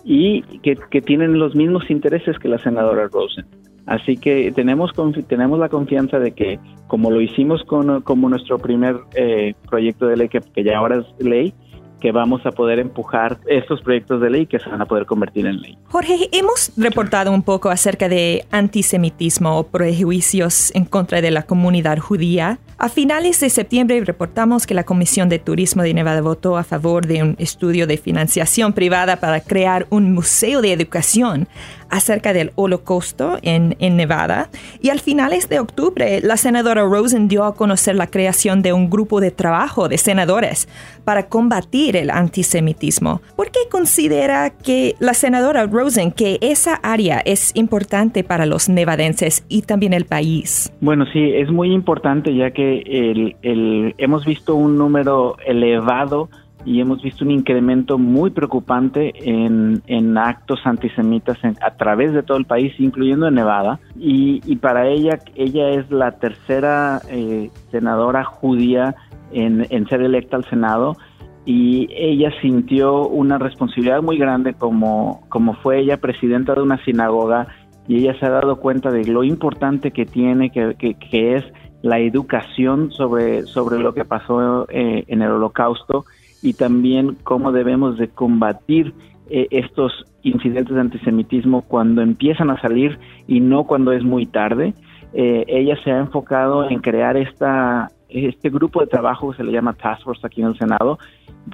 y 0.04 0.42
que, 0.60 0.76
tienen 1.02 1.38
los 1.38 1.54
mismos 1.54 1.90
intereses 1.90 2.38
que 2.38 2.48
la 2.48 2.58
senadora 2.58 3.08
Rosen. 3.08 3.46
Así 3.86 4.16
que 4.16 4.52
tenemos, 4.52 4.92
tenemos 5.28 5.58
la 5.58 5.68
confianza 5.68 6.18
de 6.18 6.32
que, 6.32 6.58
como 6.88 7.10
lo 7.10 7.20
hicimos 7.20 7.62
con 7.64 8.02
como 8.02 8.28
nuestro 8.28 8.58
primer 8.58 8.96
eh, 9.14 9.54
proyecto 9.68 10.06
de 10.06 10.16
ley, 10.16 10.28
que, 10.28 10.40
que 10.40 10.62
ya 10.62 10.76
ahora 10.76 10.96
es 10.96 11.24
ley, 11.24 11.54
que 12.00 12.12
vamos 12.12 12.44
a 12.46 12.52
poder 12.52 12.78
empujar 12.78 13.38
estos 13.46 13.82
proyectos 13.82 14.20
de 14.20 14.30
ley 14.30 14.46
que 14.46 14.58
se 14.58 14.68
van 14.68 14.80
a 14.80 14.86
poder 14.86 15.06
convertir 15.06 15.46
en 15.46 15.60
ley. 15.60 15.78
Jorge, 15.86 16.28
hemos 16.32 16.72
reportado 16.76 17.32
un 17.32 17.42
poco 17.42 17.70
acerca 17.70 18.08
de 18.08 18.44
antisemitismo 18.50 19.58
o 19.58 19.64
prejuicios 19.64 20.74
en 20.74 20.84
contra 20.84 21.20
de 21.20 21.30
la 21.30 21.42
comunidad 21.44 21.98
judía. 21.98 22.58
A 22.80 22.88
finales 22.88 23.40
de 23.40 23.50
septiembre 23.50 24.04
reportamos 24.04 24.64
que 24.64 24.72
la 24.72 24.84
Comisión 24.84 25.28
de 25.28 25.40
Turismo 25.40 25.82
de 25.82 25.92
Nevada 25.92 26.20
votó 26.20 26.56
a 26.56 26.62
favor 26.62 27.08
de 27.08 27.24
un 27.24 27.34
estudio 27.40 27.88
de 27.88 27.96
financiación 27.96 28.72
privada 28.72 29.16
para 29.16 29.40
crear 29.40 29.88
un 29.90 30.12
museo 30.12 30.62
de 30.62 30.72
educación 30.72 31.48
acerca 31.90 32.32
del 32.32 32.52
holocausto 32.54 33.38
en, 33.42 33.76
en 33.80 33.96
Nevada. 33.96 34.48
Y 34.80 34.90
al 34.90 35.00
finales 35.00 35.48
de 35.48 35.58
octubre, 35.58 36.20
la 36.22 36.36
senadora 36.36 36.82
Rosen 36.82 37.28
dio 37.28 37.44
a 37.44 37.54
conocer 37.54 37.96
la 37.96 38.06
creación 38.06 38.62
de 38.62 38.72
un 38.72 38.90
grupo 38.90 39.20
de 39.20 39.30
trabajo 39.30 39.88
de 39.88 39.98
senadores 39.98 40.68
para 41.04 41.28
combatir 41.28 41.96
el 41.96 42.10
antisemitismo. 42.10 43.22
¿Por 43.36 43.50
qué 43.50 43.60
considera 43.70 44.50
que 44.50 44.94
la 44.98 45.14
senadora 45.14 45.66
Rosen 45.66 46.12
que 46.12 46.38
esa 46.42 46.74
área 46.74 47.20
es 47.24 47.52
importante 47.54 48.22
para 48.22 48.46
los 48.46 48.68
nevadenses 48.68 49.44
y 49.48 49.62
también 49.62 49.94
el 49.94 50.04
país? 50.04 50.70
Bueno, 50.80 51.06
sí, 51.12 51.32
es 51.34 51.50
muy 51.50 51.72
importante 51.72 52.34
ya 52.36 52.50
que 52.50 52.67
el, 52.76 53.36
el, 53.42 53.94
hemos 53.98 54.24
visto 54.24 54.54
un 54.54 54.78
número 54.78 55.36
elevado 55.44 56.28
y 56.64 56.80
hemos 56.80 57.02
visto 57.02 57.24
un 57.24 57.30
incremento 57.30 57.98
muy 57.98 58.30
preocupante 58.30 59.12
en, 59.16 59.82
en 59.86 60.18
actos 60.18 60.60
antisemitas 60.64 61.38
a 61.62 61.70
través 61.76 62.12
de 62.12 62.22
todo 62.22 62.36
el 62.36 62.44
país, 62.44 62.74
incluyendo 62.78 63.28
en 63.28 63.34
Nevada. 63.34 63.80
Y, 63.96 64.42
y 64.44 64.56
para 64.56 64.86
ella, 64.86 65.18
ella 65.34 65.70
es 65.70 65.90
la 65.90 66.12
tercera 66.18 67.00
eh, 67.08 67.50
senadora 67.70 68.24
judía 68.24 68.96
en, 69.32 69.66
en 69.70 69.88
ser 69.88 70.02
electa 70.02 70.36
al 70.36 70.44
Senado 70.46 70.96
y 71.44 71.88
ella 71.96 72.30
sintió 72.42 73.08
una 73.08 73.38
responsabilidad 73.38 74.02
muy 74.02 74.18
grande 74.18 74.52
como, 74.52 75.22
como 75.30 75.54
fue 75.54 75.80
ella 75.80 75.96
presidenta 75.96 76.54
de 76.54 76.60
una 76.60 76.82
sinagoga 76.84 77.46
y 77.86 77.96
ella 78.00 78.18
se 78.20 78.26
ha 78.26 78.30
dado 78.30 78.56
cuenta 78.56 78.90
de 78.90 79.04
lo 79.06 79.24
importante 79.24 79.90
que 79.90 80.04
tiene, 80.04 80.50
que, 80.50 80.74
que, 80.78 80.94
que 80.94 81.36
es 81.36 81.44
la 81.82 81.98
educación 81.98 82.90
sobre, 82.92 83.44
sobre 83.46 83.78
lo 83.78 83.94
que 83.94 84.04
pasó 84.04 84.66
eh, 84.70 85.04
en 85.06 85.22
el 85.22 85.30
holocausto 85.30 86.04
y 86.42 86.54
también 86.54 87.16
cómo 87.22 87.52
debemos 87.52 87.98
de 87.98 88.08
combatir 88.08 88.94
eh, 89.30 89.46
estos 89.50 90.06
incidentes 90.22 90.74
de 90.74 90.80
antisemitismo 90.80 91.62
cuando 91.62 92.02
empiezan 92.02 92.50
a 92.50 92.60
salir 92.60 92.98
y 93.26 93.40
no 93.40 93.64
cuando 93.64 93.92
es 93.92 94.02
muy 94.02 94.26
tarde. 94.26 94.74
Eh, 95.12 95.44
ella 95.48 95.76
se 95.84 95.90
ha 95.90 95.98
enfocado 95.98 96.68
en 96.68 96.80
crear 96.80 97.16
esta, 97.16 97.90
este 98.08 98.50
grupo 98.50 98.80
de 98.80 98.86
trabajo 98.86 99.30
que 99.30 99.38
se 99.38 99.44
le 99.44 99.52
llama 99.52 99.74
Task 99.74 100.02
Force 100.02 100.26
aquí 100.26 100.40
en 100.42 100.48
el 100.48 100.58
Senado, 100.58 100.98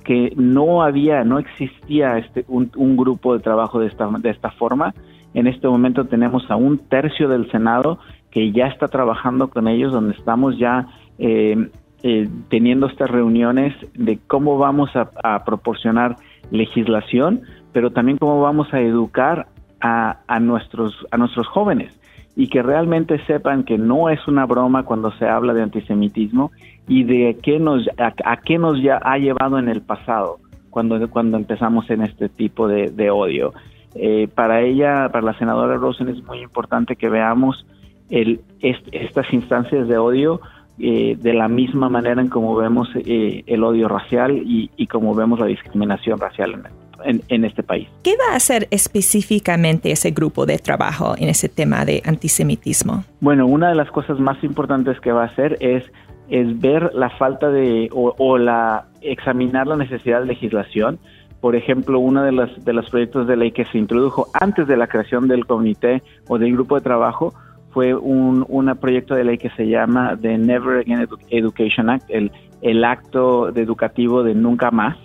que 0.05 0.33
no 0.37 0.83
había, 0.83 1.25
no 1.25 1.39
existía 1.39 2.19
este, 2.19 2.45
un, 2.49 2.97
grupo 2.97 3.35
de 3.35 3.41
trabajo 3.41 3.81
de 3.81 3.87
esta, 3.87 4.09
de 4.09 4.31
esta 4.31 4.51
forma. 4.51 4.95
En 5.35 5.47
este 5.47 5.67
momento 5.67 6.05
tenemos 6.05 6.49
a 6.51 6.57
un 6.57 6.79
tercio 6.79 7.29
del 7.29 7.51
Senado 7.51 7.99
que 8.35 8.51
ya 8.51 8.67
está 8.67 8.89
trabajando 8.89 9.49
con 9.49 9.69
ellos, 9.69 9.93
donde 9.93 10.15
estamos 10.15 10.59
ya 10.59 10.89
eh, 11.19 11.71
eh, 12.03 12.29
teniendo 12.51 12.87
estas 12.89 13.09
reuniones 13.09 13.73
de 13.95 14.19
cómo 14.27 14.59
vamos 14.59 14.91
a, 14.95 15.45
proporcionar 15.45 16.17
legislación, 16.51 17.43
pero 17.73 17.93
también 17.93 18.19
cómo 18.19 18.43
vamos 18.43 18.75
a 18.75 18.81
educar 18.81 19.47
a, 19.81 20.41
nuestros, 20.41 21.07
a 21.11 21.17
nuestros 21.19 21.47
jóvenes 21.47 21.99
y 22.37 22.49
que 22.49 22.63
realmente 22.63 23.25
sepan 23.27 23.65
que 23.65 23.79
no 23.79 24.09
es 24.09 24.27
una 24.27 24.47
broma 24.47 24.83
cuando 24.83 25.13
se 25.13 25.29
habla 25.29 25.55
de 25.55 25.63
antisemitismo 25.63 26.51
y 26.89 27.05
de 27.05 27.39
qué 27.43 27.61
nos, 27.61 27.89
a, 27.99 28.37
qué 28.39 28.59
nos 28.59 28.83
ya 28.83 28.99
ha 29.03 29.19
llevado 29.19 29.59
en 29.59 29.69
el 29.69 29.83
pasado 29.83 30.39
cuando, 30.71 31.09
cuando 31.09 31.37
empezamos 31.37 31.89
en 31.91 32.03
este 32.03 32.29
tipo 32.29 32.67
de, 32.67 33.11
odio. 33.11 33.53
Eh, 33.95 34.27
para 34.35 34.63
ella, 34.63 35.09
para 35.13 35.27
la 35.27 35.39
senadora 35.39 35.77
Rosen, 35.77 36.09
es 36.09 36.23
muy 36.25 36.41
importante 36.41 36.97
que 36.97 37.09
veamos 37.09 37.65
el, 38.11 38.41
estas 38.61 39.33
instancias 39.33 39.89
de 39.89 39.99
odio 39.99 40.41
eh, 40.79 41.17
de 41.21 41.35
la 41.35 41.47
misma 41.47 41.89
manera 41.89 42.21
en 42.21 42.29
como 42.29 42.57
vemos 42.57 42.89
eh, 42.97 43.45
el 43.47 43.63
odio 43.63 43.87
racial 43.87 44.37
y, 44.37 44.71
y, 44.77 44.89
como 44.89 45.15
vemos 45.15 45.39
la 45.39 45.47
discriminación 45.47 46.19
racial 46.19 46.61
en, 47.05 47.23
en, 47.29 47.45
este 47.45 47.63
país. 47.63 47.89
¿Qué 48.03 48.17
va 48.17 48.33
a 48.33 48.37
hacer 48.37 48.67
específicamente 48.73 49.93
ese 49.93 50.11
grupo 50.11 50.47
de 50.47 50.59
trabajo 50.59 51.15
en 51.17 51.29
ese 51.29 51.49
tema 51.49 51.85
de 51.85 52.03
antisemitismo? 52.05 53.05
Bueno, 53.21 53.47
una 53.47 53.69
de 53.69 53.77
las 53.77 53.89
cosas 53.93 54.19
más 54.19 54.43
importantes 54.43 54.99
que 54.99 55.13
va 55.13 55.23
a 55.23 55.27
hacer 55.27 55.59
es, 55.61 55.85
es 56.29 56.61
ver 56.61 56.91
la 56.93 57.11
falta 57.11 57.51
de 57.51 57.89
o, 57.93 58.37
la 58.37 58.87
examinar 59.01 59.69
la 59.69 59.77
necesidad 59.77 60.23
de 60.23 60.27
legislación. 60.27 60.99
Por 61.41 61.55
ejemplo, 61.55 62.01
uno 62.01 62.25
de 62.25 62.33
los, 62.33 62.65
de 62.65 62.73
los 62.73 62.91
proyectos 62.91 63.29
de 63.29 63.37
ley 63.37 63.53
que 63.53 63.65
se 63.67 63.79
introdujo 63.79 64.27
antes 64.33 64.67
de 64.67 64.77
la 64.77 64.89
creación 64.89 65.29
del 65.29 65.47
comité 65.47 66.03
o 66.27 66.39
del 66.39 66.53
grupo 66.53 66.75
de 66.75 66.81
trabajo 66.81 67.33
fue 67.75 67.93
un, 67.93 68.47
proyecto 68.81 69.17
de 69.17 69.25
ley 69.25 69.37
que 69.37 69.51
se 69.51 69.67
llama 69.67 70.17
The 70.21 70.39
Never 70.39 70.79
Again 70.79 71.09
Education 71.29 71.91
Act, 71.91 72.05
el, 72.09 72.31
el 72.63 72.85
acto 72.85 73.51
de 73.51 73.63
educativo 73.63 74.23
de 74.23 74.35
nunca 74.35 74.71
más. 74.71 74.97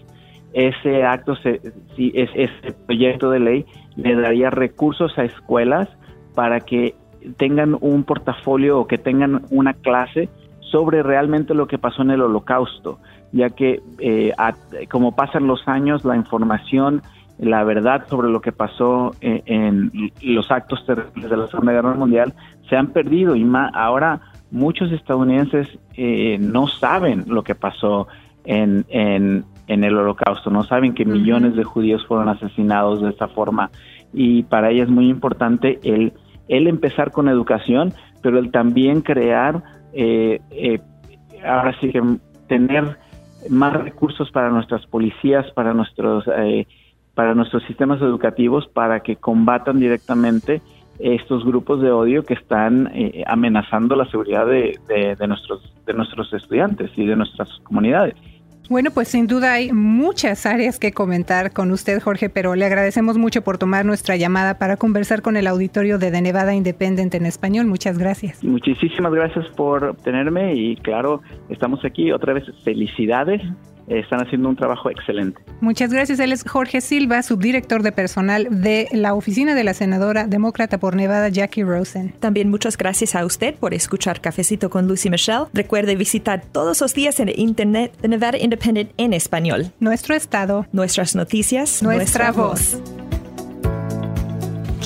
Ese 0.53 1.03
acto, 1.03 1.35
se, 1.35 1.59
si 1.95 2.11
es, 2.15 2.29
ese 2.35 2.73
proyecto 2.85 3.31
de 3.31 3.39
ley 3.39 3.65
le 3.95 4.15
daría 4.15 4.51
recursos 4.51 5.17
a 5.17 5.23
escuelas 5.23 5.89
para 6.35 6.59
que 6.61 6.95
tengan 7.37 7.75
un 7.81 8.03
portafolio 8.03 8.79
o 8.79 8.87
que 8.87 8.97
tengan 8.97 9.41
una 9.49 9.73
clase 9.73 10.29
sobre 10.59 11.01
realmente 11.01 11.55
lo 11.55 11.67
que 11.67 11.79
pasó 11.79 12.03
en 12.03 12.11
el 12.11 12.21
holocausto, 12.21 12.99
ya 13.31 13.49
que 13.49 13.81
eh, 13.97 14.31
como 14.89 15.15
pasan 15.15 15.47
los 15.47 15.67
años, 15.67 16.05
la 16.05 16.15
información 16.15 17.01
la 17.39 17.63
verdad 17.63 18.05
sobre 18.09 18.29
lo 18.29 18.41
que 18.41 18.51
pasó 18.51 19.15
eh, 19.21 19.41
en, 19.45 20.11
los 20.21 20.51
actos 20.51 20.85
terribles 20.85 21.29
de 21.29 21.37
la 21.37 21.47
Segunda 21.47 21.71
Guerra 21.71 21.93
Mundial 21.93 22.33
se 22.69 22.77
han 22.77 22.87
perdido 22.87 23.35
y 23.35 23.45
ahora 23.73 24.21
muchos 24.51 24.91
estadounidenses 24.91 25.67
eh, 25.95 26.37
no 26.39 26.67
saben 26.67 27.25
lo 27.27 27.43
que 27.43 27.55
pasó 27.55 28.07
en, 28.45 28.85
en, 28.89 29.43
el 29.67 29.95
holocausto, 29.95 30.49
no 30.49 30.63
saben 30.63 30.93
que 30.93 31.05
millones 31.05 31.55
de 31.55 31.63
judíos 31.63 32.05
fueron 32.07 32.29
asesinados 32.29 33.01
de 33.01 33.09
esta 33.09 33.27
forma. 33.27 33.69
Y 34.13 34.43
para 34.43 34.71
ella 34.71 34.83
es 34.83 34.89
muy 34.89 35.09
importante 35.09 35.79
el, 35.83 36.13
el 36.47 36.67
empezar 36.67 37.11
con 37.11 37.29
educación, 37.29 37.93
pero 38.23 38.39
el 38.39 38.49
también 38.49 39.01
crear, 39.01 39.61
eh, 39.93 40.39
ahora 41.45 41.75
sí 41.79 41.91
que 41.91 42.01
tener 42.47 42.97
más 43.49 43.73
recursos 43.73 44.31
para 44.31 44.49
nuestras 44.49 44.85
policías, 44.87 45.51
para 45.51 45.73
nuestros 45.73 46.25
para 47.19 47.35
nuestros 47.35 47.63
sistemas 47.63 48.01
educativos 48.01 48.69
para 48.69 49.01
que 49.01 49.17
combatan 49.17 49.77
directamente 49.77 50.61
estos 50.99 51.45
grupos 51.45 51.81
de 51.81 51.91
odio 51.91 52.23
que 52.23 52.33
están 52.33 52.91
eh, 52.93 53.23
amenazando 53.25 53.95
la 53.95 54.05
seguridad 54.09 54.45
de, 54.45 54.77
de, 55.17 55.27
nuestros, 55.27 55.61
de 55.85 55.93
nuestros 55.93 56.31
estudiantes 56.33 56.91
y 56.95 57.05
de 57.05 57.15
nuestras 57.15 57.49
comunidades. 57.63 58.15
Bueno, 58.69 58.91
pues 58.93 59.07
sin 59.07 59.25
duda 59.25 59.53
hay 59.53 59.71
muchas 59.71 60.45
áreas 60.45 60.77
que 60.77 60.91
comentar 60.91 61.53
con 61.53 61.71
usted, 61.71 61.99
Jorge, 61.99 62.29
pero 62.29 62.53
le 62.53 62.65
agradecemos 62.65 63.17
mucho 63.17 63.41
por 63.41 63.57
tomar 63.57 63.83
nuestra 63.83 64.15
llamada 64.15 64.59
para 64.59 64.77
conversar 64.77 65.23
con 65.23 65.37
el 65.37 65.47
auditorio 65.47 65.97
de 65.97 66.11
The 66.11 66.21
Nevada 66.21 66.53
Independent 66.53 67.15
en 67.15 67.25
español. 67.25 67.65
Muchas 67.65 67.97
gracias. 67.97 68.43
Muchísimas 68.43 69.11
gracias 69.11 69.47
por 69.57 69.95
tenerme 70.03 70.53
y 70.53 70.75
claro, 70.75 71.21
estamos 71.49 71.83
aquí 71.83 72.11
otra 72.11 72.33
vez. 72.33 72.43
Felicidades 72.63 73.41
están 73.89 74.21
haciendo 74.21 74.49
un 74.49 74.55
trabajo 74.55 74.89
excelente. 74.89 75.41
Muchas 75.61 75.91
gracias. 75.91 76.19
Él 76.19 76.31
es 76.31 76.43
Jorge 76.43 76.81
Silva, 76.81 77.21
subdirector 77.23 77.83
de 77.83 77.91
personal 77.91 78.47
de 78.49 78.87
la 78.91 79.13
oficina 79.13 79.55
de 79.55 79.63
la 79.63 79.73
senadora 79.73 80.27
demócrata 80.27 80.77
por 80.77 80.95
Nevada, 80.95 81.29
Jackie 81.29 81.63
Rosen. 81.63 82.13
También 82.19 82.49
muchas 82.49 82.77
gracias 82.77 83.15
a 83.15 83.25
usted 83.25 83.55
por 83.55 83.73
escuchar 83.73 84.21
Cafecito 84.21 84.69
con 84.69 84.87
Lucy 84.87 85.09
Michelle. 85.09 85.45
Recuerde 85.53 85.95
visitar 85.95 86.41
todos 86.51 86.81
los 86.81 86.93
días 86.93 87.19
en 87.19 87.29
el 87.29 87.39
internet 87.39 87.93
de 88.01 88.07
Nevada 88.07 88.37
Independent 88.37 88.91
en 88.97 89.13
español. 89.13 89.71
Nuestro 89.79 90.15
estado. 90.15 90.65
Nuestras 90.71 91.15
noticias. 91.15 91.81
Nuestra, 91.83 92.31
voz. 92.31 92.81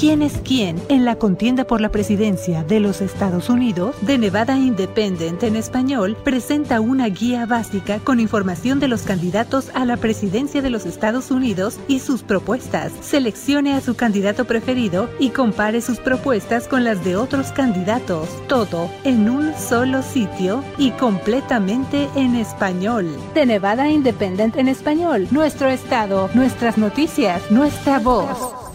Quién 0.04 0.22
es 0.22 0.34
quién 0.44 0.82
en 0.90 1.06
la 1.06 1.16
contienda 1.16 1.64
por 1.64 1.80
la 1.80 1.88
presidencia 1.88 2.66
de 2.66 2.82
los 2.82 3.00
Estados 3.00 3.50
Unidos, 3.50 3.96
The 4.06 4.18
Nevada 4.18 4.58
Independent 4.58 5.42
en 5.44 5.56
español 5.56 6.18
presenta 6.26 6.82
una 6.82 7.08
guía 7.08 7.46
básica 7.46 8.00
con 8.00 8.20
información 8.20 8.82
de 8.82 8.90
los 8.90 9.04
candidatos 9.04 9.72
a 9.74 9.86
la 9.86 9.96
presidencia 9.96 10.62
de 10.62 10.70
los 10.70 10.86
Estados 10.86 11.32
Unidos 11.32 11.80
y 11.88 12.00
sus 12.00 12.22
propuestas. 12.22 12.92
Seleccione 13.00 13.76
a 13.76 13.80
su 13.80 13.96
candidato 13.96 14.44
preferido 14.44 15.10
y 15.20 15.30
compare 15.30 15.80
sus 15.80 16.00
propuestas 16.00 16.68
con 16.68 16.84
las 16.84 17.06
de 17.06 17.16
otros 17.16 17.54
candidatos. 17.54 18.28
Todo 18.50 18.92
en 19.06 19.30
un 19.30 19.54
solo 19.58 20.02
sitio 20.02 20.66
y 20.78 20.92
completamente 20.92 22.10
en 22.18 22.36
español. 22.36 23.08
The 23.36 23.46
Nevada 23.46 23.90
Independent 23.90 24.58
en 24.58 24.68
español. 24.68 25.30
Nuestro 25.32 25.70
estado, 25.70 26.30
nuestras 26.34 26.78
noticias, 26.78 27.50
nuestra 27.50 28.00
voz. 28.00 28.63